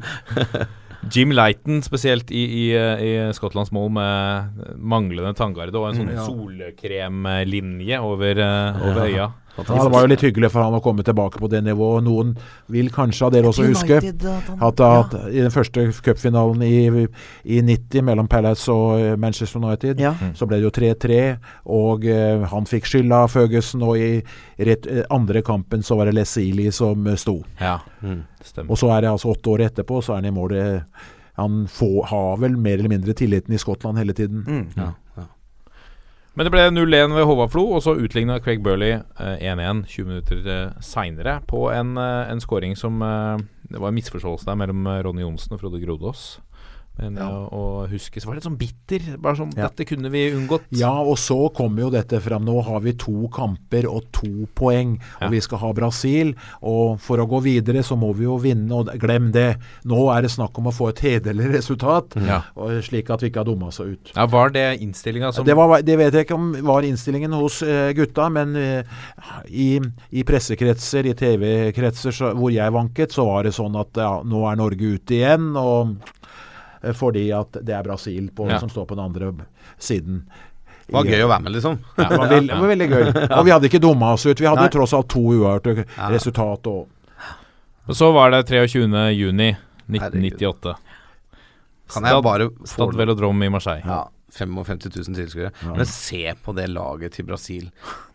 [1.12, 6.22] Jim Leighton spesielt i, i, i Skottlands mål med manglende tanngarde og en sånn Ja.
[6.28, 9.26] solkremlinje over, eh, over øya.
[9.58, 12.04] Ja, det var jo litt hyggelig for han å komme tilbake på det nivået.
[12.06, 12.30] Noen
[12.72, 14.26] vil kanskje av dere også huske at
[14.62, 17.08] at, at i den første cupfinalen i,
[17.44, 20.14] i 90 mellom Palace og eh, Manchester United, Ja.
[20.34, 21.20] så ble det jo 3-3,
[21.66, 24.22] og uh, han fikk skylda, Føgesen, og i
[24.58, 27.42] rett, eh, andre kampen så var det Lesili som sto.
[27.60, 28.24] Ja, Mm.
[28.68, 30.56] Og så er det altså åtte år etterpå, så er han i mål.
[31.38, 34.42] Han får, har vel mer eller mindre tilliten i Skottland hele tiden.
[34.48, 34.64] Mm.
[34.76, 34.88] Ja.
[36.34, 40.06] Men det ble 0-1 ved Håvard Flo, og så utligna Craig Burley eh, 1-1 20
[40.08, 44.56] minutter uh, seinere på en, uh, en scoring som eh, Det var en misforståelse der
[44.56, 46.40] mellom eh, Ronny Johnsen og Frode Grodås.
[47.00, 47.26] Men Ja.
[47.30, 49.18] å, å huske så var det litt sånn bitter.
[49.18, 49.70] Bare sånn Ja.
[49.70, 50.66] Dette kunne vi unngått.
[50.76, 52.44] Ja, og så kommer jo dette fram.
[52.46, 55.26] Nå har vi to kamper og to poeng, Ja.
[55.28, 56.36] og vi skal ha Brasil.
[56.62, 59.58] Og for å gå videre så må vi jo vinne, og glem det.
[59.86, 62.44] Nå er det snakk om å få et hederlig resultat, Ja.
[62.56, 64.12] og slik at vi ikke har dumma oss ut.
[64.16, 67.62] Ja, Var det innstillinga som Det, var, det vet jeg ikke om var innstillingen hos
[67.64, 68.84] eh, gutta, men eh,
[69.50, 69.80] i,
[70.12, 74.56] i pressekretser, i TV-kretser hvor jeg vanket, så var det sånn at ja, nå er
[74.58, 75.56] Norge ute igjen.
[75.58, 75.96] og
[76.98, 78.60] fordi at det er Brasil på, Ja.
[78.60, 79.34] som står på den andre
[79.80, 80.24] siden.
[80.88, 81.78] Det var gøy å være med, liksom.
[81.96, 83.04] det var, det var veldig gøy.
[83.38, 84.40] Og vi hadde ikke dumma oss ut.
[84.42, 84.72] Vi hadde Nei.
[84.74, 86.10] tross alt to uavgjorte Ja.
[86.12, 86.68] resultat.
[86.68, 86.88] Og,
[87.88, 89.12] Og så var det 23.
[89.16, 89.52] juni
[89.88, 90.76] 1998.
[91.92, 93.84] Kan jeg bare få Stad Velodrom i Marseille.
[93.86, 95.52] Ja, 55 000 tilskuere.
[95.76, 97.66] Men se på det laget til Brasil.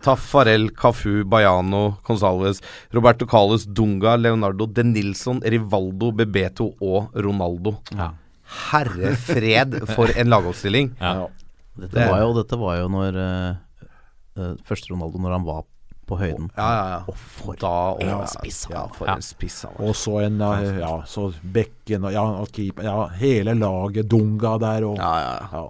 [0.05, 2.63] Tafarel, Cafu, Baiano, Consalves,
[2.93, 7.77] Roberto Carlos, Dunga, Leonardo, De Nilsson, Rivaldo, Bebeto og Ronaldo.
[7.93, 8.11] Ja.
[8.71, 10.93] Herre fred for en lagoppstilling.
[11.01, 11.27] Ja.
[11.77, 15.65] Dette, var jo, dette var jo når eh, Første Ronaldo, når han var
[16.07, 16.47] på høyden.
[16.57, 16.99] Ja, ja, ja.
[17.11, 19.17] Og for Da, og, en ja, spiss han Ja, for Ja.
[19.19, 19.89] en spiss han var.
[19.89, 24.07] og så en eh, Ja, så Bekken og, ja, og keeper Ja, hele laget.
[24.09, 25.65] Dunga der og Ja, ja, ja.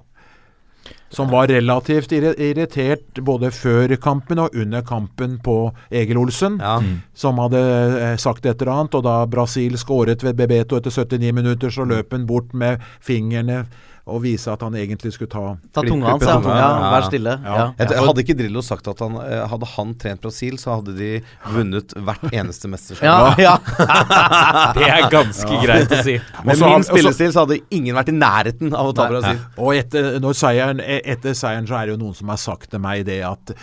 [1.12, 5.56] Som var relativt irritert både før kampen og under kampen på
[5.90, 6.58] Egil Olsen.
[6.60, 6.80] ja.
[7.14, 11.32] som hadde eh, sagt et eller annet, og da Brasil skåret ved Bebeto etter 79
[11.32, 13.64] minutter, så løp han bort med fingrene
[14.06, 16.36] og vise at han egentlig skulle ta Ta tunga hans, ja.
[16.38, 16.56] ja.
[16.60, 16.90] ja.
[16.94, 17.32] Vær stille.
[17.42, 17.54] Ja.
[17.58, 17.64] Ja.
[17.80, 21.08] Jeg, hadde ikke Drillo sagt at han eh, Hadde han trent Brasil, så hadde de
[21.54, 23.40] vunnet hvert eneste mesterskap.
[23.42, 23.56] Ja, ja.
[24.78, 26.18] Det er ganske greit å si.
[26.46, 29.42] Med min spillestil så hadde ingen vært i nærheten av å ta Brasil.
[29.58, 32.70] Og etter, når seieren, e- etter seieren så er det jo noen som har sagt
[32.70, 33.56] til meg det at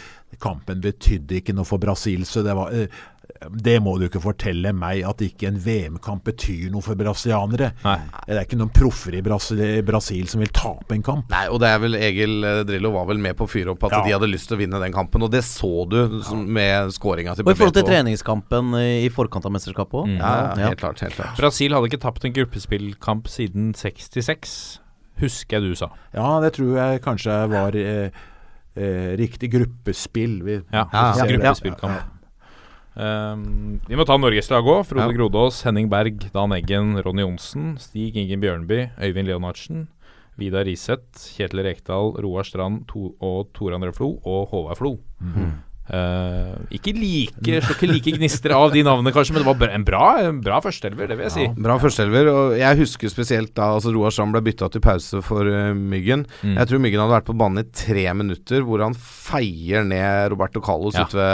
[0.44, 3.02] kampen betydde ikke noe for Brasil, så det var eh,
[3.64, 7.72] det må du ikke fortelle meg, at ikke en VM-kamp betyr noe for brasilianere.
[7.84, 7.98] Nei.
[8.28, 11.30] Det er ikke noen proffer i Brasil, Brasil som vil tape en kamp.
[11.32, 13.84] Nei, og det er vel Egil eh, Drillo var vel med på å fyre opp
[13.90, 14.02] at Ja.
[14.06, 17.36] de hadde lyst til å vinne den kampen, og det så du som- med skåringa
[17.36, 20.08] til Og i forhold til treningskampen i forkant av mesterskapet òg.
[20.08, 20.18] Mm.
[20.20, 21.00] Ja, ja, helt klart.
[21.00, 24.80] helt klart Brasil hadde ikke tapt en gruppespillkamp siden 66.
[25.20, 25.90] husker jeg du sa.
[26.14, 28.10] Ja, det tror jeg kanskje var eh,
[28.76, 30.42] eh, riktig gruppespill.
[30.44, 32.13] Vi, Ja, Ja, gruppespillkamp.
[32.96, 34.84] Um, vi må ta Norges lag òg.
[34.86, 35.16] Frode Ja.
[35.18, 39.88] Grodås, Henning Berg, Dan Eggen, Ronny Johnsen, Stig Ingen Bjørnby, Øyvind Leonardsen,
[40.38, 44.98] Vidar Riseth, Kjetil Rekdal, Roar Strand to og Tor André Flo og Håvard Flo.
[45.84, 49.84] Eh, ikke like Slår ikke like gnister av de navnene, kanskje, men det var en
[49.84, 51.48] bra, en bra førsteelver, det vil jeg si.
[51.60, 52.30] Bra førsteelver.
[52.32, 56.24] Og jeg husker spesielt da altså Roar Strand ble bytta til pause for uh, Myggen.
[56.42, 56.56] Mm.
[56.56, 60.64] Jeg tror Myggen hadde vært på banen i tre minutter, hvor han feier ned Roberto
[60.64, 61.04] Carlos Ja.
[61.04, 61.28] ute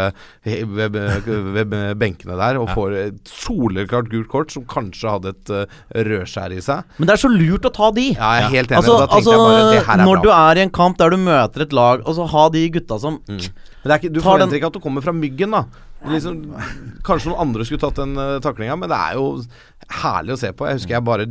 [0.50, 5.36] ved, ved, ved, ved benkene der, og får et soleklart gult kort, som kanskje hadde
[5.36, 5.80] et uh,
[6.10, 6.97] rødskjær i seg.
[6.97, 8.10] Men det er så lurt å ta de.
[8.16, 8.82] Ja, jeg er helt enig.
[8.82, 10.97] Altså, da tenkte altså jeg bare det her er når du er i en kamp
[11.00, 13.22] der du møter et lag, og så ha de gutta som
[13.80, 15.64] Men det er ikke, du forventer den- ikke at du kommer fra Myggen, da.
[16.00, 16.36] Liksom,
[17.04, 19.26] kanskje noen andre skulle tatt den uh, taklinga, men det er jo
[20.00, 20.68] herlig å se på.
[20.68, 21.26] Jeg husker jeg bare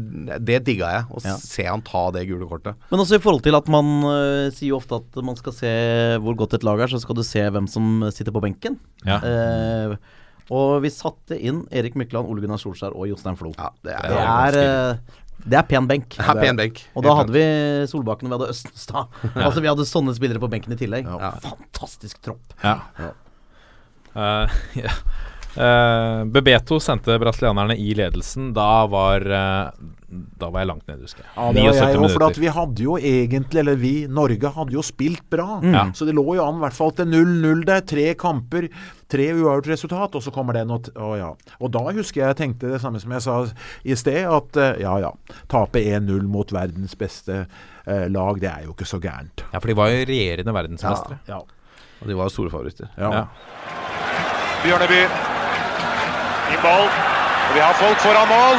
[0.44, 1.36] Det digga jeg, å Ja.
[1.40, 2.76] se han ta det gule kortet.
[2.90, 5.72] Men også i forhold til at man uh, sier jo ofte at man skal se
[6.20, 8.76] hvor godt et lag er, så skal du se hvem som sitter på benken.
[9.09, 9.20] Ja.
[9.24, 9.96] Uh,
[10.51, 13.53] og vi satte inn Erik Mykland, Ole Gunnar Solskjær og Jostein Flo.
[13.57, 15.01] Ja, det er, det, er,
[15.49, 16.16] det er pen benk.
[16.16, 16.82] Det er pen benk.
[16.94, 17.44] Og da hadde vi
[17.90, 19.16] Solbakken og vi hadde Østenstad.
[19.46, 21.09] Altså Vi hadde sånne spillere på benken i tillegg.
[21.09, 21.32] Ja.
[21.44, 22.55] Fantastisk tropp.
[22.62, 22.80] Ja.
[24.14, 24.94] Uh, ja.
[25.59, 28.52] Eh, Bebeto sendte brasilianerne i ledelsen.
[28.54, 29.70] Da var, eh,
[30.38, 31.30] da var jeg langt nede, husker jeg.
[31.34, 34.76] Ja, det var jeg òg, for at vi hadde jo egentlig, eller vi, Norge hadde
[34.76, 35.59] jo spilt bra.
[35.59, 35.94] Mm.
[35.98, 37.82] Så det lå jo an i hvert fall til 0-0 der.
[37.88, 38.68] Tre kamper,
[39.11, 41.32] tre uavgjort resultat, og så kommer det noe Å ja.
[41.59, 43.38] Og da husker jeg jeg tenkte det samme som jeg sa
[43.82, 45.11] i sted, at eh, ja ja,
[45.50, 47.40] tape 1-0 mot verdens beste
[47.86, 49.42] eh, lag, det er jo ikke så gærent.
[49.50, 51.18] Ja, for de var jo regjerende verdensmestere.
[51.26, 51.40] Ja.
[51.98, 52.92] Og de var jo store favoritter.
[52.94, 53.11] ja.
[53.22, 53.26] Ja.
[54.59, 55.38] Bjørneby.
[56.55, 56.88] I ball.
[57.49, 58.57] Og vi har folk foran mål.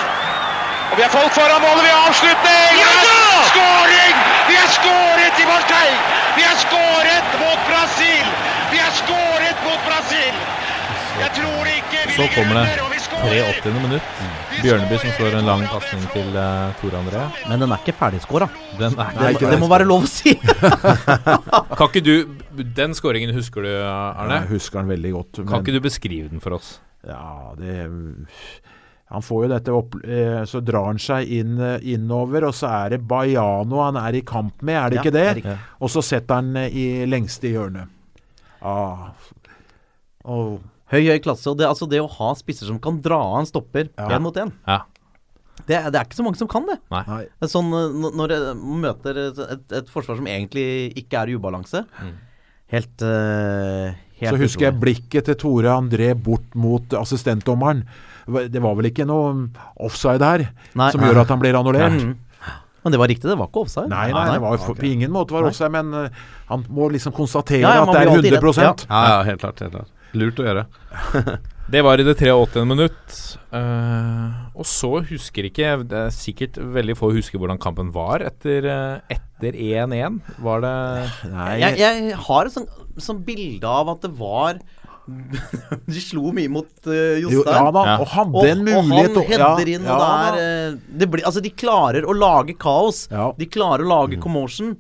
[0.90, 2.70] Og vi har folk foran mål, og vi har avslutning!
[2.82, 3.18] Ja da!
[3.52, 4.16] Skåring!
[4.50, 6.00] Vi har skåret i Marseille!
[6.38, 8.26] Vi har skåret mot Brasil!
[8.72, 10.34] Vi har skåret mot Brasil!
[11.20, 13.72] Jeg tror ikke vi Så kommer det og vi 83.
[13.84, 14.12] minutt.
[14.64, 17.24] Bjørneby som slår en lang pasning til uh, Tore André.
[17.50, 18.48] Men den er ikke ferdigskåra.
[18.80, 20.38] Den er Det, det må være lov å si.
[21.78, 22.14] Kan ikke du
[22.76, 24.42] Den skåringen husker du, Arne?
[24.42, 25.42] Jeg husker den veldig godt.
[25.50, 26.78] Kan ikke du beskrive den for oss?
[27.08, 27.76] Ja, det
[29.10, 32.68] Han får jo dette opp eh, Så drar han seg inn, eh, innover, og så
[32.84, 35.56] er det Baiano han er i kamp med, er det Ja, ikke det det?
[35.80, 37.88] Og så setter han eh, i lengste hjørnet.
[38.62, 39.08] Ah.
[40.28, 40.58] Oh.
[40.91, 41.47] Høy, høy klasse.
[41.52, 44.20] Og det, altså det å ha spisser som kan dra av en stopper Ja.
[44.20, 44.82] mot én, Ja.
[45.66, 46.80] det, er- det er ikke så mange som kan det.
[46.91, 47.26] Nei.
[47.47, 48.14] Sånn Når
[48.60, 51.86] man møter et, et, et forsvar som egentlig ikke er i ubalanse
[52.70, 57.84] Helt, eh, helt Så husker jeg blikket til Tore André bort mot assistentdommeren.
[58.30, 59.49] Det var vel ikke noe
[59.82, 60.47] offside her
[60.78, 60.89] Nei.
[60.93, 61.97] som gjør at han blir annullert?
[61.99, 62.17] Mhm.
[62.80, 63.89] Men det var riktig, det var ikke offside.
[63.91, 67.11] Nei, nei, det var for, på ingen måte var offside, men eh, han må liksom
[67.11, 68.86] konstatere Ja, ja, at det er 100 redd.
[68.88, 69.59] Ja, ja, helt klart.
[69.59, 69.95] Helt klart.
[70.15, 70.67] Lurt å gjøre.
[71.70, 72.63] Det var i det 83.
[72.65, 73.17] minutt.
[73.53, 78.65] Uh, og så husker ikke Det er sikkert veldig få husker hvordan kampen var etter
[78.65, 80.17] eh, etter 1-1.
[80.45, 80.74] Var det
[81.30, 82.65] Nei, Jeg, jeg har et sånn,
[83.04, 84.60] sånn bilde av at det var
[85.89, 87.56] De slo mye mot uh, jo, Jostein.
[87.56, 90.43] ja da, og hadde og, en mulighet og han header inn, og ja, det er
[90.43, 93.08] eh, det blir, Altså, de klarer å lage kaos.
[93.10, 93.32] Ja.
[93.38, 94.76] De klarer å lage commotion.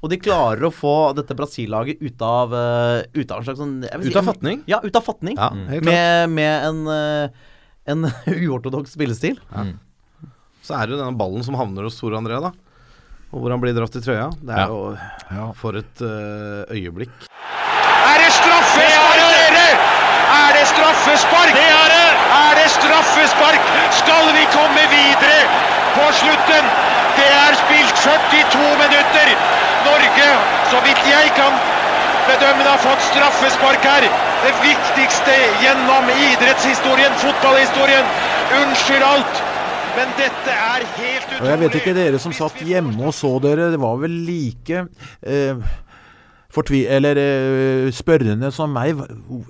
[0.00, 3.74] Og de klarer å få dette Brasil-laget ut av uh, Ut av en slags sånn
[3.84, 4.62] jeg vil Ut av fatning?
[4.68, 5.36] Ja, ut av fatning.
[5.36, 7.48] Ja, med, med en uh,
[7.90, 8.08] en
[8.46, 9.38] uortodoks spillestil.
[10.60, 12.52] Så er det jo denne ballen som havner hos Tore André, da.
[13.30, 14.28] Og hvor han blir dratt i trøya.
[14.42, 17.26] Det er jo For et uh, øyeblikk.
[18.10, 19.66] Er det straffespark, dere?
[20.34, 21.52] Er det straffespark?
[21.54, 22.08] Det er det!
[22.36, 23.68] Er det straffespark?
[24.00, 25.38] Skal vi komme videre
[25.96, 26.70] på slutten?
[27.18, 29.34] Det er spilt 42 minutter.
[29.86, 30.28] Norge,
[30.70, 31.54] så vidt jeg kan
[32.28, 34.06] bedømme har fått straffespark her.
[34.44, 38.06] Det viktigste gjennom idrettshistorien, fotballhistorien.
[38.60, 39.42] Unnskyld alt,
[40.00, 41.42] men dette er helt utrolig.
[41.44, 44.84] Og jeg vet ikke dere som satt hjemme og så dere, det var vel like
[45.22, 45.62] eh,
[46.50, 48.98] fortvi eller eh, spørrende som meg.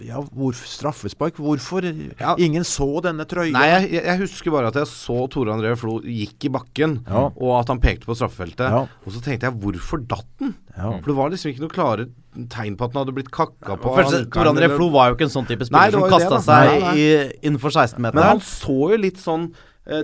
[0.04, 1.38] Ja, hvor straffespark?
[1.40, 1.86] Hvorfor
[2.20, 2.34] Ja.
[2.36, 3.54] ingen så denne trøya?
[3.56, 7.30] Nei, jeg, jeg- husker bare at jeg så Tore André Flo gikk i bakken, Ja.
[7.34, 8.68] og at han pekte på straffefeltet.
[8.68, 8.82] Ja.
[9.06, 10.54] Og så tenkte jeg hvorfor datt den?
[10.76, 10.90] Ja.
[11.00, 12.08] For det var liksom ikke noe klare
[12.52, 13.96] tegn på at den hadde blitt kakka på.
[14.30, 16.78] Tor André Flo var jo ikke en sånn type spiller Nei, som kasta seg Nei,
[16.84, 16.94] nei.
[17.00, 18.28] i, innenfor Men 16-meteren.
[18.28, 19.54] han så jo litt sånn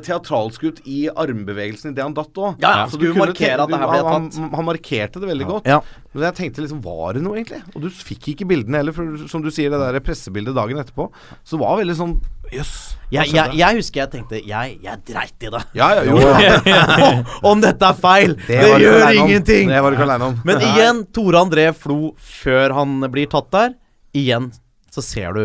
[0.03, 2.57] teatralsk ut i armbevegelsen idet han datt òg.
[2.63, 4.39] Ja, ja, skulle markere at det her ble tatt.
[4.41, 5.69] han, han markerte det veldig godt.
[5.71, 5.81] Ja.
[6.13, 7.61] Men jeg tenkte liksom, var det noe egentlig?
[7.77, 11.07] Og du fikk ikke bildene heller, for som du sier, det der pressebildet dagen etterpå,
[11.45, 12.17] så det var veldig sånn
[12.55, 12.75] Jøss.
[13.11, 15.61] Jeg, jeg, jeg husker jeg tenkte Jeg, jeg dreit i det.
[15.75, 16.21] Ja, ja, jo.
[16.71, 17.25] ja.
[17.51, 18.37] Om dette er feil!
[18.47, 19.73] Det, det gjør ingenting!
[19.75, 20.37] Det var du ikke aleine om.
[20.47, 23.75] Men igjen, Tore André Flo før han blir tatt der.
[24.15, 24.53] Igjen
[24.95, 25.43] så ser du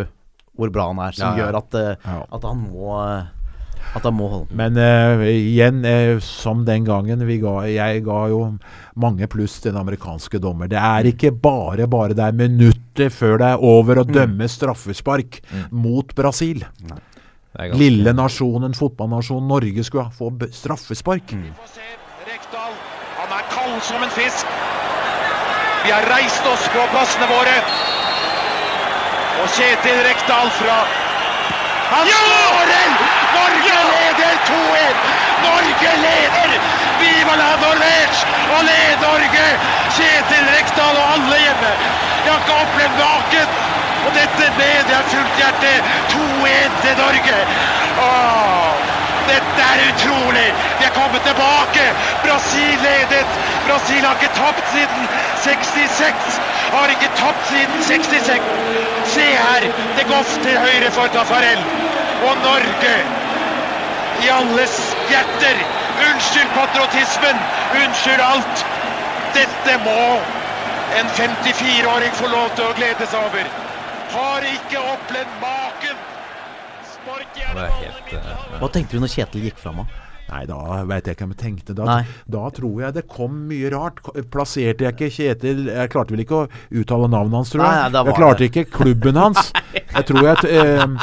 [0.61, 1.47] hvor bra han er, som Ja, ja.
[1.47, 2.19] gjør at, eh, Ja.
[2.37, 3.25] at han må eh,
[3.95, 8.19] At han må holde Men uh, igjen, uh, som den gangen vi ga, Jeg ga
[8.31, 8.41] jo
[9.01, 10.69] mange pluss til den amerikanske dommer.
[10.71, 15.39] Det er ikke bare bare det er minutter før det er over å dømme straffespark
[15.71, 16.63] mot Brasil.
[17.75, 21.89] Lille nasjonen, fotballnasjonen Norge skulle få får se
[22.27, 22.75] Rekdal,
[23.17, 24.45] han er kald som en fisk.
[25.83, 27.55] Vi har reist oss på plassene våre.
[29.41, 30.75] Og Kjetil Rekdal fra
[31.91, 32.89] Han skårer!
[33.39, 34.95] Norge leder 2-1!
[35.43, 36.59] Norge leder!
[36.99, 38.25] Viva la Norvège!
[38.55, 39.45] Og led Norge!
[39.97, 41.73] Kjetil Rekdal og alle hjemme.
[42.25, 43.59] Jeg har ikke opplevd maken!
[44.05, 45.73] Og dette med jeg fullt hjerte
[46.15, 47.37] 2-1 til Norge.
[48.07, 50.47] Åh, dette er utrolig!
[50.79, 51.85] Vi er kommet tilbake!
[52.25, 53.29] Brasil ledet!
[53.67, 55.07] Brasil har ikke tapt siden
[55.45, 56.39] 66!
[56.73, 58.41] Har ikke tapt siden 66!
[59.15, 59.67] Se her!
[59.97, 61.65] Det går til høyre for Tafarel.
[62.29, 62.95] Og Norge
[64.25, 64.75] i alles
[65.09, 65.57] hjerter.
[66.09, 67.41] Unnskyld patriotismen!
[67.81, 68.65] Unnskyld alt!
[69.35, 70.03] Dette må
[70.99, 73.51] en 54-åring få lov til å glede seg over.
[74.11, 76.10] Har ikke opplevd maken!
[77.11, 79.83] Det er helt uh, Hva tenkte du når Kjetil gikk fram?
[79.83, 80.07] da?
[80.31, 80.57] Nei, da
[80.87, 81.73] veit jeg ikke om jeg tenkte.
[81.75, 81.97] Da,
[82.31, 83.97] da tror jeg det kom mye rart.
[84.31, 86.45] Plasserte jeg ikke Kjetil Jeg klarte vel ikke å
[86.81, 87.73] uttale navnet hans, tror jeg.
[87.73, 88.47] Nei, nei, jeg klarte det.
[88.53, 89.51] ikke klubben hans.
[89.91, 90.93] Jeg tror jeg eh,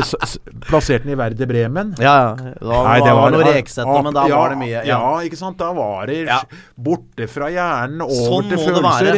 [0.00, 0.30] s s
[0.70, 1.90] plasserte den i Werder Bremen.
[2.00, 2.54] Ja, ja.
[2.62, 4.80] Da Nei, var det noe Reksete, men da ja, var det mye.
[4.88, 5.00] Ja.
[5.24, 5.58] ikke sant.
[5.60, 6.38] Da var det Ja.
[6.72, 9.12] borte fra hjernen, over Sånn til må det være.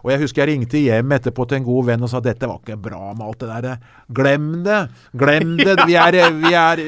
[0.00, 2.60] Og jeg husker jeg ringte hjem etterpå til en god venn og sa dette var
[2.62, 3.86] ikke bra med alt det der.
[4.20, 4.80] Glem det!
[5.20, 5.76] Glem det!
[5.90, 6.80] Vi er, vi er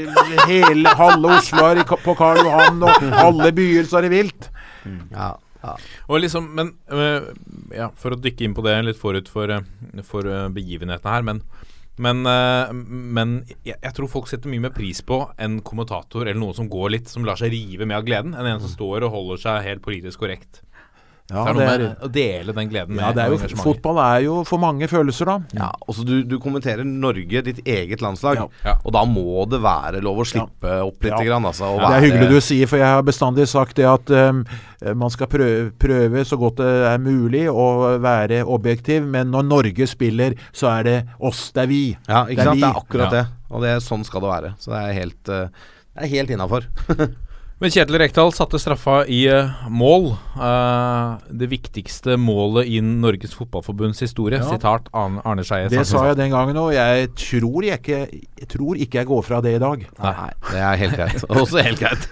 [0.48, 4.48] hele halve Oslo er på Karl Johan, og alle byer så er det vilt.
[5.12, 5.32] Ja,
[5.62, 5.74] ja.
[6.10, 7.28] Og liksom, men øh,
[7.74, 11.44] ja, For å dykke inn på det litt forut for, øh, for begivenhetene her, men
[12.02, 13.32] men, men
[13.66, 16.94] jeg, jeg tror folk setter mye mer pris på en kommentator eller noen som går
[16.94, 19.66] litt, som lar seg rive med av gleden, enn en som står og holder seg
[19.68, 20.62] helt politisk korrekt.
[21.32, 23.36] Ja, det er noe det med å dele den gleden med Ja, det er jo,
[23.38, 23.64] engasjementet.
[23.64, 25.36] fotball er jo for mange følelser, da.
[25.56, 28.42] Ja, også du, du kommenterer Norge, ditt eget landslag.
[28.66, 28.74] Ja.
[28.84, 31.14] Og da må det være lov å slippe opp litt.
[31.16, 31.22] Ja.
[31.24, 33.88] Grann, altså, og Det er være- hyggelig du sier, for jeg har bestandig sagt det
[33.88, 34.44] at um,
[34.98, 37.66] man skal prøve, prøve så godt det er mulig å
[38.02, 41.82] være objektiv, men når Norge spiller, så er det oss, det er vi.
[42.08, 42.56] Ja, ikke sant?
[42.56, 42.60] vi.
[42.60, 43.22] Det er akkurat Ja.
[43.22, 43.26] det.
[43.52, 44.54] Og det, sånn skal det være.
[44.58, 45.48] Så det er helt, uh,
[45.96, 46.68] det er helt innafor.
[47.62, 50.08] Men Kjetil Rekdal satte straffa i eh, mål.
[50.34, 54.40] Eh, det viktigste målet i Norges Fotballforbunds historie.
[54.40, 54.48] Ja.
[54.50, 55.68] Sitat Arne, Skeie.
[55.70, 56.72] Det sa jeg den gangen òg.
[56.74, 59.86] Jeg jeg tror ikke jeg går fra det i dag.
[60.02, 61.22] Nei, det er helt greit.
[61.38, 62.10] Også helt greit.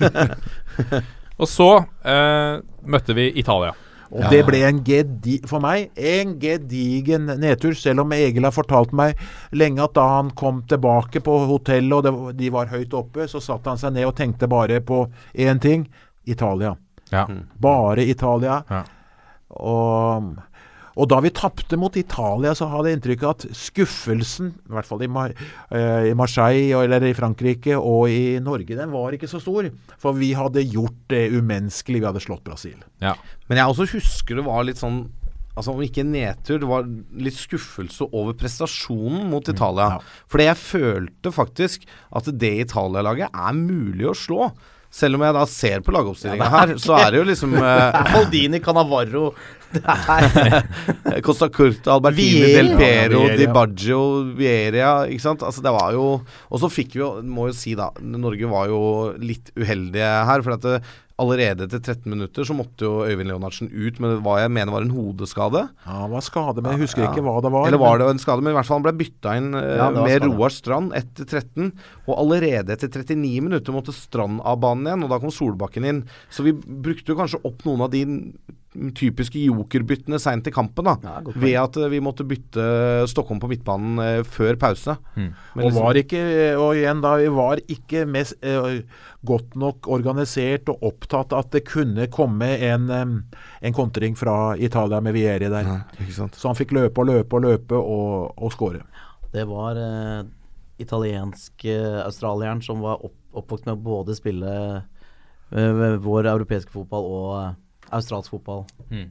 [1.42, 1.70] Og så
[2.06, 3.74] eh, møtte vi Italia.
[4.10, 8.94] Og det ble en gedi for meg en gedigen nedtur, selv om Egil har fortalt
[8.96, 9.18] meg
[9.54, 13.42] lenge at da han kom tilbake på hotellet og det, de var høyt oppe, så
[13.42, 15.04] satte han seg ned og tenkte bare på
[15.38, 15.86] én ting
[16.26, 16.74] Italia.
[17.10, 17.28] Ja.
[17.62, 18.60] Bare Italia.
[18.70, 18.82] Ja.
[19.50, 20.34] Og,
[21.00, 24.88] og da vi tapte mot Italia, så hadde jeg inntrykk av at skuffelsen, i hvert
[24.88, 29.30] fall i, Mar eh, i Marseille eller i Frankrike og i Norge, den var ikke
[29.30, 29.70] så stor.
[30.02, 32.02] For vi hadde gjort det umenneskelig.
[32.02, 32.76] Vi hadde slått Brasil.
[33.00, 33.14] Ja.
[33.48, 35.06] Men jeg også husker det var litt sånn
[35.58, 36.84] Altså Om ikke nedtur, det var
[37.20, 39.96] litt skuffelse over prestasjonen mot Italia.
[39.96, 40.20] ja.
[40.30, 44.46] Fordi jeg følte faktisk at det Italia-laget er mulig å slå.
[44.90, 48.58] Selv om jeg da ser på lagoppstillinga her, så er det jo liksom eh, Maldini,
[49.70, 52.56] Det er Costa Curta, Albertini, Vieira.
[52.58, 54.00] Del Piero, Ja, Di Baggio,
[54.34, 55.44] Vieria Ikke sant?
[55.46, 56.06] Altså det var jo
[56.50, 58.80] Og så fikk vi jo, må jo si da Norge var jo
[59.22, 60.42] litt uheldige her.
[60.42, 60.80] For at det,
[61.20, 64.86] allerede etter 13 minutter så måtte jo Øyvind Leonardsen ut med hva jeg mener var
[64.86, 65.62] en hodeskade.
[65.84, 67.10] Ja, han var skade, men jeg husker Ja.
[67.12, 67.68] ikke hva det var.
[67.68, 69.90] Eller var det en skade, men i hvert fall han ble bytta inn eh, Ja,
[69.94, 70.24] med.
[70.26, 71.70] Roar Strand etter 13.
[72.08, 76.02] Og allerede etter 39 minutter måtte Strand av banen igjen, og da kom Solbakken inn.
[76.32, 78.04] Så vi brukte jo kanskje opp noen av de
[78.94, 80.92] typiske jokerbyttene seint i kampen, da.
[81.02, 82.62] Ja, ved at eh, vi måtte bytte
[83.10, 84.94] Stockholm på midtbanen eh, før pause.
[85.16, 86.20] Men Og liksom- var ikke,
[86.54, 88.82] og igjen da, vi var ikke mest, eh,
[89.26, 92.86] godt nok organisert og opptatt at det kunne komme en,
[93.60, 95.66] en kontring fra Italia med Vieri der.
[95.66, 96.38] Ja, ikke sant.
[96.38, 98.84] Så han fikk løpe og løpe og løpe og, og skåre.
[99.34, 100.22] Det var eh,
[100.80, 104.52] italiensk-australieren som var opp, oppvokst med å både spille
[105.52, 107.52] eh, vår europeiske fotball og eh,
[107.90, 108.64] australsk fotball.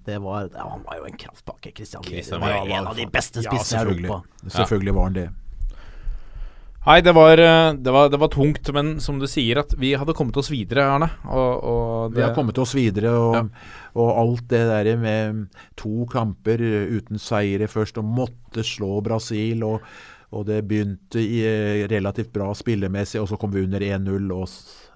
[0.05, 1.71] Det var, ja, han var jo en kraftpakke.
[1.75, 4.09] Christian Christian var var en av de beste Ja, spissene i selvfølgelig.
[4.09, 4.49] Europa.
[4.57, 5.29] Selvfølgelig var han det.
[6.89, 9.91] Nei, det var, eh, det, var, det var tungt, men som du sier, at vi
[9.99, 11.09] hadde kommet oss videre, Arne.
[11.27, 13.51] Og, og Vi har kommet oss videre, og,
[13.99, 15.43] og alt det der med
[15.77, 16.63] to kamper
[16.95, 19.67] uten seire først, og måtte slå Brasil.
[19.67, 19.83] og
[20.29, 24.29] og det begynte i, eh, relativt bra spillemessig, og så kom vi under 1-0.
[24.35, 24.49] Og,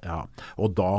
[0.06, 0.20] ja.
[0.58, 0.92] og da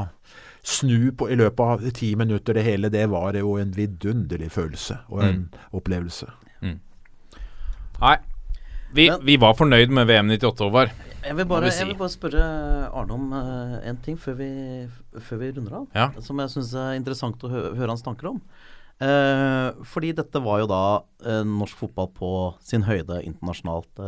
[0.64, 5.02] snu på, i løpet av ti minutter det hele, det var jo en vidunderlig følelse
[5.12, 5.42] og en
[5.76, 6.30] opplevelse.
[8.00, 8.16] Nei.
[8.94, 10.92] Vi, vi var fornøyd med VM 98, Håvard.
[11.24, 11.80] Jeg vil bare, si.
[11.80, 12.44] jeg vil bare spørre
[12.94, 14.48] Arne om uh, en ting før vi,
[15.24, 15.86] før vi runder av.
[15.96, 16.06] Ja.
[16.22, 18.40] Som jeg syns er interessant å høre, høre hans tanker om.
[19.02, 22.32] Uh, fordi dette var jo da uh, norsk fotball på
[22.62, 24.04] sin høyde internasjonalt.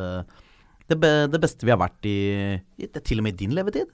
[0.86, 2.18] Det, be, det beste vi har vært i,
[2.78, 3.90] i det, Til og med i din levetid.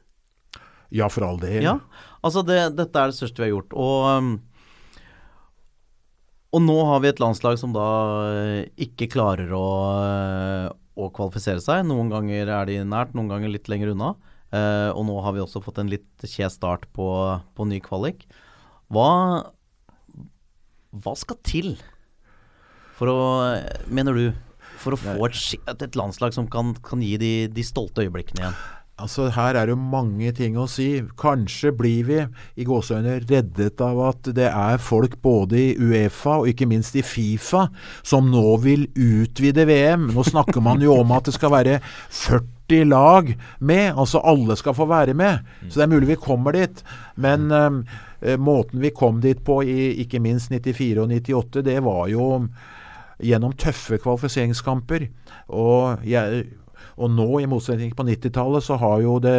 [0.92, 1.62] Ja, for all del.
[1.64, 1.78] Ja,
[2.22, 3.76] altså det, dette er det største vi har gjort.
[3.76, 4.32] Og, um,
[6.52, 7.86] og nå har vi et landslag som da
[8.32, 9.68] eh, ikke klarer å,
[10.02, 10.66] eh,
[11.00, 11.86] å kvalifisere seg.
[11.88, 14.14] Noen ganger er de nært, noen ganger litt lenger unna.
[14.52, 17.08] Uh, og nå har vi også fått en litt kjes start på,
[17.56, 18.26] på ny kvalik.
[18.92, 19.08] Hva,
[20.92, 21.70] hva skal til
[22.98, 23.22] for å,
[23.88, 24.26] mener du,
[24.82, 28.60] for å få et, et landslag som kan, kan gi de, de stolte øyeblikkene igjen?
[29.02, 31.02] Altså Her er det mange ting å si.
[31.18, 32.20] Kanskje blir vi
[32.54, 37.02] i gåseøyne reddet av at det er folk både i Uefa og ikke minst i
[37.06, 37.66] Fifa
[38.06, 40.10] som nå vil utvide VM.
[40.14, 43.88] Nå snakker man jo om at det skal være 40 lag med.
[43.90, 45.42] Altså alle skal få være med.
[45.66, 46.84] Så det er mulig vi kommer dit.
[47.16, 47.82] Men um,
[48.38, 52.28] måten vi kom dit på i ikke minst 94 og 98, det var jo
[53.22, 55.08] gjennom tøffe kvalifiseringskamper.
[55.58, 56.46] Og jeg
[56.96, 59.38] og nå, i motsetning på 90-tallet, så har jo det,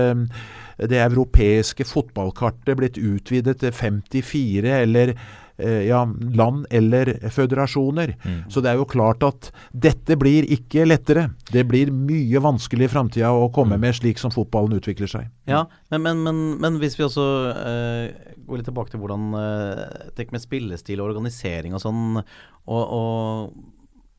[0.89, 5.13] det europeiske fotballkartet blitt utvidet til 54 eller
[5.57, 6.03] eh, ja,
[6.35, 8.15] land eller føderasjoner.
[8.49, 11.29] Så det er jo klart at dette blir ikke lettere.
[11.51, 15.29] Det blir mye vanskelig i framtida å komme med slik som fotballen utvikler seg.
[15.49, 20.09] Ja, men, men, men, men hvis vi også uh, går litt tilbake til hvordan uh,
[20.17, 22.19] Tenk med spillestil og organisering og sånn,
[22.63, 23.73] og, og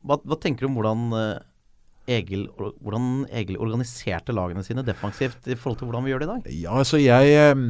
[0.05, 1.43] hva, hva tenker du om hvordan eh,
[2.07, 6.33] Egil, hvordan Egil organiserte lagene sine defensivt i forhold til hvordan vi gjør det i
[6.33, 6.59] dag?
[6.65, 7.63] Ja, altså jeg eh,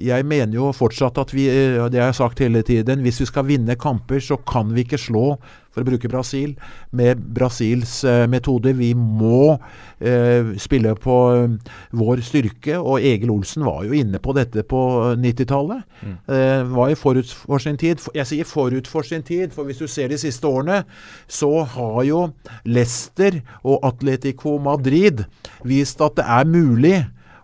[0.00, 3.28] jeg mener jo fortsatt at vi, eh, det har jeg sagt hele tiden, hvis vi
[3.28, 5.34] skal vinne kamper, så kan vi ikke slå,
[5.70, 6.56] for å bruke Brasil,
[6.96, 8.72] med Brasils eh, metode.
[8.78, 9.54] Vi må
[10.00, 14.80] eh, spille på eh, vår styrke, og Egil Olsen var jo inne på dette på
[15.20, 15.84] 90-tallet.
[16.26, 18.02] Eh, var jo forut for sin tid.
[18.16, 20.82] Jeg sier forut for sin tid, for hvis du ser de siste årene,
[21.30, 22.26] så har jo
[22.66, 25.26] Leicester og Atletico Madrid
[25.68, 26.98] vist at det er mulig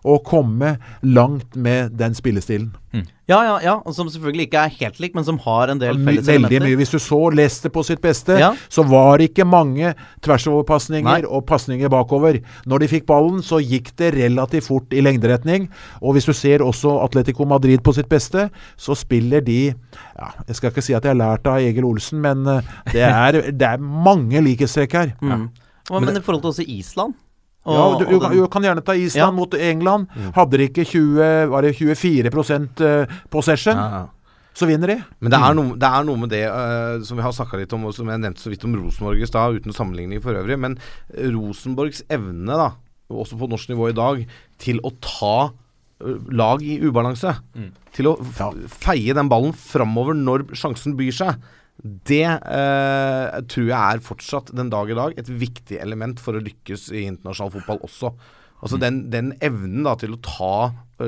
[0.07, 2.71] å komme langt med den spillestilen.
[3.27, 5.97] Ja, ja, ja, og som selvfølgelig ikke er helt lik, men som har en del
[5.99, 6.77] felles felles Veldig mye.
[6.79, 8.53] Hvis du så Leicester på sitt beste, Ja.
[8.71, 9.91] så var det ikke mange
[10.23, 12.39] tversoverpasninger og pasninger bakover.
[12.65, 15.67] Når de fikk ballen, så gikk det relativt fort i lengderetning.
[16.01, 20.55] Og hvis du ser også Atletico Madrid på sitt beste, så spiller de ja, Jeg
[20.55, 22.61] skal ikke si at jeg har lært av Egil Olsen, men eh,
[22.93, 25.13] det er, det er mange likhetstrekk her.
[25.21, 25.49] Mm.
[25.91, 27.13] Og, men i forhold til også Island
[27.67, 29.31] og, Ja, du, du, kan- du kan gjerne ta Island Ja.
[29.35, 30.07] mot England.
[30.35, 32.31] Hadde de ikke 20, var det 24
[32.87, 34.05] eh, possession, Ja,
[34.57, 34.95] så vinner de.
[35.21, 37.73] Men det er noe, det er noe med det uh, som vi har snakka litt
[37.77, 40.57] om, og som jeg nevnte så vidt om Rosenborg i stad, uten sammenligning for øvrig.
[40.57, 40.79] Men
[41.13, 42.71] Rosenborgs evne, da,
[43.11, 44.23] også på norsk nivå i dag,
[44.57, 45.35] til å ta
[46.31, 47.35] lag i ubalanse.
[47.97, 48.15] Til å
[48.69, 51.37] feie den ballen framover når sjansen byr seg.
[51.83, 56.41] Det eh, tror jeg er fortsatt den dag i dag et viktig element for å
[56.43, 58.13] lykkes i internasjonal fotball også.
[58.65, 60.53] Altså den, den evnen da til å ta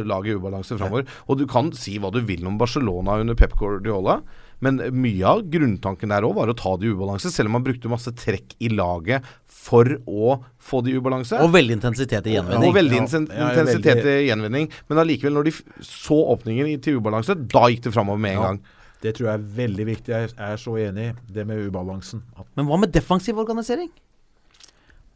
[0.05, 1.07] laget i ubalanse framover.
[1.25, 4.19] Og du kan si hva du vil om Barcelona under Pep Guardiola,
[4.61, 7.65] men mye av grunntanken der òg var å ta det i ubalanse, selv om man
[7.65, 11.39] brukte masse trekk i laget for å få det i ubalanse.
[11.41, 12.69] og veldig intensitet i gjenvinning.
[12.69, 14.69] Og veldig Ja, intensitet ja, veldig- i gjenvinning.
[14.91, 18.47] Men allikevel, når de så åpningen til ubalanse, da gikk det framover med en Ja.
[18.51, 18.61] gang.
[19.03, 20.11] Det tror jeg er veldig viktig.
[20.11, 22.23] Jeg er så enig i det med ubalansen.
[22.57, 23.91] Men hva med defensiv organisering?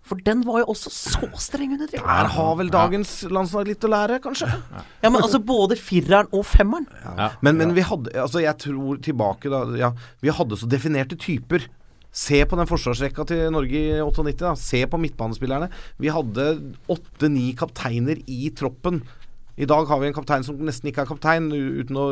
[0.03, 2.09] For den var jo også så streng under Drevland.
[2.11, 4.49] Der har vel dagens landslag litt å lære, kanskje.
[4.99, 6.89] Ja, men altså både fireren og femmeren.
[7.39, 9.93] Men, men vi hadde Altså, jeg tror tilbake da Ja,
[10.23, 11.69] vi hadde så definerte typer.
[12.13, 14.35] Se på den forsvarsrekka til Norge i 98.
[14.43, 14.51] Da.
[14.59, 15.71] Se på midtbanespillerne.
[16.03, 16.49] Vi hadde
[16.91, 19.01] åtte-ni kapteiner i troppen.
[19.55, 22.07] I dag har vi en kaptein som nesten ikke er kaptein, uten å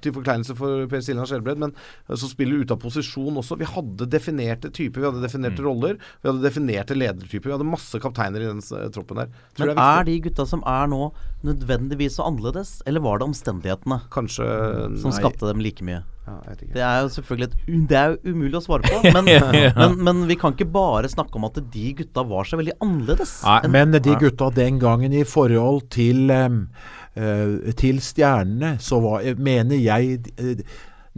[0.00, 3.58] til forkleinelse for Per Siljan Skjelbred, men eh, som spiller ute av posisjon også.
[3.60, 7.50] Vi hadde definerte typer, vi hadde definerte roller, vi hadde definerte ledertyper.
[7.50, 9.32] Vi hadde masse kapteiner i den troppen der.
[9.60, 11.10] Men er er de gutta som er nå
[11.46, 14.46] nødvendigvis så annerledes, eller var det omstendighetene Kanskje
[15.02, 16.02] som skapte dem like mye?
[16.28, 16.54] Ja.
[16.60, 17.56] Det er jo selvfølgelig et,
[17.90, 19.28] det er jo umulig å svare på, men,
[19.78, 23.38] men, men vi kan ikke bare snakke om at de gutta var så veldig annerledes.
[23.46, 29.24] Nei, enn- Men de gutta den gangen i forhold til, eh, til stjernene, så var,
[29.40, 30.62] mener jeg uh,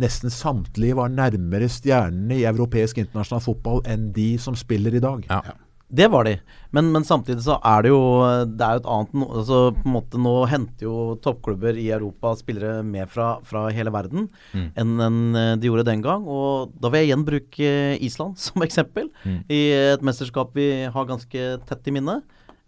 [0.01, 5.27] nesten samtlige var nærmere stjernene i europeisk internasjonal fotball enn de som spiller i dag.
[5.29, 5.43] Ja.
[5.91, 6.37] Det var de.
[6.71, 8.01] Men, men samtidig så er det jo
[8.47, 11.89] Det er jo et annet no, altså på en måte Nå henter jo toppklubber i
[11.91, 16.23] Europa spillere med fra, fra hele verden enn enn, en de gjorde den gang.
[16.31, 17.73] Og da vil jeg igjen bruke
[18.07, 19.11] Island som eksempel.
[19.51, 19.63] I
[19.97, 22.21] et mesterskap vi har ganske tett i minne.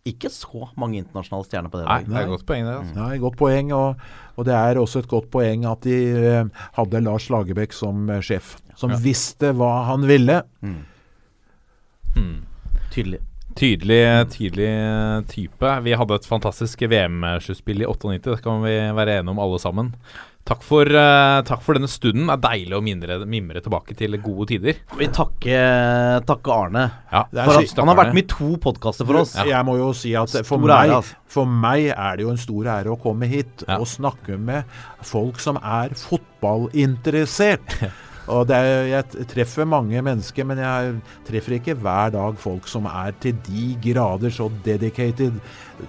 [0.08, 2.08] Ikke så mange internasjonale stjerner på det Nei, laget.
[2.10, 2.72] det er et godt poeng, det.
[2.80, 2.94] Altså.
[2.98, 7.02] Ja, godt poeng, og, og det er også et godt poeng at de eh, hadde
[7.06, 8.56] Lars Lagerbäck som eh, sjef.
[8.74, 10.40] Som visste hva han ville.
[12.92, 13.20] Tydelig.
[13.56, 14.02] Tydelig,
[14.32, 14.70] tydelig
[15.28, 15.72] type.
[15.84, 19.90] Vi hadde et fantastisk VM-sluttspill i 98, det kan vi være enige om alle sammen.
[20.48, 22.26] Takk for, eh, takk for denne stunden.
[22.26, 24.80] Det er deilig å mimre, mimre tilbake til gode tider.
[24.98, 26.86] Vi takker takke Arne.
[27.12, 29.36] Ja, For at han har vært med i to podkaster for oss.
[29.36, 31.14] Jeg må jo si at for meg, ære, altså.
[31.26, 33.76] for meg er det jo en stor ære å komme hit Ja.
[33.78, 34.64] og snakke med
[35.02, 37.92] folk som er fotballinteressert.
[38.30, 40.92] Og det er, jeg treffer mange mennesker, men jeg
[41.26, 45.40] treffer ikke hver dag folk som er til de grader så dedicated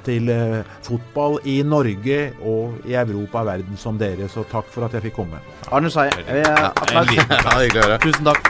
[0.08, 4.26] til eh, fotball i Norge og i Europa og verden som dere.
[4.34, 5.42] Så takk for at jeg fikk komme.
[5.70, 6.10] Arne Skeie.
[6.26, 7.14] eh, applaus.
[7.14, 8.00] Hyggelig å høre.
[8.08, 8.50] Tusen takk.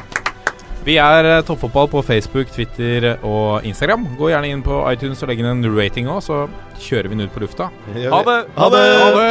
[0.84, 4.08] Vi er eh, Toppfotball på Facebook, Twitter og Instagram.
[4.20, 6.42] Gå gjerne inn på iTunes og legg inn en rating òg, så
[6.80, 7.70] kjører vi den ut på lufta.
[7.94, 8.40] Ha det!
[8.58, 8.88] Ha det!
[9.04, 9.30] Ha det!